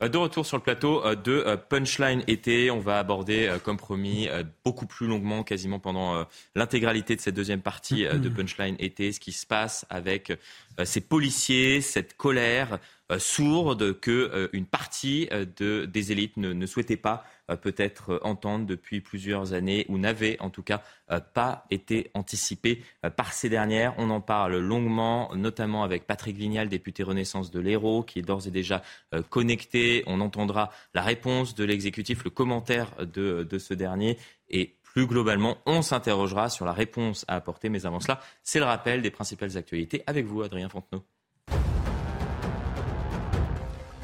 [0.10, 4.28] De retour sur le plateau euh, de euh, Punchline été, on va aborder, comme promis,
[4.64, 6.26] beaucoup plus longuement, quasiment pendant
[6.56, 10.38] l'intégralité de cette deuxième partie de Punchline été, ce qui se passe avec
[10.84, 12.80] ces policiers, cette colère
[13.18, 18.66] sourde que une partie de, des élites ne, ne souhaitait pas euh, peut-être euh, entendre
[18.66, 20.82] depuis plusieurs années ou n'avait en tout cas
[21.12, 22.84] euh, pas été anticipé
[23.16, 23.93] par ces dernières.
[23.97, 28.47] On en parle longuement, notamment avec Patrick Vignal, député Renaissance de l'Hérault, qui est d'ores
[28.47, 28.82] et déjà
[29.30, 30.04] connecté.
[30.08, 34.18] On entendra la réponse de l'exécutif, le commentaire de, de ce dernier
[34.49, 37.70] et plus globalement, on s'interrogera sur la réponse à apporter.
[37.70, 41.04] Mais avant cela, c'est le rappel des principales actualités avec vous, Adrien Fontenot.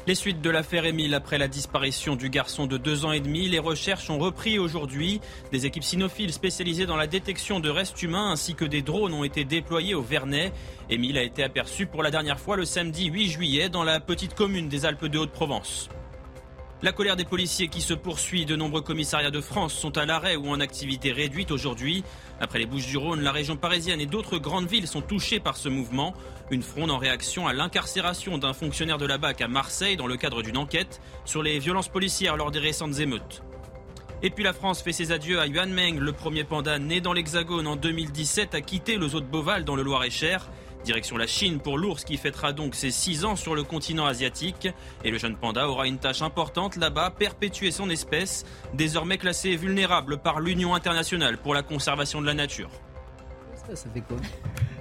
[0.08, 3.46] Les suites de l'affaire Émile après la disparition du garçon de deux ans et demi,
[3.46, 5.20] les recherches ont repris aujourd'hui.
[5.52, 9.22] Des équipes cynophiles spécialisées dans la détection de restes humains ainsi que des drones ont
[9.22, 10.54] été déployés au Vernet.
[10.88, 14.32] Émile a été aperçu pour la dernière fois le samedi 8 juillet dans la petite
[14.32, 15.90] commune des Alpes de Haute-Provence.
[16.80, 20.36] La colère des policiers qui se poursuit, de nombreux commissariats de France sont à l'arrêt
[20.36, 22.04] ou en activité réduite aujourd'hui.
[22.38, 26.14] Après les Bouches-du-Rhône, la région parisienne et d'autres grandes villes sont touchées par ce mouvement.
[26.52, 30.16] Une fronde en réaction à l'incarcération d'un fonctionnaire de la BAC à Marseille dans le
[30.16, 33.42] cadre d'une enquête sur les violences policières lors des récentes émeutes.
[34.22, 37.12] Et puis la France fait ses adieux à Yuan Meng, le premier panda né dans
[37.12, 40.48] l'Hexagone en 2017 a quitté le zoo de Beauval dans le Loir-et-Cher.
[40.84, 44.68] Direction la Chine pour l'ours qui fêtera donc ses 6 ans sur le continent asiatique.
[45.04, 50.18] Et le jeune panda aura une tâche importante là-bas, perpétuer son espèce, désormais classée vulnérable
[50.18, 52.70] par l'Union internationale pour la conservation de la nature.
[53.54, 54.16] Ça, ça fait quoi?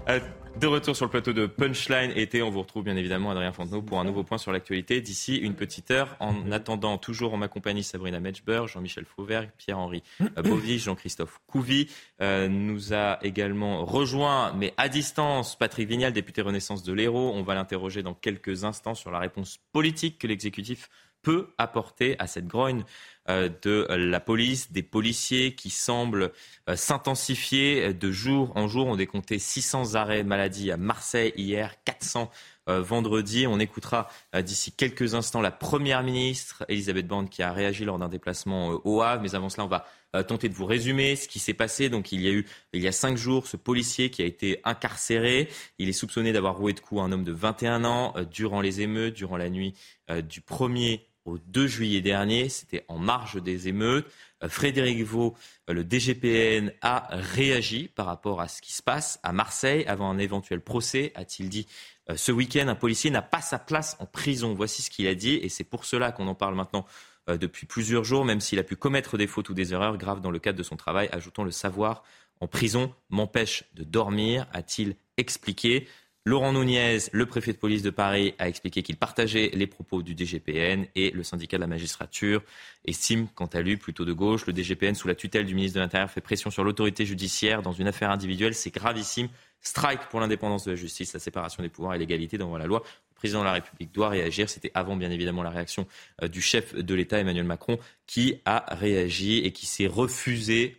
[0.10, 0.20] Euh,
[0.60, 3.82] de retour sur le plateau de Punchline été, on vous retrouve bien évidemment Adrien Fontenot
[3.82, 6.16] pour un nouveau point sur l'actualité d'ici une petite heure.
[6.20, 10.02] En attendant, toujours en ma compagnie Sabrina Metchber, Jean-Michel Fauvergue, Pierre-Henri
[10.44, 11.90] Bovy, Jean-Christophe Couvi.
[12.22, 17.34] Euh, nous a également rejoint, mais à distance, Patrick Vignal, député Renaissance de l'Hérault.
[17.36, 20.90] On va l'interroger dans quelques instants sur la réponse politique que l'exécutif
[21.22, 22.84] peut apporter à cette grogne
[23.28, 26.32] de la police, des policiers qui semblent
[26.70, 28.88] euh, s'intensifier de jour en jour.
[28.88, 32.32] On décomptait 600 arrêts maladie à Marseille hier, 400
[32.70, 33.46] euh, vendredi.
[33.48, 34.10] On écoutera
[34.42, 39.02] d'ici quelques instants la Première ministre, Elisabeth Borne, qui a réagi lors d'un déplacement au
[39.02, 39.22] Havre.
[39.22, 39.86] Mais avant cela, on va
[40.24, 41.90] tenter de vous résumer ce qui s'est passé.
[41.90, 44.62] Donc il y a eu, il y a cinq jours, ce policier qui a été
[44.64, 45.50] incarcéré.
[45.80, 49.16] Il est soupçonné d'avoir roué de coups un homme de 21 ans durant les émeutes,
[49.16, 49.74] durant la nuit
[50.10, 52.50] du 1er au 2 juillet dernier.
[52.50, 54.08] C'était en marge des émeutes.
[54.44, 55.36] Euh, Frédéric Vaux,
[55.70, 60.10] euh, le DGPN, a réagi par rapport à ce qui se passe à Marseille avant
[60.10, 61.68] un éventuel procès, a-t-il dit
[62.10, 62.68] euh, ce week-end.
[62.68, 64.54] Un policier n'a pas sa place en prison.
[64.54, 66.86] Voici ce qu'il a dit et c'est pour cela qu'on en parle maintenant
[67.28, 70.32] depuis plusieurs jours, même s'il a pu commettre des fautes ou des erreurs graves dans
[70.32, 71.10] le cadre de son travail.
[71.12, 72.04] Ajoutons le savoir
[72.40, 75.90] en prison m'empêche de dormir, a-t-il expliqué.
[76.28, 80.14] Laurent Nunez, le préfet de police de Paris, a expliqué qu'il partageait les propos du
[80.14, 82.44] DGPN et le syndicat de la magistrature
[82.84, 84.46] estime, quant à lui, plutôt de gauche.
[84.46, 87.72] Le DGPN, sous la tutelle du ministre de l'Intérieur, fait pression sur l'autorité judiciaire dans
[87.72, 88.54] une affaire individuelle.
[88.56, 89.30] C'est gravissime.
[89.62, 92.84] Strike pour l'indépendance de la justice, la séparation des pouvoirs et l'égalité devant la loi.
[93.12, 94.50] Le président de la République doit réagir.
[94.50, 95.88] C'était avant, bien évidemment, la réaction
[96.24, 100.76] euh, du chef de l'État, Emmanuel Macron, qui a réagi et qui s'est refusé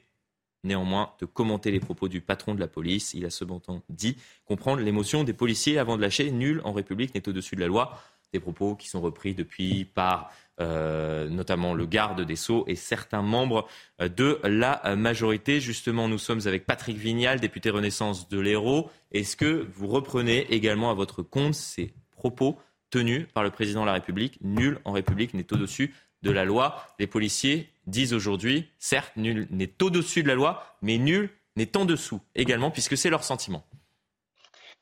[0.65, 3.15] néanmoins de commenter les propos du patron de la police.
[3.15, 7.29] Il a cependant dit comprendre l'émotion des policiers avant de lâcher nul en République n'est
[7.29, 7.99] au-dessus de la loi.
[8.33, 10.31] Des propos qui sont repris depuis par
[10.61, 13.67] euh, notamment le garde des Sceaux et certains membres
[14.03, 15.61] euh, de la majorité.
[15.61, 18.91] Justement, nous sommes avec Patrick Vignal, député Renaissance de l'Hérault.
[19.13, 22.59] Est-ce que vous reprenez également à votre compte ces propos
[22.91, 24.39] tenus par le président de la République?
[24.43, 26.85] Nul en République n'est au-dessus de la loi.
[26.99, 31.85] Les policiers disent aujourd'hui, certes, nul n'est au-dessus de la loi, mais nul n'est en
[31.85, 33.65] dessous également, puisque c'est leur sentiment.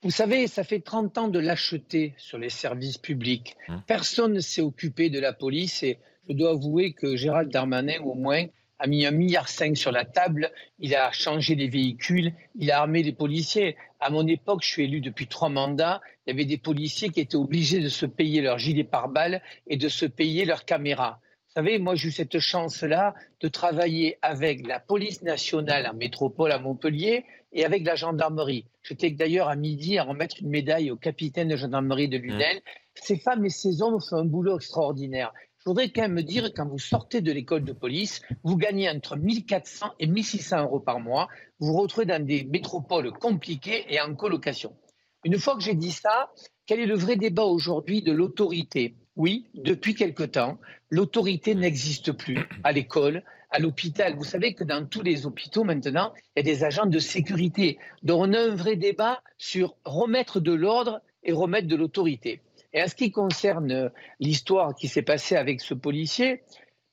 [0.03, 3.57] Vous savez, ça fait 30 ans de lâcheté sur les services publics.
[3.69, 3.83] Hum.
[3.87, 5.99] Personne ne s'est occupé de la police et
[6.29, 8.45] je dois avouer que Gérald Darmanin, au moins,
[8.79, 10.53] a mis un milliard cinq sur la table.
[10.79, 13.77] Il a changé les véhicules, il a armé les policiers.
[14.01, 16.03] À mon époque, je suis élu depuis trois mandats.
[16.27, 19.79] Il y avait des policiers qui étaient obligés de se payer leur gilet pare-balles et
[19.79, 21.21] de se payer leurs caméras
[21.57, 26.59] savez, moi j'ai eu cette chance-là de travailler avec la police nationale en métropole à
[26.59, 28.67] Montpellier et avec la gendarmerie.
[28.83, 32.61] J'étais d'ailleurs à midi à remettre une médaille au capitaine de gendarmerie de Lunel.
[32.95, 35.33] Ces femmes et ces hommes font un boulot extraordinaire.
[35.61, 38.91] Je voudrais quand même me dire, quand vous sortez de l'école de police, vous gagnez
[38.91, 41.27] entre 1400 et 1600 euros par mois.
[41.59, 44.77] Vous vous retrouvez dans des métropoles compliquées et en colocation.
[45.25, 46.31] Une fois que j'ai dit ça,
[46.67, 48.95] quel est le vrai débat aujourd'hui de l'autorité?
[49.17, 50.59] Oui, depuis quelque temps,
[50.91, 54.15] l'autorité n'existe plus à l'école, à l'hôpital.
[54.15, 57.79] Vous savez que dans tous les hôpitaux maintenant, il y a des agents de sécurité.
[58.03, 62.43] Donc on a un vrai débat sur remettre de l'ordre et remettre de l'autorité.
[62.73, 63.91] Et en ce qui concerne
[64.21, 66.43] l'histoire qui s'est passée avec ce policier,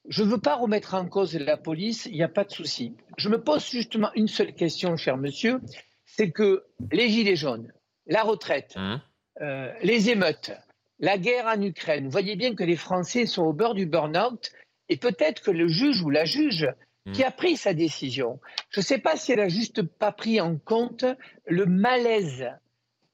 [0.07, 2.95] je ne veux pas remettre en cause la police, il n'y a pas de souci.
[3.17, 5.59] Je me pose justement une seule question, cher monsieur,
[6.05, 7.71] c'est que les gilets jaunes,
[8.05, 9.01] la retraite, hein?
[9.41, 10.51] euh, les émeutes,
[11.03, 12.05] la guerre en Ukraine.
[12.05, 14.53] Vous voyez bien que les Français sont au bord du burn-out
[14.87, 16.69] et peut-être que le juge ou la juge
[17.11, 17.25] qui hmm.
[17.25, 18.39] a pris sa décision,
[18.69, 21.03] je ne sais pas si elle a juste pas pris en compte
[21.45, 22.49] le malaise,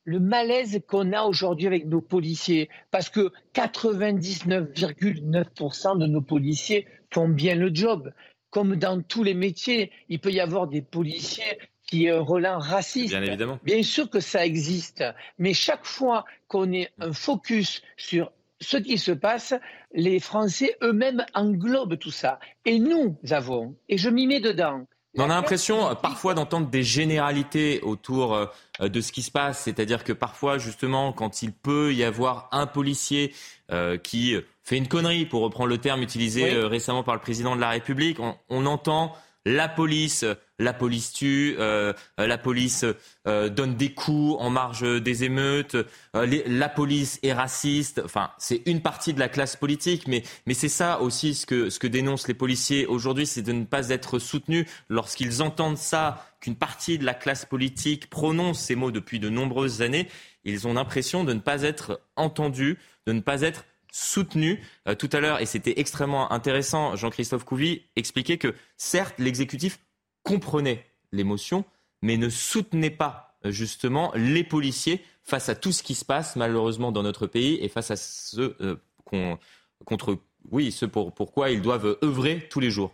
[0.04, 7.28] le malaise qu'on a aujourd'hui avec nos policiers, parce que 99,9% de nos policiers font
[7.28, 8.14] bien le job.
[8.52, 11.58] Comme dans tous les métiers, il peut y avoir des policiers
[11.90, 13.10] qui est un relent raciste.
[13.10, 13.60] Bien évidemment.
[13.64, 15.04] Bien sûr que ça existe,
[15.40, 18.32] mais chaque fois qu'on est un focus sur
[18.62, 19.56] ce qui se passe,
[19.94, 22.40] les Français eux-mêmes englobent tout ça.
[22.66, 24.86] Et nous avons, et je m'y mets dedans,
[25.18, 28.46] on a l'impression parfois d'entendre des généralités autour euh,
[28.80, 32.68] de ce qui se passe, c'est-à-dire que parfois justement quand il peut y avoir un
[32.68, 33.34] policier
[33.72, 37.56] euh, qui fait une connerie, pour reprendre le terme utilisé euh, récemment par le président
[37.56, 38.20] de la République,
[38.50, 39.16] on entend
[39.46, 40.26] la police,
[40.60, 42.86] la police tue, euh, la police
[43.28, 45.76] euh, donne des coups en marge des émeutes,
[46.16, 48.02] euh, la police est raciste.
[48.04, 51.70] Enfin, c'est une partie de la classe politique, mais, mais c'est ça aussi ce que,
[51.70, 56.26] ce que dénoncent les policiers aujourd'hui, c'est de ne pas être soutenus lorsqu'ils entendent ça,
[56.42, 60.08] qu'une partie de la classe politique prononce ces mots depuis de nombreuses années.
[60.44, 62.78] Ils ont l'impression de ne pas être entendus,
[63.08, 67.84] de ne pas être soutenu euh, tout à l'heure, et c'était extrêmement intéressant, Jean-Christophe Couvi
[67.96, 69.80] expliquait que certes, l'exécutif
[70.24, 71.66] comprenait l'émotion,
[72.02, 76.36] mais ne soutenait pas euh, justement les policiers face à tout ce qui se passe
[76.36, 78.76] malheureusement dans notre pays et face à ce euh,
[79.86, 80.20] contre
[80.52, 82.94] oui ce pour, pourquoi ils doivent œuvrer tous les jours.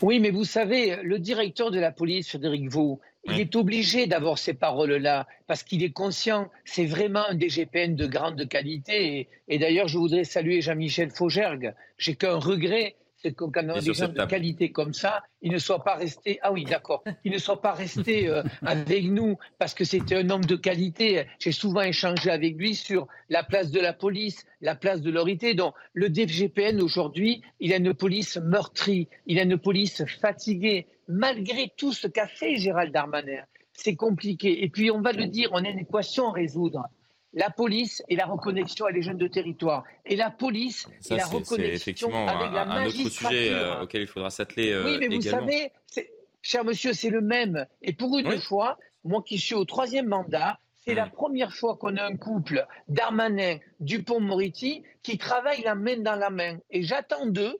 [0.00, 4.38] Oui, mais vous savez, le directeur de la police, Frédéric Vaux, il est obligé d'avoir
[4.38, 9.28] ces paroles-là parce qu'il est conscient, c'est vraiment un DGPN de grande qualité.
[9.48, 11.74] Et, d'ailleurs, je voudrais saluer Jean-Michel Faugergue.
[11.98, 15.82] J'ai qu'un regret, c'est qu'on a des gens de qualité comme ça, ils ne soient
[15.82, 16.38] pas restés.
[16.42, 17.02] Ah oui, d'accord.
[17.24, 21.24] Ils ne soient pas restés euh, avec nous parce que c'était un homme de qualité.
[21.38, 25.54] J'ai souvent échangé avec lui sur la place de la police, la place de l'autorité.
[25.54, 31.72] Donc, le DGPN aujourd'hui, il a une police meurtrie, il a une police fatiguée, malgré
[31.76, 33.42] tout ce qu'a fait Gérald Darmanin.
[33.72, 34.64] C'est compliqué.
[34.64, 36.84] Et puis, on va le dire, on a une équation à résoudre.
[37.32, 39.84] la police et la reconnexion avec les jeunes de territoire.
[40.06, 44.06] Et la police et la reconnexion effectivement avec la un, autre sujet euh, auquel il
[44.06, 45.70] faudra s'atteler euh, Oui, mais vous savez,
[46.40, 47.66] cher monsieur, c'est le même.
[47.82, 51.96] Et pour une fois, moi qui suis au troisième mandat, c'est la première fois qu'on
[51.96, 56.58] a un couple Darmanin, Dupont-Moretti qui travaillent la main dans la main.
[56.70, 57.58] Et j'attends d'eux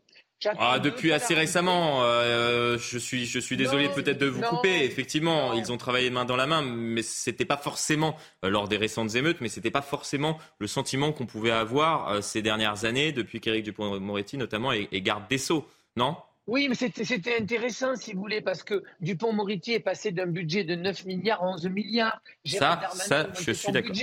[0.58, 4.84] ah, depuis assez récemment, euh, je suis, je suis désolé peut-être de vous couper.
[4.84, 8.76] Effectivement, ils ont travaillé main dans la main, mais c'était pas forcément euh, lors des
[8.76, 13.12] récentes émeutes, mais c'était pas forcément le sentiment qu'on pouvait avoir euh, ces dernières années
[13.12, 15.66] depuis qu'Éric Dupont-Moretti notamment est, garde des sceaux,
[15.96, 16.16] non?
[16.46, 20.76] Oui, mais c'était intéressant, si vous voulez, parce que Dupont-Moretti est passé d'un budget de
[20.76, 22.20] 9 milliards à 11 milliards.
[22.44, 23.96] ça, ça, je suis d'accord.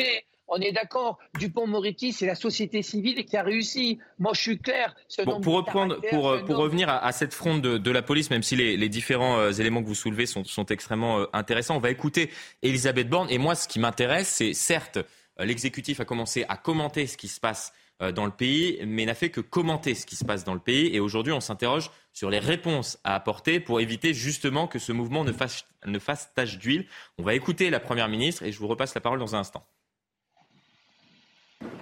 [0.47, 1.19] On est d'accord.
[1.39, 3.99] Dupont-Moretti, c'est la société civile qui a réussi.
[4.19, 4.95] Moi, je suis clair.
[5.25, 9.39] pour reprendre, pour, pour revenir à, cette fronde de, la police, même si les, différents
[9.39, 12.29] euh, éléments que vous soulevez sont, sont extrêmement euh, intéressants, on va écouter
[12.61, 13.29] Elisabeth Borne.
[13.29, 17.27] Et moi, ce qui m'intéresse, c'est certes, euh, l'exécutif a commencé à commenter ce qui
[17.27, 17.73] se passe
[18.15, 20.93] dans le pays, mais n'a fait que commenter ce qui se passe dans le pays.
[20.93, 25.23] Et aujourd'hui, on s'interroge sur les réponses à apporter pour éviter justement que ce mouvement
[25.23, 26.85] ne fasse, ne fasse tache d'huile.
[27.17, 29.65] On va écouter la Première ministre et je vous repasse la parole dans un instant.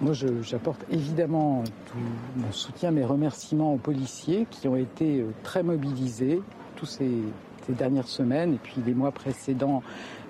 [0.00, 0.12] Moi,
[0.42, 1.98] j'apporte évidemment tout
[2.36, 6.40] mon soutien, mes remerciements aux policiers qui ont été euh, très mobilisés
[6.76, 7.10] tous ces,
[7.68, 9.84] dernières semaines et puis les mois précédents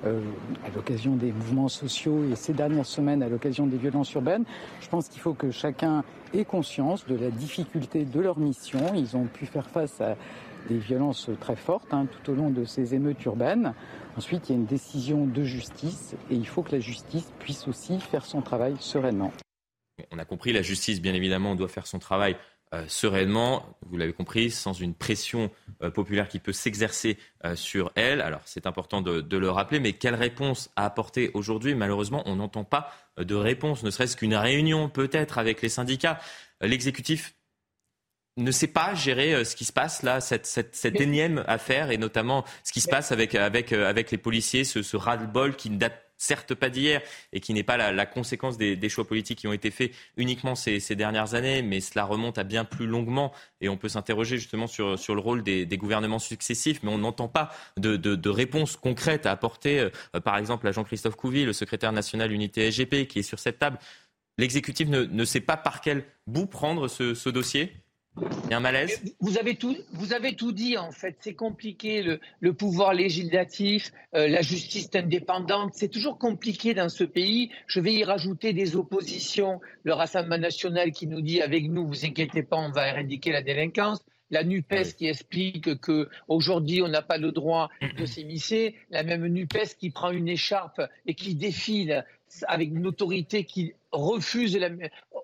[0.04, 0.20] euh,
[0.66, 4.44] à l'occasion des mouvements sociaux et ces dernières semaines à l'occasion des violences urbaines.
[4.82, 6.04] Je pense qu'il faut que chacun
[6.34, 8.80] ait conscience de la difficulté de leur mission.
[8.94, 10.16] Ils ont pu faire face à
[10.68, 13.72] des violences très fortes hein, tout au long de ces émeutes urbaines.
[14.18, 17.66] Ensuite, il y a une décision de justice et il faut que la justice puisse
[17.66, 19.32] aussi faire son travail sereinement.
[20.10, 22.36] On a compris, la justice, bien évidemment, doit faire son travail
[22.74, 25.50] euh, sereinement, vous l'avez compris, sans une pression
[25.82, 28.22] euh, populaire qui peut s'exercer euh, sur elle.
[28.22, 31.74] Alors c'est important de, le rappeler, mais quelle réponse à apporter aujourd'hui?
[31.74, 36.18] Malheureusement, on n'entend pas de réponse, ne serait-ce qu'une réunion peut-être avec les syndicats.
[36.62, 37.34] L'exécutif
[38.38, 42.46] ne sait pas gérer ce qui se passe là, cette, cette, énième affaire, et notamment
[42.64, 46.11] ce qui se passe avec, avec, avec les policiers, ce, ce ras-le-bol qui ne date
[46.22, 47.02] certes pas d'hier
[47.32, 50.80] et qui n'est pas la, conséquence des, choix politiques qui ont été faits uniquement ces,
[50.94, 54.98] dernières années, mais cela remonte à bien plus longuement et on peut s'interroger justement sur,
[54.98, 59.32] sur le rôle des, gouvernements successifs, mais on n'entend pas de, de, réponse concrète à
[59.32, 63.38] apporter, euh, par exemple à Jean-Christophe Couvi, le secrétaire national unité SGP, qui est sur
[63.38, 63.78] cette table.
[64.38, 67.72] L'exécutif ne, ne sait pas par quel bout prendre ce dossier
[68.20, 69.00] il y a un malaise?
[69.20, 71.16] Vous avez, tout, vous avez tout dit, en fait.
[71.20, 75.72] C'est compliqué, le, le, pouvoir législatif, euh, la justice indépendante.
[75.74, 77.50] C'est toujours compliqué dans ce pays.
[77.66, 79.60] Je vais y rajouter des oppositions.
[79.84, 83.42] Le Rassemblement national qui nous dit avec nous, vous inquiétez pas, on va éradiquer la
[83.42, 84.04] délinquance.
[84.30, 88.74] La NUPES qui explique qu'aujourd'hui, on n'a pas le droit de s'immiscer.
[88.90, 92.04] La même NUPES qui prend une écharpe et qui défile
[92.48, 94.70] avec une autorité qui refuse la.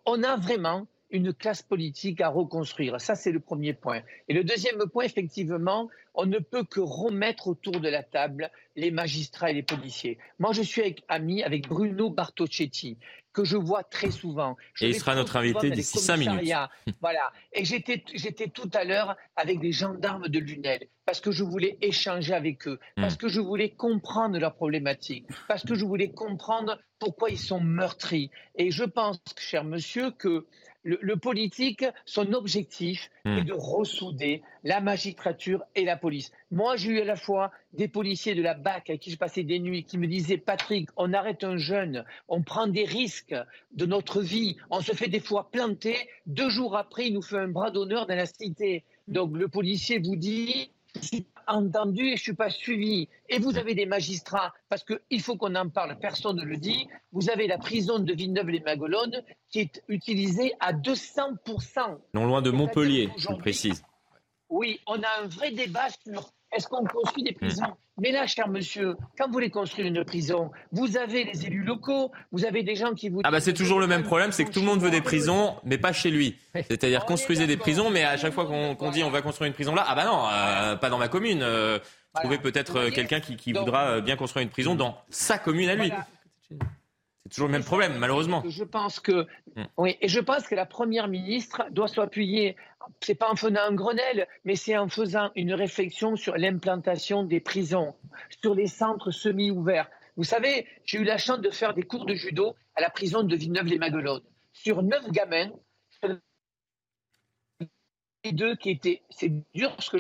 [0.05, 3.01] On a vraiment une classe politique à reconstruire.
[3.01, 4.03] Ça, c'est le premier point.
[4.29, 8.91] Et le deuxième point, effectivement, on ne peut que remettre autour de la table les
[8.91, 10.19] magistrats et les policiers.
[10.39, 12.99] Moi, je suis ami avec Bruno Bartocchetti,
[13.33, 14.57] que je vois très souvent.
[14.81, 16.53] et il sera notre invité d'ici cinq minutes.
[17.01, 17.33] voilà.
[17.53, 22.35] Et j'étais tout à l'heure avec des gendarmes de Lunel, parce que je voulais échanger
[22.35, 23.03] avec eux, hmm.
[23.03, 27.61] parce que je voulais comprendre leurs problématiques, parce que je voulais comprendre pourquoi ils sont
[27.61, 28.31] meurtris.
[28.57, 30.47] Et je pense, cher monsieur, que
[30.89, 33.45] le, politique, son objectif est hmm.
[33.45, 36.33] de ressouder la magistrature et la police.
[36.51, 39.43] Moi, j'ai eu à la fois des policiers de la BAC avec qui je passais
[39.43, 43.35] des nuits qui me disaient Patrick, on arrête un jeune, on prend des risques
[43.73, 45.97] de notre vie, on se fait des fois planter.
[46.27, 48.85] Deux jours après, il nous fait un bras d'honneur dans la cité.
[49.09, 50.71] Donc le policier vous dit
[51.47, 53.09] entendu et je ne suis pas suivi.
[53.29, 56.89] Et vous avez des magistrats, parce qu'il faut qu'on en parle, personne ne le dit.
[57.13, 61.99] Vous avez la prison de Villeneuve-les-Maguelones qui est utilisée à 200%.
[62.15, 63.83] Non loin de Montpellier, je précise.
[64.51, 67.75] Oui, on a un vrai débat sur est-ce qu'on construit des prisons hmm.
[68.01, 72.13] Mais là, cher monsieur, quand vous voulez construire une prison, vous avez les élus locaux,
[72.31, 73.21] vous avez des gens qui vous...
[73.25, 75.57] Ah bah c'est toujours le même problème, c'est que tout le monde veut des prisons,
[75.65, 76.37] mais pas chez lui.
[76.55, 79.75] C'est-à-dire construisez des prisons, mais à chaque fois qu'on dit on va construire une prison
[79.75, 81.41] là, ah bah non, euh, pas dans ma commune.
[81.43, 81.81] Euh,
[82.15, 85.93] trouvez peut-être euh, quelqu'un qui, voudra bien construire une prison dans sa commune à lui.
[87.29, 88.43] C'est toujours le même problème, malheureusement.
[88.49, 89.65] Je pense que, hmm.
[89.77, 92.57] oui, et je pense que la première ministre doit s'appuyer
[93.01, 97.41] c'est pas en faisant un Grenelle, mais c'est en faisant une réflexion sur l'implantation des
[97.41, 97.95] prisons,
[98.43, 99.91] sur les centres semi-ouverts.
[100.17, 103.23] Vous savez, j'ai eu la chance de faire des cours de judo à la prison
[103.23, 104.23] de Villeneuve-les-Maguelones.
[104.53, 105.51] Sur neuf gamins,
[108.25, 109.99] les deux qui étaient, c'est dur ce que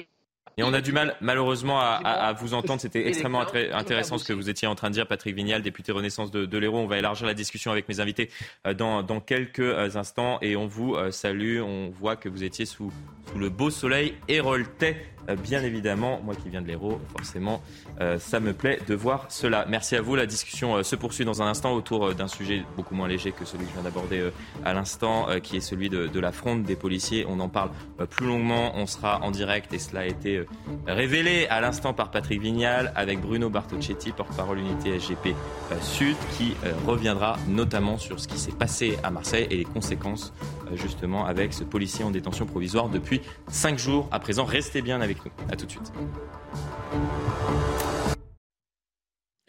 [0.58, 2.80] Et on a du mal, malheureusement, à, vous entendre.
[2.80, 3.40] C'était extrêmement
[3.72, 6.58] intéressant ce que vous étiez en train de dire, Patrick Vignal, député Renaissance de, de
[6.58, 6.78] l'Hérault.
[6.78, 8.28] On va élargir la discussion avec mes invités
[8.66, 10.38] euh, dans, dans quelques euh, instants.
[10.42, 11.60] Et on vous euh, salue.
[11.62, 12.92] On voit que vous étiez sous,
[13.30, 14.96] sous le beau soleil héroltais
[15.36, 16.20] bien évidemment.
[16.24, 17.62] Moi qui viens de l'Hérault, forcément,
[18.00, 19.66] euh, ça me plaît de voir cela.
[19.68, 20.16] Merci à vous.
[20.16, 23.44] La discussion euh, se poursuit dans un instant autour d'un sujet beaucoup moins léger que
[23.44, 24.30] celui que je viens d'aborder
[24.64, 27.26] à l'instant, qui est celui de, de la fronde des policiers.
[27.28, 27.70] On en parle
[28.10, 28.72] plus longuement.
[28.76, 30.44] On sera en direct et cela a été
[30.86, 35.34] révélé à l'instant par Patrick Vignal avec Bruno Bartocchetti, porte-parole unité SGP
[35.80, 36.54] Sud, qui
[36.86, 40.32] reviendra notamment sur ce qui s'est passé à Marseille et les conséquences
[40.74, 44.44] justement avec ce policier en détention provisoire depuis cinq jours à présent.
[44.44, 45.52] Restez bien avec nous.
[45.52, 45.92] À tout de suite.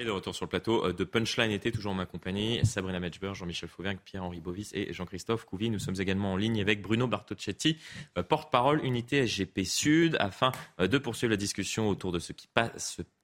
[0.01, 3.01] Et de retour sur le plateau euh, de Punchline était toujours en ma compagnie, Sabrina
[3.01, 5.69] Metchber, Jean-Michel Fauvin, Pierre-Henri Bovis et Jean-Christophe Couvi.
[5.69, 7.77] Nous sommes également en ligne avec Bruno Bartocchetti,
[8.17, 12.47] euh, porte-parole unité SGP Sud, afin euh, de poursuivre la discussion autour de ce qui,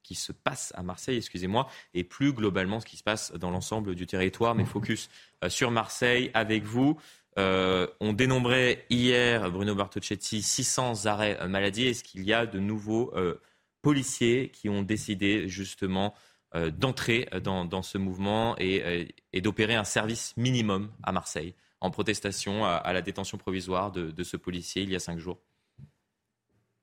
[0.04, 3.96] qui se passe à Marseille, excusez-moi, et plus globalement ce qui se passe dans l'ensemble
[3.96, 4.54] du territoire.
[4.54, 5.10] Mais focus
[5.48, 7.00] sur Marseille avec vous.
[7.38, 11.88] Euh, on dénombrait hier, Bruno Bartocchetti, 600 arrêts maladie.
[11.88, 13.36] Est-ce qu'il y a de nouveaux euh,
[13.82, 16.14] policiers qui ont décidé justement
[16.56, 22.94] euh, d'entrer dans, ce mouvement et, d'opérer un service minimum à Marseille en protestation à,
[22.94, 25.40] la détention provisoire de, ce policier il y a cinq jours?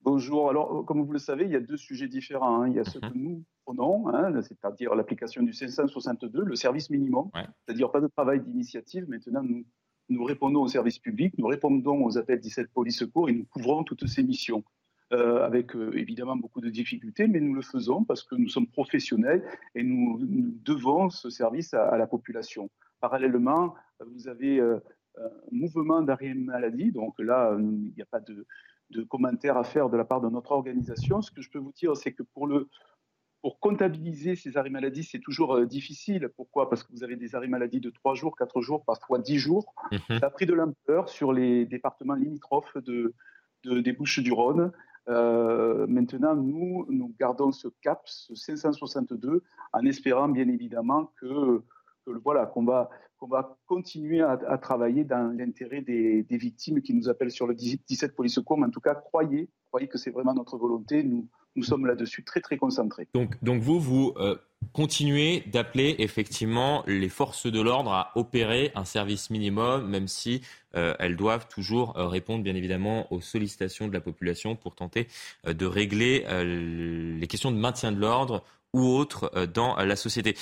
[0.01, 0.49] Bonjour.
[0.49, 2.61] Alors, comme vous le savez, il y a deux sujets différents.
[2.61, 2.67] Hein.
[2.67, 3.09] Il y a ce mhm.
[3.09, 8.41] que nous prenons, hein, c'est-à-dire l'application du 562, le service minimum, c'est-à-dire pas de travail
[8.41, 9.07] d'initiative.
[9.07, 9.65] Maintenant, nous
[10.09, 13.83] nous répondons aux services publics, nous répondons aux appels 17 police secours et nous couvrons
[13.83, 14.63] toutes ces missions.
[15.13, 18.65] Euh, avec euh, évidemment beaucoup de difficultés, mais nous le faisons parce que nous sommes
[18.65, 19.43] professionnels
[19.75, 20.17] et nous,
[20.63, 22.71] devons ce service à, la population.
[22.99, 24.79] Parallèlement, vous avez euh,
[25.19, 28.47] un mouvement d'arrêt maladie, donc là, il n'y a pas de,
[28.89, 31.21] de commentaires à faire de la part de notre organisation.
[31.21, 32.69] Ce que je peux vous dire, c'est que pour le,
[33.43, 36.29] pour comptabiliser ces arrêts maladie, c'est toujours euh, difficile.
[36.37, 36.69] Pourquoi?
[36.69, 39.75] Parce que vous avez des arrêts maladie de 3 jours, 4 jours, parfois 10 jours.
[39.91, 40.19] Mhm.
[40.21, 43.13] Ça a pris de l'ampleur sur les départements limitrophes de,
[43.65, 44.71] des Bouches-du-Rhône.
[45.09, 51.61] Euh, maintenant, nous, nous gardons ce cap, ce 562, en espérant bien évidemment que,
[52.23, 52.89] voilà, qu'on va,
[53.23, 58.15] qu'on va continuer à, travailler dans l'intérêt des, victimes qui nous appellent sur le 17
[58.15, 58.57] police secours.
[58.57, 61.03] Mais en tout cas, croyez, croyez que c'est vraiment notre volonté.
[61.03, 63.07] Nous, sommes là-dessus très très concentrés.
[63.13, 64.35] Donc, donc vous, vous euh,
[64.73, 70.41] continuez d'appeler effectivement les forces de l'ordre à opérer un service minimum, même si
[70.75, 75.07] euh, elles doivent toujours euh, répondre bien évidemment aux sollicitations de la population pour tenter
[75.47, 78.43] de régler les questions de maintien de l'ordre
[78.73, 80.35] ou autres dans la société.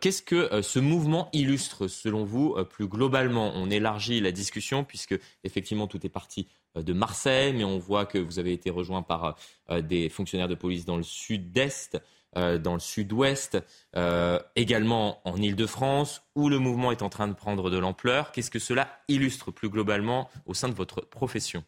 [0.00, 3.52] Qu'est-ce que ce mouvement illustre selon vous plus globalement?
[3.54, 8.06] On élargit la discussion puisque effectivement tout est parti euh, de Marseille, mais on voit
[8.06, 9.36] que vous avez été rejoint par
[9.70, 12.00] euh, des fonctionnaires de police dans le sud-est,
[12.36, 13.58] euh, dans le sud-ouest,
[14.56, 18.32] également en Ile-de-France, où le mouvement est en train de prendre de l'ampleur.
[18.32, 21.64] Qu'est-ce que cela illustre plus globalement au sein de votre profession?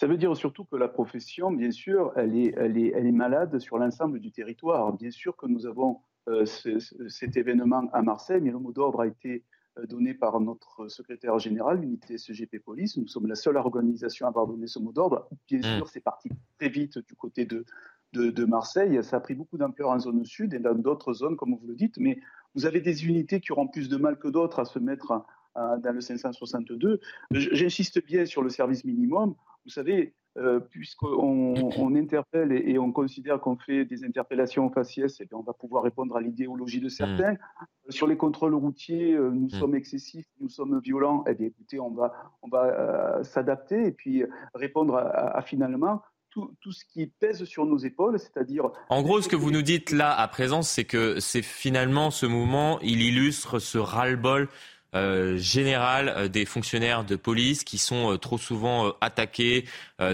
[0.00, 3.12] Ça veut dire surtout que la profession, bien sûr, elle est, elle est, elle est
[3.12, 4.94] malade sur l'ensemble du territoire.
[4.94, 6.00] Bien sûr que nous avons
[6.46, 9.44] cet événement à Marseille, mais le mot d'ordre a été
[9.76, 12.96] euh, donné par notre secrétaire général, l'unité SGP Police.
[12.96, 15.28] Nous sommes la seule organisation à avoir donné ce mot d'ordre.
[15.46, 15.76] Bien mmh.
[15.76, 17.66] sûr, c'est parti très vite du côté de,
[18.14, 19.04] de, Marseille.
[19.04, 21.74] Ça a pris beaucoup d'ampleur en zone sud et dans d'autres zones, comme vous le
[21.74, 21.98] dites.
[21.98, 22.18] Mais
[22.54, 25.26] vous avez des unités qui auront plus de mal que d'autres à se mettre
[25.56, 27.00] dans le 562.
[27.32, 29.34] J'insiste bien sur le service minimum.
[29.64, 35.26] Vous savez, euh, puisqu'on on interpelle et, on considère qu'on fait des interpellations faciès, et
[35.28, 37.32] eh on va pouvoir répondre à l'idéologie de certains.
[37.32, 37.90] Mm.
[37.90, 39.58] Sur les contrôles routiers, euh, nous mm.
[39.58, 41.24] sommes excessifs, nous sommes violents.
[41.26, 44.22] Eh bien, écoutez, on va, on va euh, s'adapter et puis
[44.54, 46.00] répondre à, finalement
[46.30, 48.70] tout, tout, ce qui pèse sur nos épaules, c'est-à-dire...
[48.88, 52.26] En gros, ce que vous nous dites là à présent, c'est que c'est finalement ce
[52.26, 54.48] mouvement, il illustre ce ras-le-bol
[54.94, 59.64] euh, euh, des fonctionnaires de police qui sont euh, trop souvent attaqués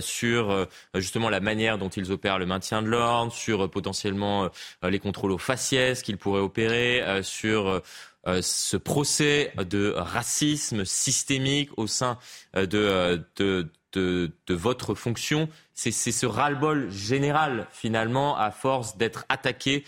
[0.00, 4.50] sur justement la manière dont ils opèrent le maintien de l'ordre, sur potentiellement
[4.82, 7.82] les contrôles aux faciès qu'ils pourraient opérer, sur
[8.24, 12.18] ce procès de racisme systémique au sein
[12.54, 15.48] de, de, de, de votre fonction.
[15.74, 19.84] C'est ce ras-le-bol général, finalement, à force d'être attaqué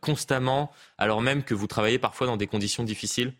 [0.00, 3.34] constamment, alors même que vous travaillez parfois dans des conditions difficiles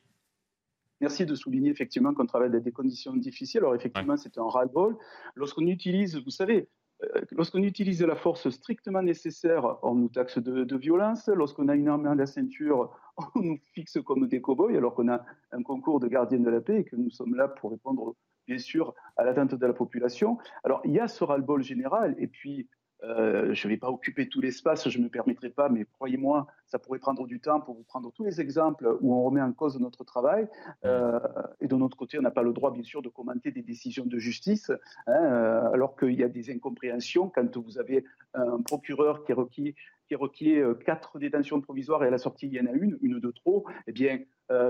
[1.01, 3.61] Merci de souligner effectivement qu'on travaille dans des conditions difficiles.
[3.61, 4.97] Alors effectivement, c'est un ras-le-bol.
[5.35, 6.69] Lorsqu'on utilise, vous savez,
[7.03, 11.29] euh, lorsqu'on utilise la force strictement nécessaire, on nous taxe de, violence.
[11.29, 12.97] Lorsqu'on a une arme à la ceinture,
[13.35, 16.61] on nous fixe comme des cow-boys, alors qu'on a un concours de gardiens de la
[16.61, 18.15] paix et que nous sommes là pour répondre,
[18.47, 20.39] bien sûr, à l'attente de la population.
[20.63, 22.69] Alors, il y a ce ras-le-bol général, et puis
[23.09, 26.47] Euh, je ne vais pas occuper tout l'espace, je ne me permettrai pas, mais croyez-moi,
[26.67, 29.53] ça pourrait prendre du temps pour vous prendre tous les exemples où on remet en
[29.53, 30.49] cause notre travail.
[30.85, 31.19] Euh,
[31.61, 34.07] et de notre côté, on n'a pas le droit, bien sûr, de commenter des décisions
[34.07, 34.71] de justice,
[35.07, 38.05] hein, euh, alors qu'il y a des incompréhensions quand vous avez
[38.35, 39.75] un procureur qui requis
[40.07, 43.21] qui requiert quatre détentions provisoires et à la sortie il y en a une, une
[43.21, 44.21] de trop, eh bien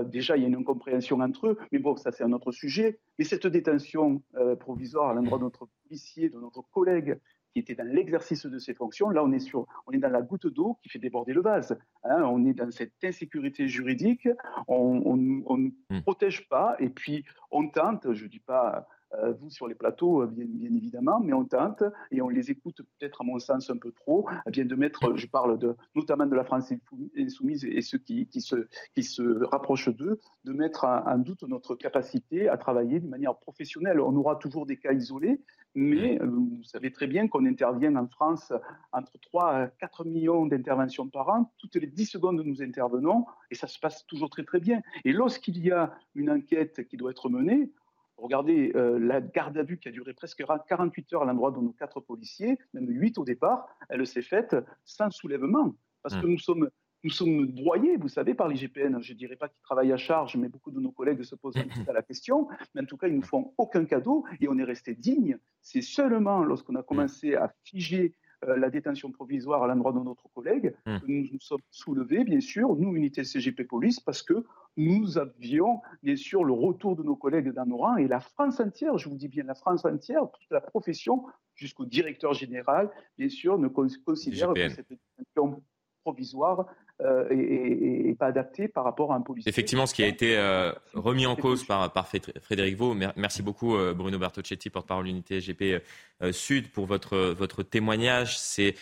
[0.05, 2.99] déjà il y a une incompréhension entre eux, mais bon ça c'est un autre sujet.
[3.19, 4.21] Mais cette détention
[4.61, 7.19] provisoire à l'endroit de notre policier, de notre collègue
[7.55, 9.09] qui était dans l'exercice de ses fonctions.
[9.09, 11.77] Là, on est, sur, on est dans la goutte d'eau qui fait déborder le vase.
[12.03, 12.21] Hein.
[12.23, 14.27] on est dans cette insécurité juridique,
[14.67, 16.01] on ne hmm.
[16.01, 18.89] protège pas, et puis on tente, je ne dis pas
[19.39, 23.21] vous sur les plateaux, euh, bien, évidemment, mais on tente et on les écoute peut-être
[23.21, 25.59] à mon sens un peu trop, eh de mettre, je parle
[25.95, 26.71] notamment de la France
[27.17, 32.49] insoumise et ceux qui, se, qui se rapprochent d'eux, de mettre en, doute notre capacité
[32.49, 33.99] à travailler de manière professionnelle.
[33.99, 35.41] On aura toujours des cas isolés,
[35.75, 38.53] mais euh, vous savez très bien qu'on intervient en France
[38.91, 41.51] entre 3 à 4 millions d'interventions par an.
[41.57, 44.81] Toutes les 10 secondes, nous intervenons et ça se passe toujours très très bien.
[45.03, 47.71] Et lorsqu'il y a une enquête qui doit être menée,
[48.17, 51.59] Regardez euh, la garde à vue qui a duré presque 48 heures à l'endroit de
[51.59, 54.55] nos quatre policiers, même 8 au départ, elle s'est faite
[54.85, 55.75] sans soulèvement.
[56.01, 56.29] Parce que mmh.
[56.29, 56.69] nous sommes,
[57.03, 59.01] nous sommes broyés, vous savez, par l'IGPN.
[59.01, 61.57] Je ne dirais pas qu'ils travaillent à charge, mais beaucoup de nos collègues se posent
[61.57, 62.47] un peu la question.
[62.73, 65.37] Mais en tout cas, ils ne nous font aucun cadeau et on est resté digne.
[65.61, 68.15] C'est seulement lorsqu'on a commencé à figer
[68.45, 70.99] la détention provisoire à l'endroit de notre collègue mmh.
[70.99, 74.45] que nous nous sommes soulevés, bien sûr, nous, unité CGP Police, parce que
[74.77, 78.59] nous avions bien sûr le retour de nos collègues dans nos rangs et la France
[78.59, 83.29] entière, je vous dis bien la France entière, toute la profession jusqu'au directeur général, bien
[83.29, 85.63] sûr, ne considère que cette détention
[86.05, 86.67] provisoire
[87.01, 89.49] euh, et, pas adaptée par rapport à un policier.
[89.49, 92.93] Effectivement, ce qui a été euh, remis en cause par, par Frédéric Vaux.
[93.17, 95.83] Merci beaucoup euh, Bruno Bertocchetti, porte-parole unité SGP
[96.31, 98.37] Sud, pour votre, votre témoignage.
[98.37, 98.75] C'est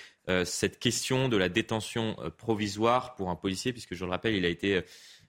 [0.45, 4.50] cette question de la détention provisoire pour un policier, puisque je le rappelle, il a
[4.50, 4.84] été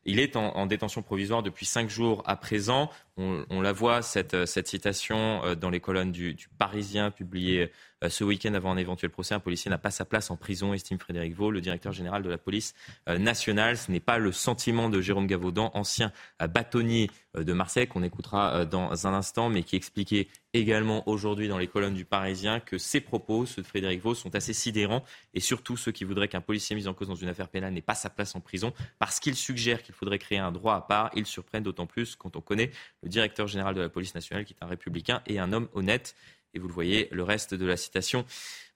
[0.07, 2.91] il est en, détention provisoire depuis cinq jours à présent.
[3.17, 7.71] On, la voit, cette, cette citation, euh, dans les colonnes du, Parisien, publiée
[8.03, 9.35] euh, ce week-end avant un éventuel procès.
[9.35, 12.29] Un policier n'a pas sa place en prison, estime Frédéric Vaux, le directeur général de
[12.29, 12.75] la police
[13.09, 13.77] euh, nationale.
[13.77, 19.07] Ce n'est pas le sentiment de Jérôme Gavaudan, ancien bâtonnier de Marseille, qu'on écoutera dans
[19.07, 23.45] un instant, mais qui expliquait également aujourd'hui dans les colonnes du Parisien que ses propos,
[23.45, 25.05] ceux de Frédéric Vaux, sont assez sidérants
[25.35, 27.83] et surtout ceux qui voudraient qu'un policier mis en cause dans une affaire pénale n'ait
[27.83, 31.11] pas sa place en prison parce qu'il suggère qu'il faudrait créer un droit à part.
[31.15, 32.71] Ils surprennent d'autant plus quand on connaît
[33.03, 36.15] le directeur général de la police nationale qui est un républicain et un homme honnête.
[36.57, 38.25] Et vous le voyez, le reste de la citation.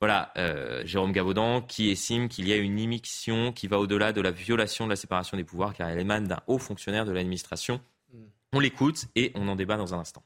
[0.00, 4.20] Voilà, euh, Jérôme Gavaudan qui estime qu'il y a une immixtion qui va au-delà de
[4.20, 7.80] la violation de la séparation des pouvoirs car elle émane d'un haut fonctionnaire de l'administration.
[8.12, 8.24] Hmm.
[8.52, 10.24] On l'écoute et on en débat dans un instant.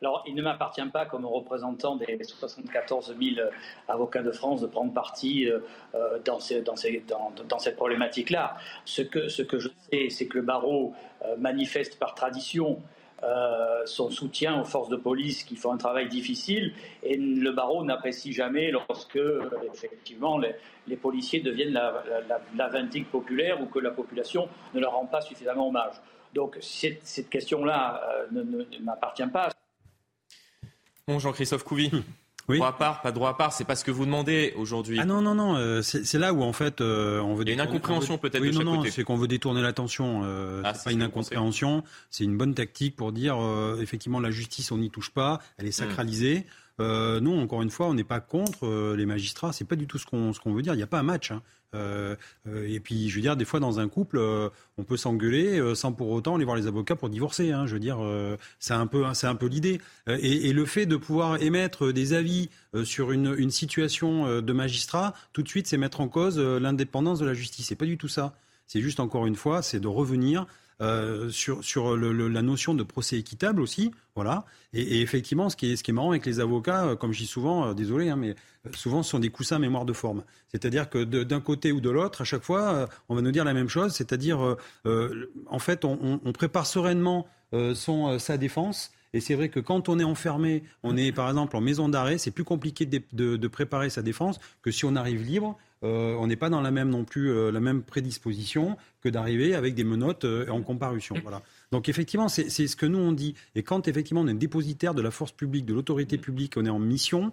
[0.00, 3.48] Alors, il ne m'appartient pas, comme représentant des 74 000
[3.88, 5.58] avocats de France, de prendre parti euh,
[5.96, 8.56] euh, dans, cette problématique-là.
[8.84, 10.94] Ce que, je sais, c'est que le barreau
[11.24, 12.80] euh, manifeste par tradition
[13.84, 16.72] son soutien aux forces de police qui font un travail difficile,
[17.02, 19.18] et le barreau n'apprécie jamais lorsque,
[19.74, 22.04] effectivement, les, policiers deviennent la,
[22.54, 22.70] la,
[23.10, 25.94] populaire ou que la population ne leur rend pas suffisamment hommage.
[26.32, 28.00] Donc, cette, cette question-là
[28.30, 29.48] ne m'appartient pas.
[31.08, 31.90] Bon, Jean-Christophe Couvi.
[32.50, 32.58] Oui.
[32.58, 34.98] Droit à part, pas droit à part, c'est pas ce que vous demandez aujourd'hui.
[35.00, 37.44] Ah non, non, non, euh, c'est là où en fait euh, on veut.
[37.44, 39.60] Il y a une incompréhension peut-être oui, de chaque non, non, c'est qu'on veut détourner
[39.60, 40.22] l'attention.
[40.24, 43.38] Euh, ah, c'est pas une incompréhension, c'est une bonne tactique pour dire
[43.80, 45.88] effectivement la justice on n'y touche pas, elle est hmm.
[46.78, 47.20] Sacralisée.
[47.20, 49.52] non, encore une fois, on n'est pas contre les magistrats.
[49.52, 50.74] C'est pas du tout ce qu'on veut dire.
[50.74, 51.30] Il n'y a pas un match.
[51.30, 51.42] Hein.
[51.74, 54.48] Euh, euh, et puis, je veux dire, des fois, dans un couple, euh,
[54.78, 57.52] on peut s'engueuler sans pour autant aller voir les avocats pour divorcer.
[57.52, 57.66] Hein.
[57.66, 57.98] je veux dire,
[58.58, 59.80] c'est un peu, c'est un peu l'idée.
[60.06, 62.50] Et, le fait de pouvoir émettre des avis
[62.84, 67.26] sur une, une situation de magistrat, tout de suite, c'est mettre en cause l'indépendance de
[67.26, 67.66] la justice.
[67.66, 68.34] C'est pas du tout ça.
[68.66, 70.46] C'est juste encore une fois, c'est de revenir
[70.80, 73.90] euh, sur, sur le, la notion de procès équitable aussi.
[74.14, 74.44] Voilà.
[74.72, 77.18] Et, effectivement, ce qui, est, ce qui est marrant avec les avocats, euh, comme je
[77.18, 78.36] dis souvent, euh, désolé, hein, mais
[78.74, 80.22] souvent ce sont des coussins mémoire de forme.
[80.52, 83.54] C'est-à-dire que d'un côté ou de l'autre, à chaque fois, on va nous dire la
[83.54, 83.92] même chose.
[83.92, 87.26] C'est-à-dire, en fait, on, on, prépare sereinement
[87.74, 88.92] son, sa défense.
[89.12, 92.18] Et c'est vrai que quand on est enfermé, on est par exemple en maison d'arrêt,
[92.18, 96.14] c'est plus compliqué de, de, de, préparer sa défense que si on arrive libre euh,
[96.18, 99.74] on n'est pas dans la même non plus euh, la même prédisposition que d'arriver avec
[99.74, 101.14] des menottes euh, en comparution.
[101.22, 101.42] Voilà.
[101.70, 103.34] Donc effectivement, c'est ce que nous on dit.
[103.54, 106.70] Et quand effectivement on est dépositaire de la force publique, de l'autorité publique, on est
[106.70, 107.32] en mission,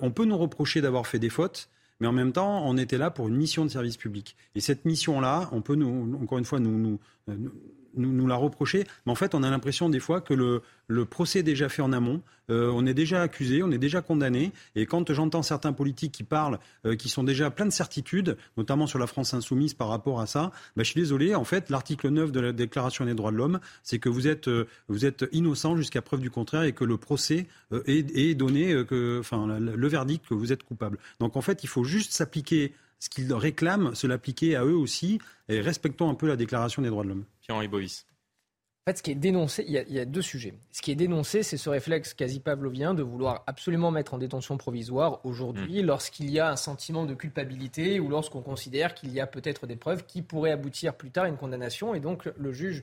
[0.00, 1.68] on peut nous reprocher d'avoir fait des fautes.
[2.00, 4.36] Mais en même temps, on était là pour une mission de service public.
[4.54, 7.52] Et cette mission-là, on peut nous, encore une fois nous, nous, nous,
[7.96, 8.84] nous, la reprocher.
[9.06, 11.92] Mais en fait, on a l'impression des fois que le, procès est déjà fait en
[11.92, 12.22] amont.
[12.50, 14.52] Euh, on est déjà accusé, on est déjà condamné.
[14.74, 18.86] Et quand j'entends certains politiques qui parlent, euh, qui sont déjà pleins de certitudes, notamment
[18.86, 21.34] sur la France insoumise par rapport à ça, bah, je suis désolé.
[21.34, 24.48] En fait, l'article 9 de la Déclaration des droits de l'homme, c'est que vous êtes,
[24.48, 24.66] euh,
[25.32, 27.46] innocent jusqu'à preuve du contraire et que le procès
[27.86, 28.74] est, donné,
[29.18, 30.98] enfin, le verdict que vous êtes coupable.
[31.20, 35.18] Donc en fait, il faut juste s'appliquer ce qu'ils réclament, se l'appliquer à eux aussi,
[35.48, 37.24] et respectons un peu la Déclaration des droits de l'homme.
[37.48, 38.04] Pierre-Henri Bovis.
[38.86, 40.54] En fait, ce qui est dénoncé, il y, a, il y, a, deux sujets.
[40.70, 44.58] Ce qui est dénoncé, c'est ce réflexe quasi pavlovien de vouloir absolument mettre en détention
[44.58, 45.86] provisoire aujourd'hui mmh.
[45.86, 49.76] lorsqu'il y a un sentiment de culpabilité ou lorsqu'on considère qu'il y a peut-être des
[49.76, 51.94] preuves qui pourraient aboutir plus tard à une condamnation.
[51.94, 52.82] Et donc, le juge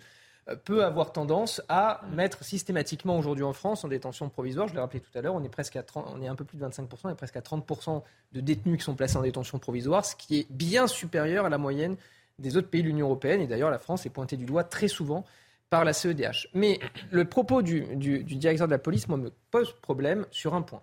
[0.63, 4.67] peut avoir tendance à mettre systématiquement aujourd'hui en France en détention provisoire.
[4.67, 6.45] Je l'ai rappelé tout à l'heure, on est presque à 30, on est un peu
[6.45, 9.57] plus de 25%, on est presque à 30% de détenus qui sont placés en détention
[9.57, 11.97] provisoire, ce qui est bien supérieur à la moyenne
[12.39, 13.41] des autres pays de l'Union européenne.
[13.41, 15.25] Et d'ailleurs, la France est pointée du doigt très souvent
[15.69, 16.49] par la CEDH.
[16.53, 16.79] Mais
[17.11, 17.83] le propos du,
[18.23, 20.81] directeur de la police, moi, me pose problème sur un point.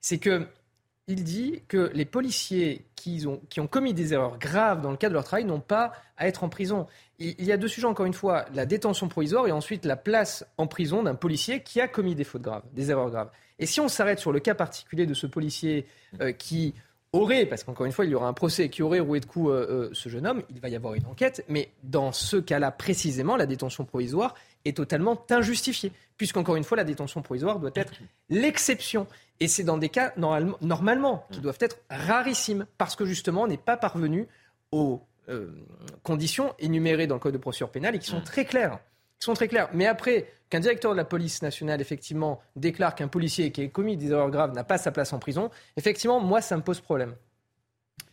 [0.00, 0.46] C'est que
[1.08, 4.96] il dit que les policiers qui ont, qui ont, commis des erreurs graves dans le
[4.96, 6.86] cadre de leur travail n'ont pas à être en prison.
[7.18, 10.46] Il y a deux sujets, encore une fois, la détention provisoire et ensuite la place
[10.56, 13.30] en prison d'un policier qui a commis des fautes graves, des erreurs graves.
[13.58, 15.86] Et si on s'arrête sur le cas particulier de ce policier
[16.20, 16.74] euh, qui
[17.12, 19.50] aurait, parce qu'encore une fois, il y aura un procès, qui aurait roué de coups
[19.50, 22.70] euh, euh, ce jeune homme, il va y avoir une enquête, mais dans ce cas-là
[22.70, 24.34] précisément, la détention provisoire
[24.64, 27.94] est totalement injustifiée, puisqu'encore une fois, la détention provisoire doit être
[28.28, 29.06] l'exception.
[29.40, 33.56] Et c'est dans des cas, normalement, qui doivent être rarissimes, parce que justement, on n'est
[33.56, 34.28] pas parvenu
[34.70, 35.50] aux euh,
[36.02, 38.78] conditions énumérées dans le Code de procédure pénale et qui sont très claires.
[39.20, 39.68] Qui sont très claires.
[39.74, 43.96] Mais après, qu'un directeur de la police nationale, effectivement, déclare qu'un policier qui a commis
[43.98, 47.14] des erreurs graves n'a pas sa place en prison, effectivement, moi, ça me pose problème.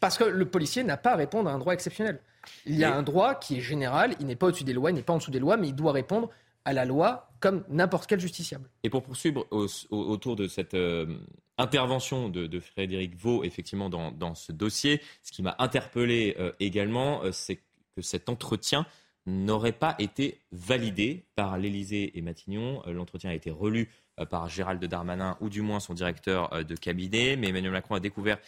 [0.02, 2.20] Parce que le policier n'a pas à répondre à un droit exceptionnel.
[2.66, 4.96] Il y a un droit qui est général, il n'est pas au-dessus des lois, il
[4.96, 6.30] n'est pas en dessous des lois, mais il doit répondre
[6.66, 8.70] à la loi comme n'importe quel justiciable.
[8.84, 9.48] Et pour poursuivre
[9.90, 11.18] autour de cette euh,
[11.58, 17.32] intervention de, Frédéric Vaux, effectivement, dans, ce dossier, ce qui m'a interpellé euh, également, euh,
[17.32, 17.62] c'est
[17.96, 18.86] que cet entretien
[19.28, 22.82] n'aurait pas été validé par l'Élysée et Matignon.
[22.88, 23.90] L'entretien a été relu
[24.32, 27.36] par Gérald Darmanin, ou du moins son directeur de cabinet.
[27.36, 28.40] Mais Emmanuel Macron a découvert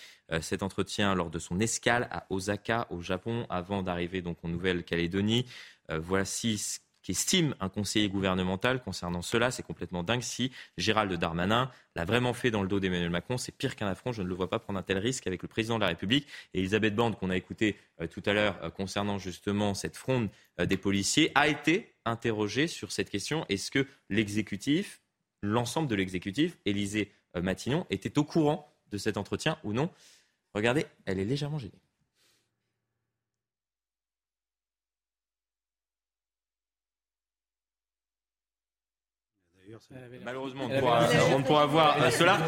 [0.41, 5.45] cet entretien lors de son escale à Osaka, au Japon, avant d'arriver donc en Nouvelle-Calédonie.
[5.89, 6.79] Voici ce
[7.09, 9.51] estime un conseiller gouvernemental concernant cela.
[9.51, 10.21] C'est complètement dingue.
[10.21, 14.11] Si Gérald Darmanin l'a vraiment fait dans le dos d'Emmanuel Macron, c'est pire qu'un affront.
[14.11, 16.27] Je ne le vois pas prendre un tel risque avec le président de la République.
[16.53, 20.29] Et Elisabeth Borne, qu'on a écouté euh, tout à l'heure euh, concernant justement cette fronde
[20.59, 23.45] euh, des policiers, a été interrogée sur cette question.
[23.49, 25.01] Est-ce que l'exécutif,
[25.41, 29.91] l'ensemble de l'exécutif, Élysée Matignon, était au courant de cet entretien ou non?
[30.55, 31.79] Regardez, elle est légèrement gênée.
[40.23, 42.39] Malheureusement, on pourra, voir cela.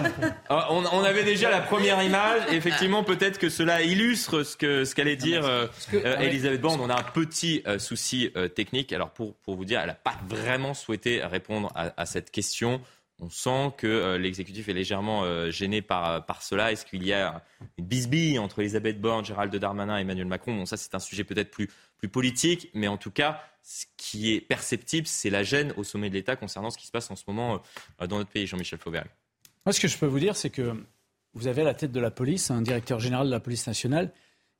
[0.50, 2.42] Ah, on, avait déjà la première image.
[2.52, 6.80] effectivement, peut-être que cela illustre ce que ce qu'allait dire euh, euh, Elisabeth Borne.
[6.82, 8.94] On a un petit euh, souci technique.
[8.94, 12.82] Alors, pour, pour vous dire, elle n'a pas vraiment souhaité répondre à, à cette question.
[13.20, 16.72] On sent que l'exécutif est légèrement gêné par, par cela.
[16.72, 17.44] Est-ce qu'il y a
[17.78, 20.56] une bisbille entre Elisabeth Borne, Gérald Darmanin et Emmanuel Macron?
[20.56, 21.70] Bon, ça, c'est un sujet peut-être plus,
[22.02, 26.10] plus politique, mais en tout cas, ce qui est perceptible, c'est la gêne au sommet
[26.10, 27.62] de l'État concernant ce qui se passe en ce moment
[28.02, 29.10] euh, dans notre pays, Jean-Michel Fauvergue.
[29.66, 30.76] Moi, ce que je peux vous dire, c'est que
[31.36, 34.12] vous avez à la tête de la police un directeur général de la police nationale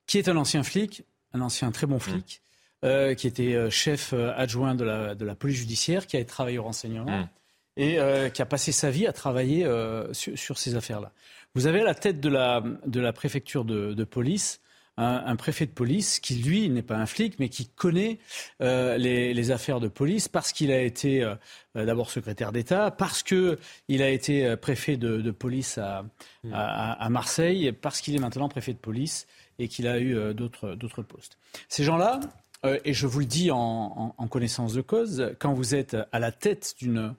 [0.06, 1.02] qui est un ancien flic,
[1.32, 2.42] un ancien très bon flic,
[2.82, 2.86] mmh.
[2.86, 6.58] euh, qui était euh, chef adjoint de la, de la, police judiciaire, qui a travaillé
[6.58, 7.28] au renseignement mmh.
[7.76, 7.98] et
[8.32, 9.66] qui a passé sa vie à travailler
[10.12, 11.10] sur, ces affaires-là.
[11.54, 14.61] Vous avez à la tête de la, de la préfecture de, de police
[14.96, 18.18] un, préfet de police qui, lui, n'est pas un flic, mais qui connaît
[18.60, 21.34] euh, les, affaires de police parce qu'il a été euh,
[21.76, 26.52] euh, d'abord secrétaire d'État, parce qu'il a été préfet de, police hmm.
[26.52, 29.26] à, à, Marseille, parce qu'il est maintenant préfet de police
[29.58, 31.38] et qu'il a eu d'autres postes.
[31.68, 32.20] Ces gens-là,
[32.84, 36.32] et je vous le dis en, en, connaissance de cause, quand vous êtes à la
[36.32, 37.14] tête d'une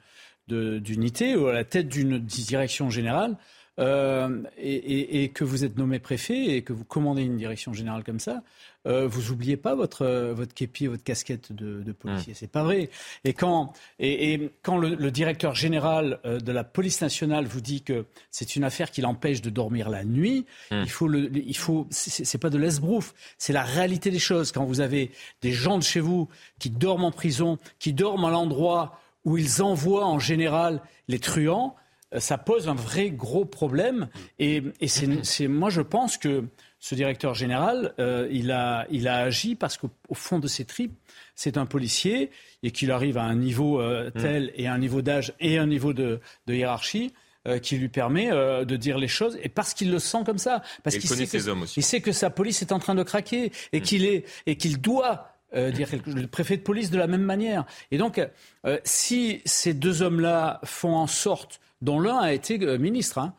[0.50, 3.38] unité ou à la tête d'une direction générale,
[3.80, 8.20] euh, et, que vous êtes nommé préfet et que vous commandez une direction générale comme
[8.20, 8.44] ça,
[8.86, 12.34] euh, vous oubliez pas votre votre képi, votre casquette de, policier.
[12.34, 12.36] Mmh.
[12.36, 12.92] C'est pas vrai.
[13.24, 18.06] Et quand et, quand le, directeur général euh, de la police nationale vous dit que
[18.30, 20.82] c'est une affaire qui l'empêche de dormir la nuit, mmh.
[20.84, 24.52] il faut le il faut c'est pas de l'esbrouf, c'est la réalité des choses.
[24.52, 26.30] Quand vous avez des gens de chez vous
[26.60, 31.76] qui dorment en prison, qui dorment à l'endroit où ils envoient en général les truands,
[32.18, 34.10] ça pose un vrai gros problème.
[34.40, 36.46] Et, c'est, moi, je pense que
[36.80, 37.94] ce directeur général,
[38.30, 40.98] il, a, il a agi parce qu'au fond de ses tripes,
[41.36, 42.30] c'est un policier
[42.62, 44.12] et qu'il arrive à un niveau mm.
[44.12, 47.14] tel et un niveau d'âge et un niveau de, de hiérarchie
[47.46, 50.38] euh, qui lui permet euh, de dire les choses et parce qu'il le sent comme
[50.38, 53.52] ça, parce qu'il sait, que, il sait que sa police est en train de craquer
[53.74, 53.84] et mm.
[53.84, 57.66] qu'il est et qu'il doit euh, dire le préfet de police de la même manière.
[57.92, 58.22] Et donc,
[58.84, 63.34] si ces deux hommes-là font en sorte, dont l'un a été ministre, hein,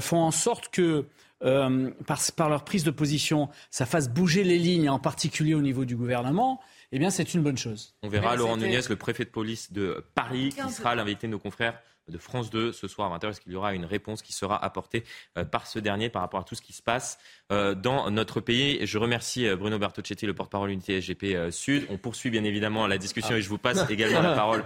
[0.00, 1.04] font en sorte que
[1.40, 5.84] par, par, leur prise de position, ça fasse bouger les lignes, en particulier au niveau
[5.84, 6.60] du gouvernement,
[6.92, 7.94] eh bien, c'est une bonne chose.
[8.02, 11.38] On verra Laurent Nunez, le préfet de police de Paris, qui sera l'invité de nos
[11.38, 11.80] confrères
[12.10, 13.30] de France 2 ce soir à 20h.
[13.30, 15.04] Est-ce qu'il y aura une réponse qui sera apportée
[15.38, 17.18] euh, par ce dernier par rapport à tout ce qui se passe
[17.52, 18.84] euh, dans notre pays?
[18.86, 21.86] Je remercie euh, Bruno Bertocchetti, le porte-parole unité SGP Sud.
[21.90, 24.64] On poursuit bien évidemment la discussion et je vous passe également la parole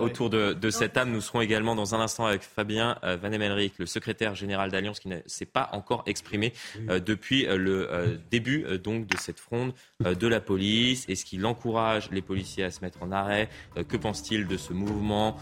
[0.00, 1.10] autour de, de cette table.
[1.10, 5.08] Nous serons également dans un instant avec Fabien Van Emelric, le secrétaire général d'Alliance, qui
[5.08, 6.52] ne s'est pas encore exprimé
[6.88, 11.08] depuis le début donc de cette fronde de la police.
[11.08, 13.48] Est-ce qu'il encourage les policiers à se mettre en arrêt?
[13.88, 15.36] Que pense-t-il de ce mouvement?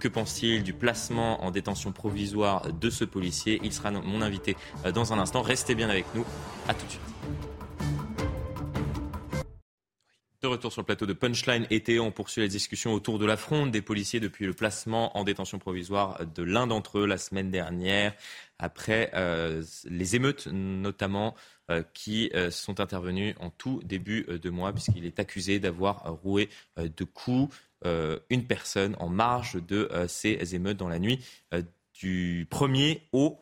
[0.00, 3.60] Que pense-t-il du placement en détention provisoire de ce policier.
[3.62, 5.42] Il sera mon invité euh, dans un instant.
[5.42, 6.24] Restez bien avec nous.
[6.68, 7.02] À tout de suite.
[10.42, 13.36] De retour sur le plateau de Punchline été, on poursuit la discussion autour de la
[13.36, 17.50] fronde des policiers depuis le placement en détention provisoire de l'un d'entre eux la semaine
[17.50, 18.14] dernière,
[18.58, 21.34] après euh, les émeutes notamment
[21.70, 27.04] euh, qui sont intervenues en tout début de mois, puisqu'il est accusé d'avoir roué de
[27.04, 27.52] coups
[27.84, 31.24] une personne en marge de euh, ces émeutes dans la nuit
[31.54, 31.62] euh,
[31.94, 33.38] du 1er au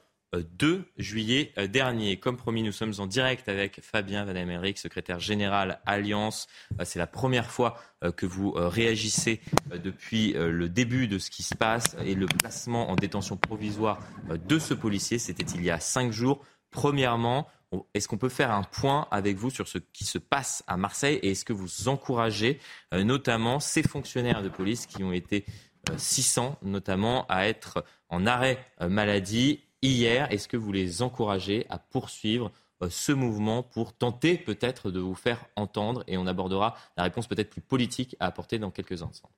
[0.58, 2.18] 2 juillet dernier.
[2.18, 6.48] Comme promis, nous sommes en direct avec Fabien Van Emmerich, secrétaire général Alliance.
[6.82, 7.78] C'est la première fois
[8.16, 9.40] que vous réagissez
[9.72, 14.58] depuis le début de ce qui se passe et le placement en détention provisoire de
[14.58, 15.20] ce policier.
[15.20, 16.44] C'était il y a cinq jours.
[16.72, 17.46] Premièrement,
[17.94, 21.16] est-ce qu'on peut faire un point avec vous sur ce qui se passe à Marseille
[21.22, 22.58] et est-ce que vous encouragez
[22.92, 25.44] euh, notamment ces fonctionnaires de police qui ont été
[25.96, 30.30] 600 euh, notamment à être en arrêt euh, maladie hier?
[30.30, 32.50] Est-ce que vous les encouragez à poursuivre
[32.88, 36.04] ce mouvement pour tenter peut-être de vous faire entendre?
[36.06, 39.30] Et on abordera la réponse peut-être plus politique à apporter dans quelques instants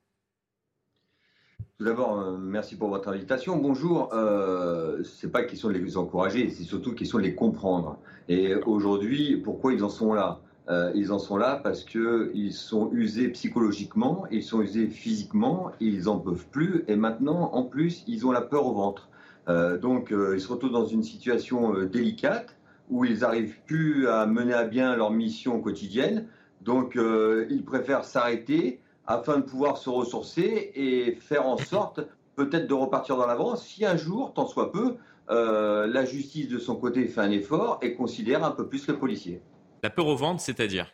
[1.77, 3.55] tout d'abord, euh, merci pour votre invitation.
[3.57, 4.09] Bonjour.
[4.11, 7.99] Euh, c'est pas question de les encourager, c'est surtout question de les comprendre.
[8.29, 10.39] Et aujourd'hui, pourquoi ils en sont là?
[10.69, 16.09] Euh, Ils en sont là parce qu'ils sont usés psychologiquement, ils sont usés physiquement, ils
[16.09, 16.83] en peuvent plus.
[16.87, 19.07] Et maintenant, en plus, ils ont la peur au ventre.
[19.47, 22.57] Euh, donc, ils se retrouvent dans une situation délicate
[22.89, 26.25] où ils n'arrivent plus à mener à bien leur mission quotidienne.
[26.61, 32.01] Donc, ils préfèrent s'arrêter afin de pouvoir se ressourcer et faire en sorte
[32.35, 34.95] peut-être de repartir dans l'avance si un jour, tant soit peu,
[35.29, 38.97] euh, la justice de son côté fait un effort et considère un peu plus le
[38.97, 39.41] policier.
[39.83, 40.93] La peur au ventre, c'est-à-dire?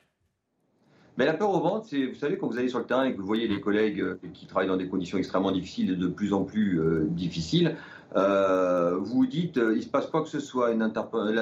[1.18, 3.14] Mais la peur au ventre, c'est, vous savez, quand vous allez sur le terrain et
[3.14, 6.08] que vous voyez les collègues euh, qui travaillent dans des conditions extrêmement difficiles et de
[6.08, 7.76] plus en plus euh, difficiles,
[8.16, 10.88] vous vous dites, il se passe quoi que ce soit, une,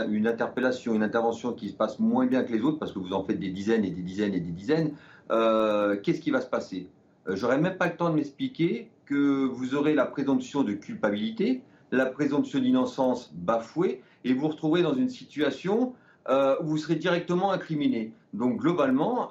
[0.09, 3.11] une, interpellation, une intervention qui se passe moins bien que les autres, parce que vous
[3.11, 4.93] en faites des dizaines et des dizaines et des dizaines,
[5.31, 6.87] euh, qu'est-ce qui va se passer?
[7.27, 11.61] Euh, J'aurais même pas le temps de m'expliquer que vous aurez la présomption de culpabilité,
[11.91, 15.93] la présomption d'innocence bafouée, et vous vous retrouvez dans une situation
[16.29, 18.13] euh, où vous serez directement incriminé.
[18.33, 19.29] Donc globalement,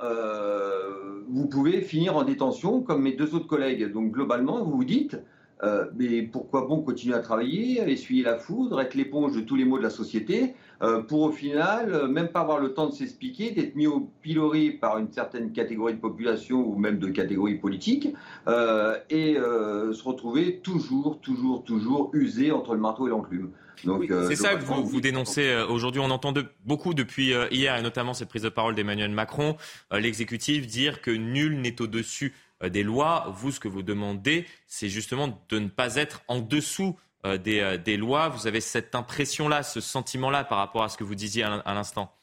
[1.28, 3.90] vous pouvez finir en détention comme mes deux autres collègues.
[3.92, 5.16] Donc globalement, vous vous dites,
[5.96, 9.78] mais pourquoi bon continuer à travailler, essuyer la foudre, être l'éponge de tous les maux
[9.78, 13.50] de la société euh, pour au final euh, même pas avoir le temps de s'expliquer,
[13.50, 18.08] d'être mis au pilori par une certaine catégorie de population ou même de catégorie politique,
[18.48, 23.50] euh, et se retrouver toujours, toujours, toujours usé entre le marteau et l'enclume.
[24.28, 26.00] c'est ça que vous, vous dénoncez aujourd'hui.
[26.00, 26.32] On entend
[26.64, 29.56] beaucoup depuis hier, et notamment cette prise de parole d'Emmanuel Macron,
[29.92, 32.34] l'exécutif dire que nul n'est au-dessus
[32.68, 33.32] des lois.
[33.34, 37.76] Vous, ce que vous demandez, c'est justement de ne pas être en dessous euh, euh,
[37.76, 38.28] des, lois.
[38.28, 42.14] Vous avez cette impression-là, ce sentiment-là par rapport à ce que vous disiez à l'instant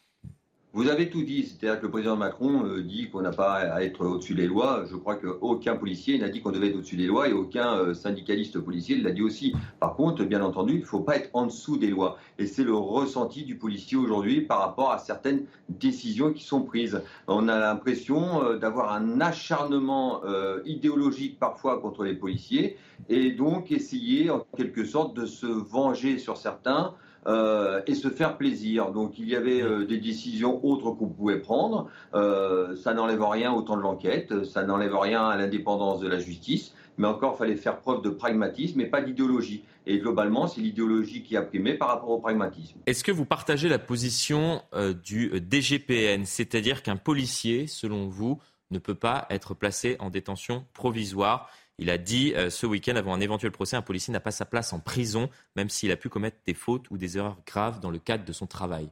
[0.78, 3.82] vous avez tout dit, c'est-à-dire que le président Macron euh, dit qu'on n'a pas à
[3.82, 4.86] être au-dessus des lois.
[4.88, 8.60] Je crois qu'aucun policier n'a dit qu'on devait être au-dessus des lois et aucun syndicaliste
[8.60, 9.56] policier l'a dit aussi.
[9.80, 12.20] Par contre, bien entendu, il ne faut pas être en dessous des lois.
[12.38, 17.02] Et c'est le ressenti du policier aujourd'hui par rapport à certaines décisions qui sont prises.
[17.28, 20.22] On a l'impression d'avoir un acharnement
[20.64, 22.78] idéologique parfois contre les policiers
[23.10, 26.94] et donc essayer en quelque sorte de se venger sur certains
[27.26, 28.92] euh, et se faire plaisir.
[28.92, 31.90] Donc il y avait euh, des décisions autres qu'on pouvait prendre.
[32.14, 36.20] Euh, ça n'enlève rien au temps de l'enquête, ça n'enlève rien à l'indépendance de la
[36.20, 39.64] justice, mais encore fallait faire preuve de pragmatisme et pas d'idéologie.
[39.86, 42.80] Et globalement, c'est l'idéologie qui a primé par rapport au pragmatisme.
[42.86, 44.62] Est-ce que vous partagez la position
[45.06, 48.38] du DGPN, c'est-à-dire qu'un policier, selon vous,
[48.70, 53.14] ne peut pas être placé en détention provisoire il a dit euh, ce week-end, avant
[53.14, 56.10] un éventuel procès, un policier n'a pas sa place en prison, même s'il a pu
[56.10, 58.90] commettre des fautes ou des erreurs graves dans le cadre de son travail.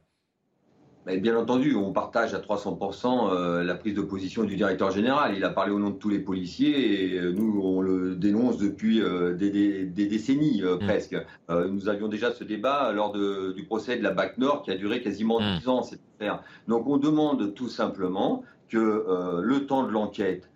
[1.08, 5.34] bien entendu, on partage à 300% euh, la prise de position du directeur général.
[5.36, 8.60] Il a parlé au nom de tous les policiers et euh, nous, on le dénonce
[8.60, 9.02] depuis
[9.36, 10.78] des, décennies mm.
[10.86, 11.18] presque.
[11.50, 15.02] nous avions déjà ce débat lors du procès de la BAC Nord qui a duré
[15.02, 15.70] quasiment 10 mm.
[15.70, 16.44] ans, cette affaire.
[16.68, 20.52] Donc on demande tout simplement que le temps de l'enquête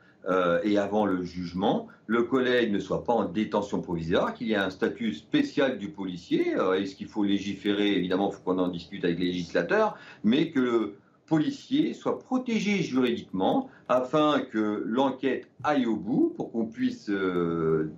[0.63, 4.55] et avant le jugement, le collègue ne soit pas en détention provisoire, qu'il y ait
[4.55, 6.57] un statut spécial du policier.
[6.57, 10.49] Euh, est-ce qu'il faut légiférer Évidemment, il faut qu'on en discute avec les législateurs, mais
[10.49, 17.11] que le policier soit protégé juridiquement afin que l'enquête aille au bout pour qu'on puisse
[17.11, 17.91] euh,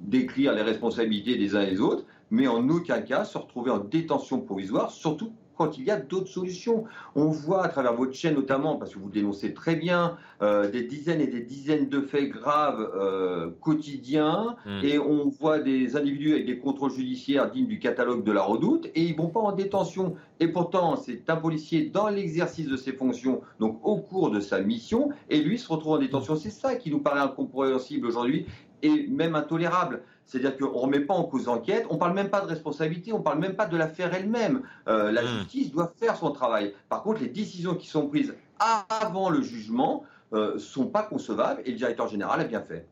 [0.00, 3.80] décrire les responsabilités des uns et des autres, mais en aucun cas se retrouver en
[3.80, 6.84] détention provisoire, surtout quand il y a d'autres solutions.
[7.14, 10.82] On voit à travers votre chaîne notamment, parce que vous dénoncez très bien, euh, des
[10.82, 14.80] dizaines et des dizaines de faits graves euh, quotidiens, hmm.
[14.82, 18.86] et on voit des individus avec des contrôles judiciaires dignes du catalogue de la redoute,
[18.94, 20.16] et ils vont pas en détention.
[20.40, 24.60] Et pourtant, c'est un policier dans l'exercice de ses fonctions, donc au cours de sa
[24.60, 26.36] mission, et lui se retrouve en détention.
[26.36, 28.46] C'est ça qui nous paraît incompréhensible aujourd'hui
[28.82, 30.02] et même intolérable.
[30.24, 33.12] C'est-à-dire qu'on ne remet pas en cause l'enquête, on ne parle même pas de responsabilité,
[33.12, 34.62] on ne parle même pas de l'affaire elle-même.
[34.88, 35.38] Euh, la hmm.
[35.38, 36.74] justice doit faire son travail.
[36.88, 41.62] Par contre, les décisions qui sont prises avant le jugement ne euh, sont pas concevables
[41.64, 42.86] et le directeur général a bien fait.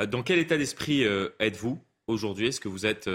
[0.00, 1.04] Euh, dans quel état d'esprit
[1.38, 2.48] êtes-vous aujourd'hui?
[2.48, 3.08] Est-ce que vous êtes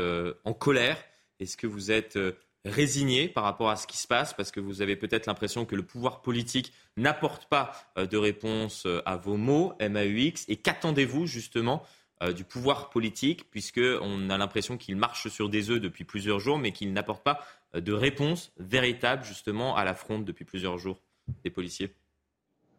[0.44, 0.98] en colère?
[1.40, 2.18] Est-ce que vous êtes
[2.66, 4.34] résigné par rapport à ce qui se passe?
[4.34, 9.18] Parce que vous avez peut-être l'impression que le pouvoir politique n'apporte pas de réponse à
[9.18, 10.46] vos mots, MAUX.
[10.48, 11.84] Et qu'attendez-vous justement
[12.24, 16.58] euh, du pouvoir politique, puisqu'on a l'impression qu'il marche sur des œufs depuis plusieurs jours,
[16.58, 17.42] mais qu'il n'apporte pas
[17.76, 21.00] euh, de réponse véritable justement à la fronde depuis plusieurs jours
[21.44, 21.94] des policiers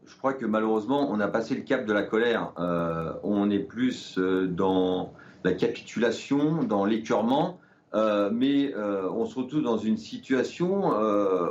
[0.06, 2.52] Je crois que malheureusement, on a passé le cap de la colère.
[2.58, 5.12] Euh, on est plus dans
[5.44, 7.60] la capitulation, dans l'écœurement,
[7.94, 10.90] mais on se retrouve dans une situation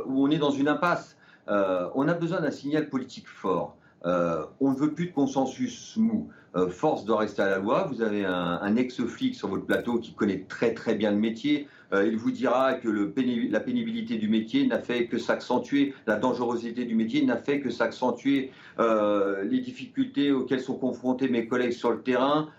[0.06, 1.16] où on est dans une impasse.
[1.48, 3.78] on a besoin d'un signal politique fort.
[4.04, 6.30] on ne veut plus de consensus mou.
[6.58, 7.88] Euh, force doit rester à la loi.
[7.92, 11.68] Vous avez un, ex-flic sur votre plateau qui connaît très très bien le métier.
[11.94, 13.14] Euh, il vous dira que le
[13.50, 17.70] la pénibilité du métier n'a fait que s'accentuer, la dangerosité du métier n'a fait que
[17.70, 18.52] s'accentuer.
[18.80, 22.50] Euh, les difficultés auxquelles sont confrontés mes collègues sur le terrain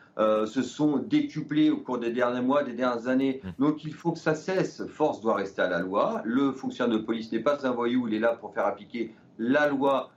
[0.47, 3.41] se sont décuplées au cours des derniers mois, des dernières années.
[3.45, 3.49] Mmh.
[3.61, 4.83] Donc il faut que ça cesse.
[4.89, 6.23] Force doit rester à la loi.
[6.25, 9.69] Le fonctionnaire de police n'est pas un voyou, il est là pour faire appliquer la
[9.69, 10.11] loi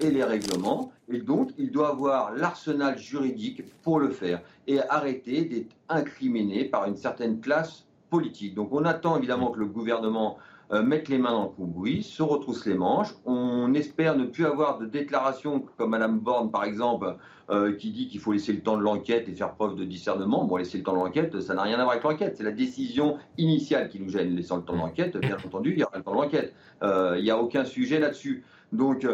[0.00, 0.92] et les règlements.
[1.08, 6.86] Et donc, il doit avoir l'arsenal juridique pour le faire et arrêter d'être incriminé par
[6.86, 8.54] une certaine classe politique.
[8.54, 10.38] Donc, on attend évidemment que le gouvernement
[10.72, 13.14] euh, mette les mains dans le cambouis, se retrousse les manches.
[13.26, 17.16] On espère ne plus avoir de déclarations comme Mme Borne, par exemple,
[17.50, 20.44] euh, qui dit qu'il faut laisser le temps de l'enquête et faire preuve de discernement.
[20.44, 22.36] Bon, laisser le temps de l'enquête, ça n'a rien à voir avec l'enquête.
[22.38, 24.34] C'est la décision initiale qui nous gêne.
[24.34, 26.54] Laissant le temps de l'enquête, bien entendu, il y aura le temps de l'enquête.
[26.82, 28.44] Il n'y a aucun sujet là-dessus.
[28.72, 29.06] Donc,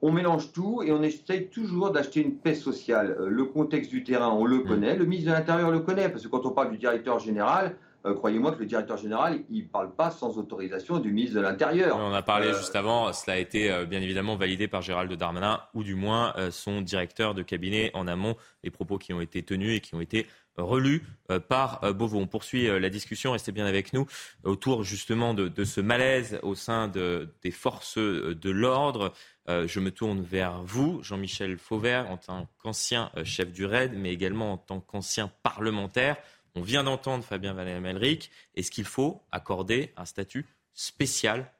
[0.00, 3.16] on mélange tout et on essaye toujours d'acheter une paix sociale.
[3.20, 4.64] Euh, le contexte du terrain, on le mm.
[4.64, 4.96] connaît.
[4.96, 8.14] Le ministre de l'Intérieur le connaît, parce que quand on parle du directeur général, euh,
[8.14, 11.96] croyez-moi que le directeur général, il ne parle pas sans autorisation du ministre de l'Intérieur.
[11.96, 15.60] On a parlé euh, juste avant, cela a été bien évidemment validé par Gérald Darmanin,
[15.74, 19.76] ou du moins son directeur de cabinet en amont, les propos qui ont été tenus
[19.76, 20.26] et qui ont été
[20.56, 21.04] relus
[21.48, 22.18] par Beauvau.
[22.18, 24.06] On poursuit la discussion, restez bien avec nous,
[24.44, 29.12] autour justement de, ce malaise au sein des forces de l'ordre.
[29.48, 33.92] Euh, je me tourne vers vous, Jean-Michel Fauvert, en tant qu'ancien euh, chef du RAID,
[33.94, 36.16] mais également en tant qu'ancien parlementaire.
[36.58, 38.32] On vient d'entendre Fabien Valéry-Melric.
[38.56, 40.44] Est-ce qu'il faut accorder un statut
[40.74, 41.52] spécial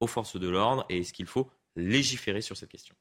[0.00, 2.94] aux forces de l'ordre et est-ce qu'il faut légiférer sur cette question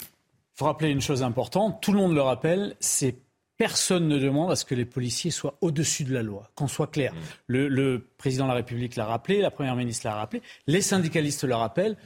[0.00, 0.06] Il
[0.54, 3.16] faut rappeler une chose importante, tout le monde le rappelle, c'est
[3.56, 6.88] personne ne demande à ce que les policiers soient au-dessus de la loi, qu'on soit
[6.88, 7.14] clair.
[7.14, 7.18] Mmh.
[7.46, 11.44] Le, le, président de la République l'a rappelé, la première ministre l'a rappelé, les syndicalistes
[11.44, 11.96] le rappellent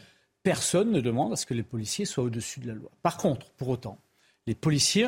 [0.43, 2.91] personne ne demande à ce que les policiers soient au-dessus de la loi.
[3.03, 3.99] Par contre, pour autant,
[4.47, 5.07] les policiers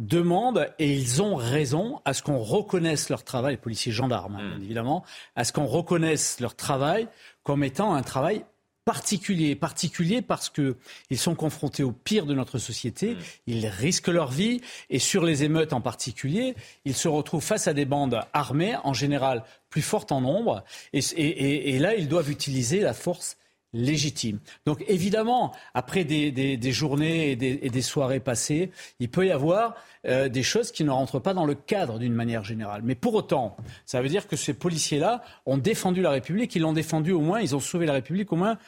[0.00, 4.48] demandent, et ils ont raison, à ce qu'on reconnaisse leur travail, les policiers gendarmes, hein,
[4.48, 5.04] bien évidemment,
[5.36, 7.06] à ce qu'on reconnaisse leur travail
[7.42, 8.44] comme étant un travail
[8.86, 13.16] particulier, particulier parce qu'ils sont confrontés au pire de notre société,
[13.46, 16.56] ils risquent leur vie, et sur les émeutes en particulier,
[16.86, 21.78] ils se retrouvent face à des bandes armées, en général plus fortes en nombre, et
[21.78, 23.36] là, ils doivent utiliser la force
[23.72, 24.38] légitime.
[24.66, 29.74] Donc évidemment, après des, des, journées et des, soirées passées, il peut y avoir
[30.06, 32.82] euh, des choses qui ne rentrent pas dans le cadre d'une manière générale.
[32.84, 33.56] Mais pour autant,
[33.86, 37.40] ça veut dire que ces policiers-là ont défendu la République, ils l'ont défendu au moins,
[37.40, 38.58] ils ont sauvé la République au moins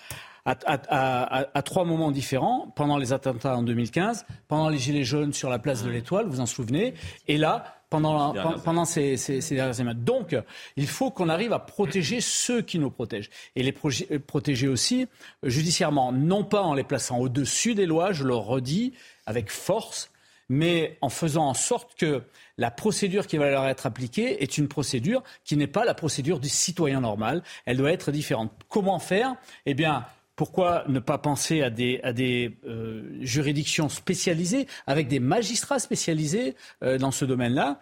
[0.45, 5.33] à, à, à, trois moments différents, pendant les attentats en 2015, pendant les Gilets jaunes
[5.33, 6.95] sur la place de l'Étoile, vous en souvenez,
[7.29, 8.33] et là, pendant,
[8.65, 10.03] pendant ces, ces, ces, dernières semaines.
[10.03, 10.35] Donc,
[10.77, 13.29] il faut qu'on arrive à protéger ceux qui nous protègent.
[13.55, 13.75] Et les
[14.11, 15.07] euh, protéger aussi
[15.45, 18.95] euh, judiciairement, non pas en les plaçant au-dessus des lois, je le redis,
[19.27, 20.11] avec force,
[20.49, 22.23] mais en faisant en sorte que
[22.57, 26.41] la procédure qui va leur être appliquée est une procédure qui n'est pas la procédure
[26.41, 27.43] du citoyen normal.
[27.67, 28.51] Elle doit être différente.
[28.71, 29.35] Comment faire?
[29.67, 30.07] Eh bien,
[30.37, 36.55] pourquoi ne pas penser à des, à des euh, juridictions spécialisées, avec des magistrats spécialisés
[36.83, 37.81] euh, dans ce domaine-là?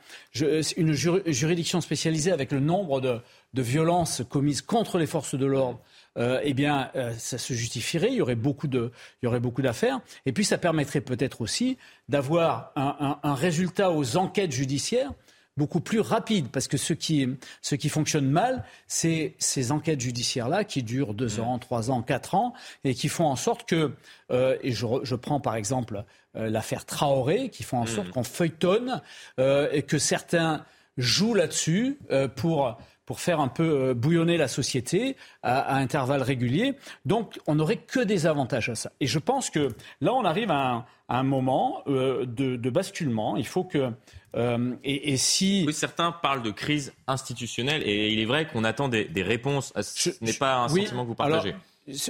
[0.77, 3.21] Une juridiction spécialisée avec le nombre de,
[3.55, 5.81] de violences commises contre les forces de l'ordre
[6.19, 8.09] euh, eh bien, ça se justifierait.
[8.09, 8.91] Il y aurait beaucoup de,
[9.23, 9.29] il
[9.63, 10.01] d'affaires.
[10.27, 11.79] Et puis, ça permettrait peut-être aussi
[12.09, 15.13] d'avoir un, un, résultat aux enquêtes judiciaires
[15.61, 17.29] beaucoup plus rapide, parce que ce qui,
[17.61, 21.45] ce qui fonctionne mal, c'est ces enquêtes judiciaires-là qui durent deux mmh.
[21.45, 23.93] ans, trois ans, quatre ans, et qui font en sorte que,
[24.33, 26.05] euh, et je, je, prends par exemple
[26.35, 27.89] euh, l'affaire Traoré, qui font en mmh.
[27.89, 29.03] sorte qu'on feuilletonne
[29.39, 30.65] euh, et que certains
[30.97, 31.99] jouent là-dessus
[32.37, 32.77] pour
[33.07, 36.75] pour faire un peu bouillonner la société à, à, intervalles réguliers.
[37.05, 38.93] Donc, on n'aurait que des avantages à ça.
[39.01, 43.37] Et je pense que là, on arrive à un, à un moment de, de, basculement.
[43.37, 43.91] Il faut que
[44.37, 49.09] euh, et, si certains parlent de crise institutionnelle et il est vrai qu'on attend des,
[49.17, 49.73] réponses.
[49.81, 51.55] Ce n'est pas un sentiment que vous partagez.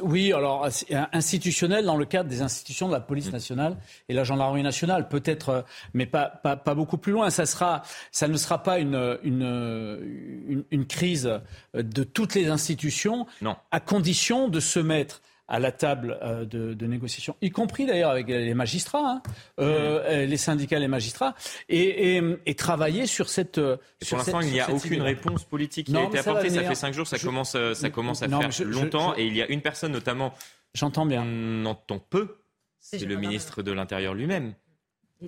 [0.03, 0.69] oui, alors
[1.13, 3.33] institutionnel dans le cadre des institutions de la police mmh.
[3.33, 3.77] nationale
[4.09, 5.63] et la gendarmerie nationale, peut-être, euh,
[5.95, 7.31] mais pas, pas, pas, beaucoup plus loin.
[7.31, 7.83] Ça, sera,
[8.13, 11.41] ça ne sera pas une, une, une, crise
[11.75, 13.57] de toutes les institutions, non.
[13.71, 18.29] à condition de se mettre à la table euh, de, négociation, y compris d'ailleurs avec
[18.29, 19.23] les magistrats, hein,
[19.59, 21.35] euh, les syndicats, les magistrats,
[21.69, 22.23] et,
[22.57, 23.59] travailler sur cette.
[23.59, 23.77] Euh,
[24.09, 26.51] pour l'instant, il n'y a aucune réponse politique qui a été apportée.
[26.51, 29.49] Ça, fait cinq jours, ça commence, ça commence à faire longtemps, et il y a
[29.49, 30.33] une personne notamment.
[30.73, 31.25] J'entends bien.
[31.25, 32.37] On entend peu.
[32.79, 34.55] C'est le ministre de l'Intérieur lui-même.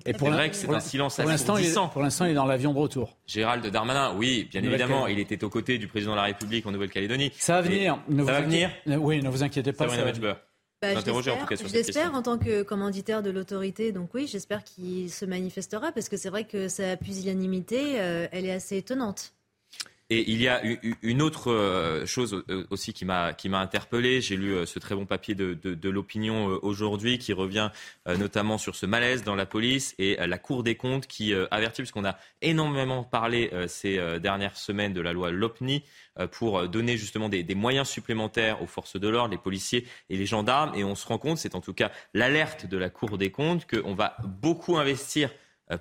[0.05, 2.73] Et pour vrai que c'est un silence pour l'instant, pour l'instant, il est dans l'avion
[2.73, 3.17] de retour.
[3.27, 6.71] Gérald Darmanin, oui, bien évidemment, il était aux côtés du président de la République en
[6.71, 7.31] Nouvelle-Calédonie.
[7.37, 7.99] Ça va venir.
[8.09, 8.71] ça va venir.
[8.87, 9.87] Oui, ne vous inquiétez pas.
[10.83, 10.89] Bah,
[11.71, 16.17] j'espère en tant que commanditaire de l'autorité, donc oui, j'espère qu'il se manifestera parce que
[16.17, 19.32] c'est vrai que sa pusillanimité, euh, elle est assez étonnante.
[20.13, 20.61] Et il y a
[21.01, 24.21] une autre euh, chose euh, aussi qui m'a qui m'a interpellé.
[24.21, 27.69] J'ai lu euh, ce très bon papier de, l'opinion aujourd'hui qui revient
[28.07, 32.05] notamment sur ce malaise dans la police et la Cour des comptes qui avertit, puisqu'on
[32.05, 35.83] a énormément parlé ces dernières semaines de la loi Lopni
[36.31, 40.25] pour donner justement des, des moyens supplémentaires aux forces de l'ordre, les policiers et les
[40.25, 40.73] gendarmes.
[40.75, 43.67] Et on se rend compte, c'est en tout cas l'alerte de la Cour des comptes,
[43.67, 45.29] qu'on va beaucoup investir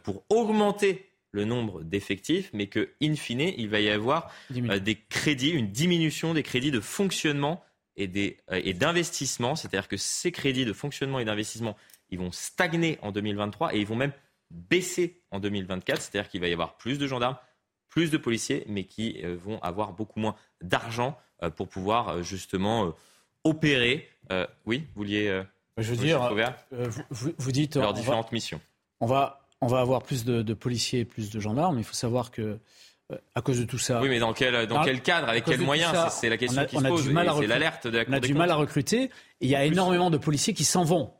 [0.03, 4.97] pour augmenter le nombre d'effectifs, mais que, in fine, il va y avoir euh, des
[4.97, 7.65] crédits, une diminution des crédits de fonctionnement
[7.97, 9.57] et, des, euh, et d'investissement.
[9.57, 11.77] C'est-à-dire que ces crédits de fonctionnement et d'investissement,
[12.11, 14.13] ils vont stagner en 2023 et ils vont même
[14.51, 16.03] baisser en 2024.
[16.03, 17.39] C'est-à-dire qu'il va y avoir plus de gendarmes,
[17.89, 21.19] plus de policiers, mais qui euh, vont avoir beaucoup moins d'argent
[21.57, 22.95] pour pouvoir justement
[23.43, 24.09] opérer.
[24.65, 25.43] oui, vous vouliez.
[25.77, 26.33] Je veux dire,
[27.11, 27.75] vous, vous, dites.
[27.75, 28.61] Leurs différentes missions.
[29.01, 31.79] On va on va avoir plus de, policiers et plus de gendarmes.
[31.79, 32.59] Il faut savoir que
[33.13, 34.01] euh, à cause de tout ça.
[34.01, 36.83] Oui, mais dans quel, dans quel cadre, avec quels moyens C'est la question qui se
[36.83, 37.05] pose.
[37.05, 39.11] C'est l'alerte de la On a du mal à recruter.
[39.41, 41.13] il y a énormément de policiers qui s'en vont,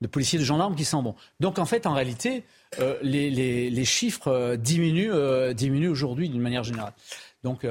[0.00, 1.14] de policiers de gendarmes qui s'en vont.
[1.40, 2.44] Donc en fait, en réalité,
[2.80, 6.94] euh, les, chiffres euh, diminuent, diminuent aujourd'hui d'une manière générale.
[7.44, 7.66] Donc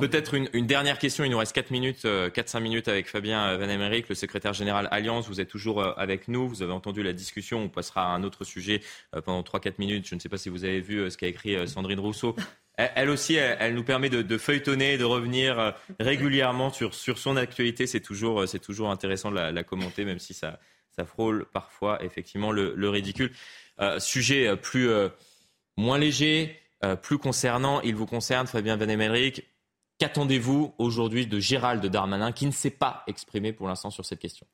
[0.00, 1.24] Peut-être une, dernière question.
[1.24, 4.88] Il nous reste 4 minutes, 4-5 euh, minutes avec Fabien Van Emerick, le secrétaire général
[4.90, 5.28] Alliance.
[5.28, 6.48] Vous êtes toujours euh, avec nous.
[6.48, 7.60] Vous avez entendu la discussion.
[7.60, 8.80] On passera à un autre sujet
[9.14, 10.06] euh, pendant 3-4 minutes.
[10.08, 12.34] Je ne sais pas si vous avez vu ce qu'a écrit Sandrine Rousseau.
[12.76, 17.86] Elle aussi, elle, nous permet de, feuilletonner, de revenir régulièrement sur, sur son actualité.
[17.86, 20.58] C'est toujours, c'est toujours intéressant de la, commenter, même si ça,
[20.90, 23.30] ça frôle parfois effectivement le, ridicule.
[23.98, 24.88] sujet plus,
[25.76, 26.61] moins léger,
[27.02, 27.80] plus concernant.
[27.82, 29.44] Il vous concerne, Fabien Van Emerick.
[29.98, 34.46] Qu'attendez-vous aujourd'hui de Gérald Darmanin qui ne s'est pas exprimé pour l'instant sur cette question?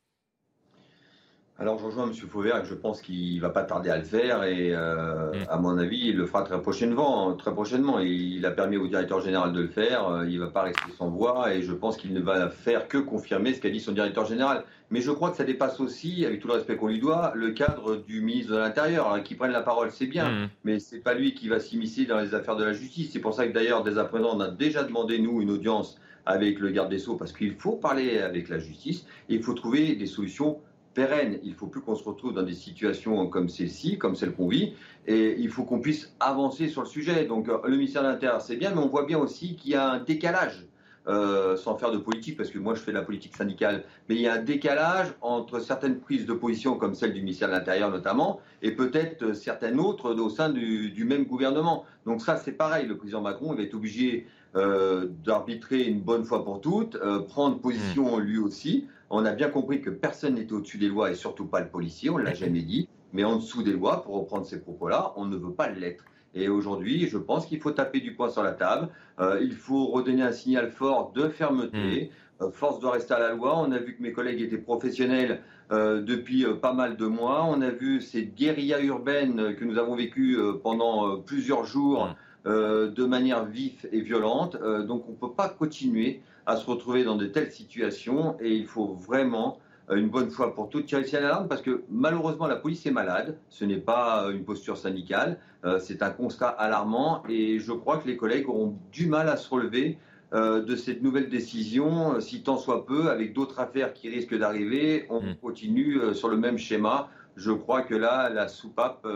[1.61, 2.15] Alors je rejoins M.
[2.15, 5.47] Fauvert et je pense qu'il ne va pas tarder à le faire et euh, mm.
[5.49, 7.35] à mon avis il le fera très prochainement.
[7.35, 7.99] Très prochainement.
[7.99, 10.93] Il a permis au directeur général de le faire, euh, il ne va pas rester
[10.97, 13.91] sans voix et je pense qu'il ne va faire que confirmer ce qu'a dit son
[13.91, 14.63] directeur général.
[14.91, 17.51] Mais je crois que ça dépasse aussi, avec tout le respect qu'on lui doit, le
[17.51, 20.49] cadre du ministre de l'Intérieur, hein, qui prenne la parole, c'est bien, mm.
[20.65, 23.11] mais c'est pas lui qui va s'immiscer dans les affaires de la justice.
[23.13, 25.99] C'est pour ça que d'ailleurs dès à présent on a déjà demandé nous une audience
[26.25, 29.55] avec le garde des Sceaux, parce qu'il faut parler avec la justice et il faut
[29.55, 30.61] trouver des solutions
[30.97, 34.49] Il ne faut plus qu'on se retrouve dans des situations comme celle-ci, comme celle qu'on
[34.49, 34.75] vit,
[35.07, 37.25] et il faut qu'on puisse avancer sur le sujet.
[37.25, 39.93] Donc le ministère de l'Intérieur, c'est bien, mais on voit bien aussi qu'il y a
[39.93, 40.67] un décalage
[41.09, 44.17] euh, sans faire de politique, parce que moi je fais de la politique syndicale, mais
[44.17, 47.55] il y a un décalage entre certaines prises de position, comme celle du ministère de
[47.55, 51.87] l'Intérieur notamment, et peut-être certaines autres au sein du, même gouvernement.
[52.05, 56.25] Donc ça c'est pareil, le président Macron il va être obligé euh, d'arbitrer une bonne
[56.25, 58.21] fois pour toutes, euh, prendre position hmm.
[58.21, 58.87] lui aussi.
[59.11, 62.11] On a bien compris que personne n'était au-dessus des lois et surtout pas le policier,
[62.11, 65.25] on ne l'a jamais dit, mais en dessous des lois, pour reprendre ces propos-là, on
[65.25, 66.05] ne veut pas l'être.
[66.35, 68.89] Et aujourd'hui, je pense qu'il faut taper du poing sur la table.
[69.19, 72.11] Euh, il faut redonner un signal fort de fermeté.
[72.41, 72.45] Hmm.
[72.45, 73.59] Euh, force doit rester à la loi.
[73.59, 75.41] On a vu que mes collègues étaient professionnels
[75.73, 77.45] euh, depuis pas mal de mois.
[77.47, 82.15] On a vu cette guérilla urbaine que nous avons vécue pendant plusieurs jours
[82.45, 82.51] hmm.
[82.51, 84.57] de manière vive et violente.
[84.87, 88.67] donc on ne peut pas continuer à se retrouver dans de telles situations et il
[88.67, 89.59] faut vraiment
[89.91, 92.91] euh, une bonne fois pour toutes tirer le l'alarme parce que malheureusement la police est
[92.91, 93.37] malade.
[93.51, 97.99] Ce n'est pas euh, une posture syndicale, euh, c'est un constat alarmant et je crois
[97.99, 99.99] que les collègues auront du mal à se relever
[100.31, 105.23] de cette nouvelle décision, si tant soit peu, avec d'autres affaires qui risquent d'arriver, on
[105.23, 105.37] hmm.
[105.41, 107.09] continue sur le même schéma.
[107.39, 109.07] Je crois que là, la soupape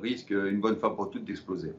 [0.00, 1.72] risque une bonne fois pour toutes d'exploser.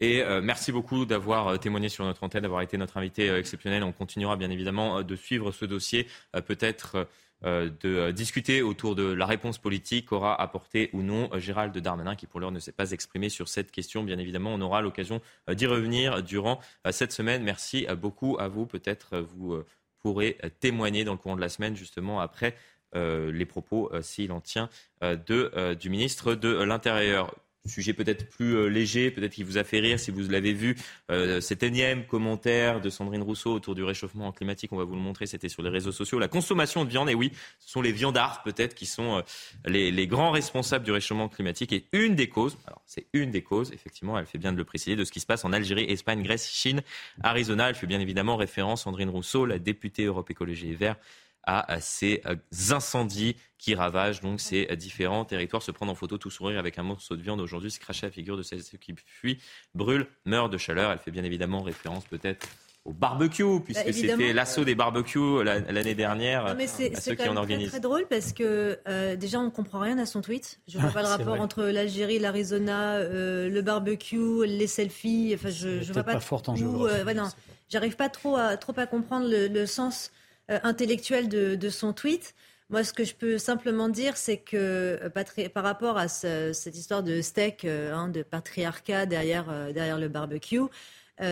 [0.00, 3.82] Et merci beaucoup d'avoir témoigné sur notre antenne, d'avoir été notre invité exceptionnel.
[3.82, 6.06] On continuera bien évidemment de suivre ce dossier,
[6.46, 7.06] peut-être
[7.42, 11.76] euh, de euh, discuter autour de la réponse politique qu'aura apporté ou non euh, Gérald
[11.78, 14.02] Darmanin, qui pour l'heure ne s'est pas exprimé sur cette question.
[14.02, 16.60] Bien évidemment, on aura l'occasion d'y revenir durant
[16.90, 17.42] cette semaine.
[17.42, 18.66] Merci beaucoup à vous.
[18.66, 19.62] Peut-être vous
[20.00, 22.54] pourrez témoigner dans le courant de la semaine, justement après
[22.94, 24.68] les propos, s'il en tient,
[25.02, 27.34] de, du ministre de l'Intérieur
[27.66, 30.76] sujet peut-être plus euh, léger, peut-être qui vous a fait rire si vous l'avez vu,
[31.10, 35.00] euh, cet énième commentaire de Sandrine Rousseau autour du réchauffement climatique, on va vous le
[35.00, 36.18] montrer, c'était sur les réseaux sociaux.
[36.18, 39.22] La consommation de viande, et oui, ce sont les viandards peut-être qui sont euh,
[39.66, 43.72] les, grands responsables du réchauffement climatique et une des causes, alors c'est une des causes,
[43.72, 46.22] effectivement, elle fait bien de le préciser, de ce qui se passe en Algérie, Espagne,
[46.22, 46.82] Grèce, Chine,
[47.22, 47.68] Arizona.
[47.68, 50.96] Elle fait bien évidemment référence, Sandrine Rousseau, la députée Europe Écologie et Vert,
[51.44, 52.36] à ces euh,
[52.70, 55.62] incendies qui ravagent donc ces euh, différents territoires.
[55.62, 58.12] Se prendre en photo tout sourire avec un morceau de viande aujourd'hui, se cracher la
[58.12, 59.38] figure de celles qui fuient,
[59.74, 60.92] brûlent, meurent de chaleur.
[60.92, 62.46] Elle fait bien évidemment référence peut-être
[62.86, 66.56] au barbecue, puisque bah, c'était l'assaut des barbecues l'année dernière.
[66.66, 67.66] c'est ceux qui en organisent.
[67.66, 70.60] C'est très drôle parce que euh, déjà on comprend rien à son tweet.
[70.66, 75.32] Je vois pas le rapport entre l'Algérie, l'Arizona, le barbecue, les selfies.
[75.34, 76.14] Enfin, je, je vois pas.
[76.14, 77.14] pas fort en géographie.
[77.14, 77.28] non,
[77.68, 80.10] j'arrive pas trop à trop à comprendre le, le sens
[80.50, 82.34] euh, intellectuel de, son tweet.
[82.70, 87.02] Moi, ce que je peux simplement dire, c'est que euh, par rapport à cette histoire
[87.02, 90.62] de steak, euh, hein, de patriarcat derrière, derrière le barbecue,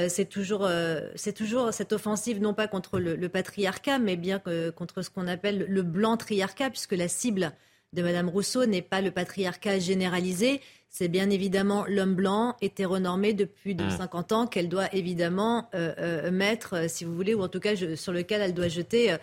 [0.09, 0.69] c'est toujours,
[1.35, 4.39] toujours cette offensive, non pas contre le, patriarcat, mais bien
[4.77, 7.53] contre ce qu'on appelle le blanc triarcat, puisque la cible
[7.95, 13.45] de Madame Rousseau n'est pas le patriarcat généralisé, c'est bien évidemment l'homme blanc hétéronormé de
[13.45, 14.35] plus de 50 mmh.
[14.35, 17.75] ans qu'elle doit évidemment euh, euh, mettre, euh, si vous voulez, ou en tout cas
[17.95, 19.17] sur lequel elle doit jeter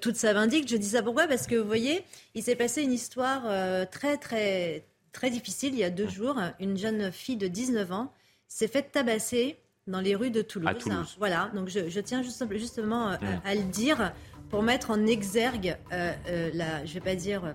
[0.00, 0.70] toute sa vindicte.
[0.70, 1.26] Je dis ça pourquoi?
[1.26, 2.02] Parce que vous voyez,
[2.34, 3.42] il s'est passé une histoire
[3.90, 6.10] très très très difficile il y a deux mmh.
[6.10, 6.40] jours.
[6.60, 8.12] Une jeune fille de 19 ans
[8.48, 9.56] s'est faite tabasser
[9.86, 10.72] dans les rues de Toulouse.
[11.18, 13.18] Voilà, donc je, tiens justement mmh.
[13.44, 14.12] à, le dire
[14.50, 17.54] pour mettre en exergue la, je vais pas dire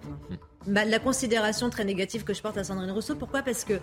[0.67, 3.15] la considération très négative que je porte à Sandrine Rousseau.
[3.15, 3.41] Pourquoi?
[3.41, 3.79] Parce que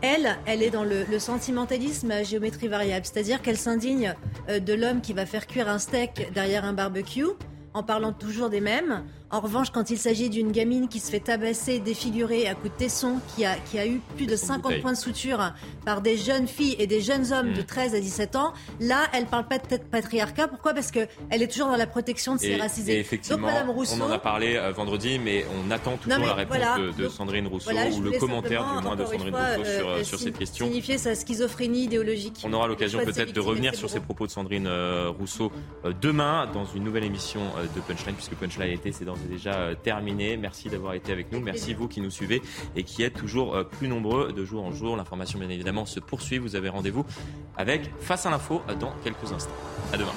[0.00, 4.14] elle, elle est dans le, sentimentalisme à géométrie variable, c'est-à-dire qu'elle s'indigne
[4.48, 7.26] euh, de l'homme qui va faire cuire un steak derrière un barbecue
[7.74, 9.04] en parlant toujours des mêmes.
[9.32, 12.76] En revanche, quand il s'agit d'une gamine qui se fait tabasser, défigurer à coups de
[12.76, 15.54] tesson, qui a, qui a eu plus de 50 points de suture
[15.86, 17.94] par des jeunes filles et des jeunes hommes de 13 mm.
[17.94, 20.48] à 17 ans, là, elle parle pas de patriarcat.
[20.48, 20.74] Pourquoi?
[20.74, 22.98] Parce qu'elle est toujours dans la protection de ces racisés.
[22.98, 26.58] effectivement, on en a parlé euh, vendredi, mais on attend toujours la réponse
[26.98, 30.36] de, Sandrine Rousseau ou le commentaire du moins de Sandrine Rousseau sur, euh, sur cette
[30.36, 30.66] question.
[30.66, 32.42] Signifier sa schizophrénie idéologique.
[32.44, 35.50] On aura l'occasion peut-être de revenir sur ces propos de Sandrine euh, Rousseau
[36.02, 37.40] demain dans une nouvelle émission
[37.74, 41.40] de Punchline, puisque Punchline été, c'est d'ores et déjà terminé Merci d'avoir été avec nous.
[41.40, 42.42] Merci vous qui nous suivez
[42.76, 44.96] et qui êtes toujours euh, plus nombreux de jour en jour.
[44.96, 46.38] L'information, bien évidemment, se poursuit.
[46.38, 47.04] Vous avez rendez-vous
[47.56, 49.52] avec Face à l'info dans quelques instants.
[49.92, 50.12] À demain.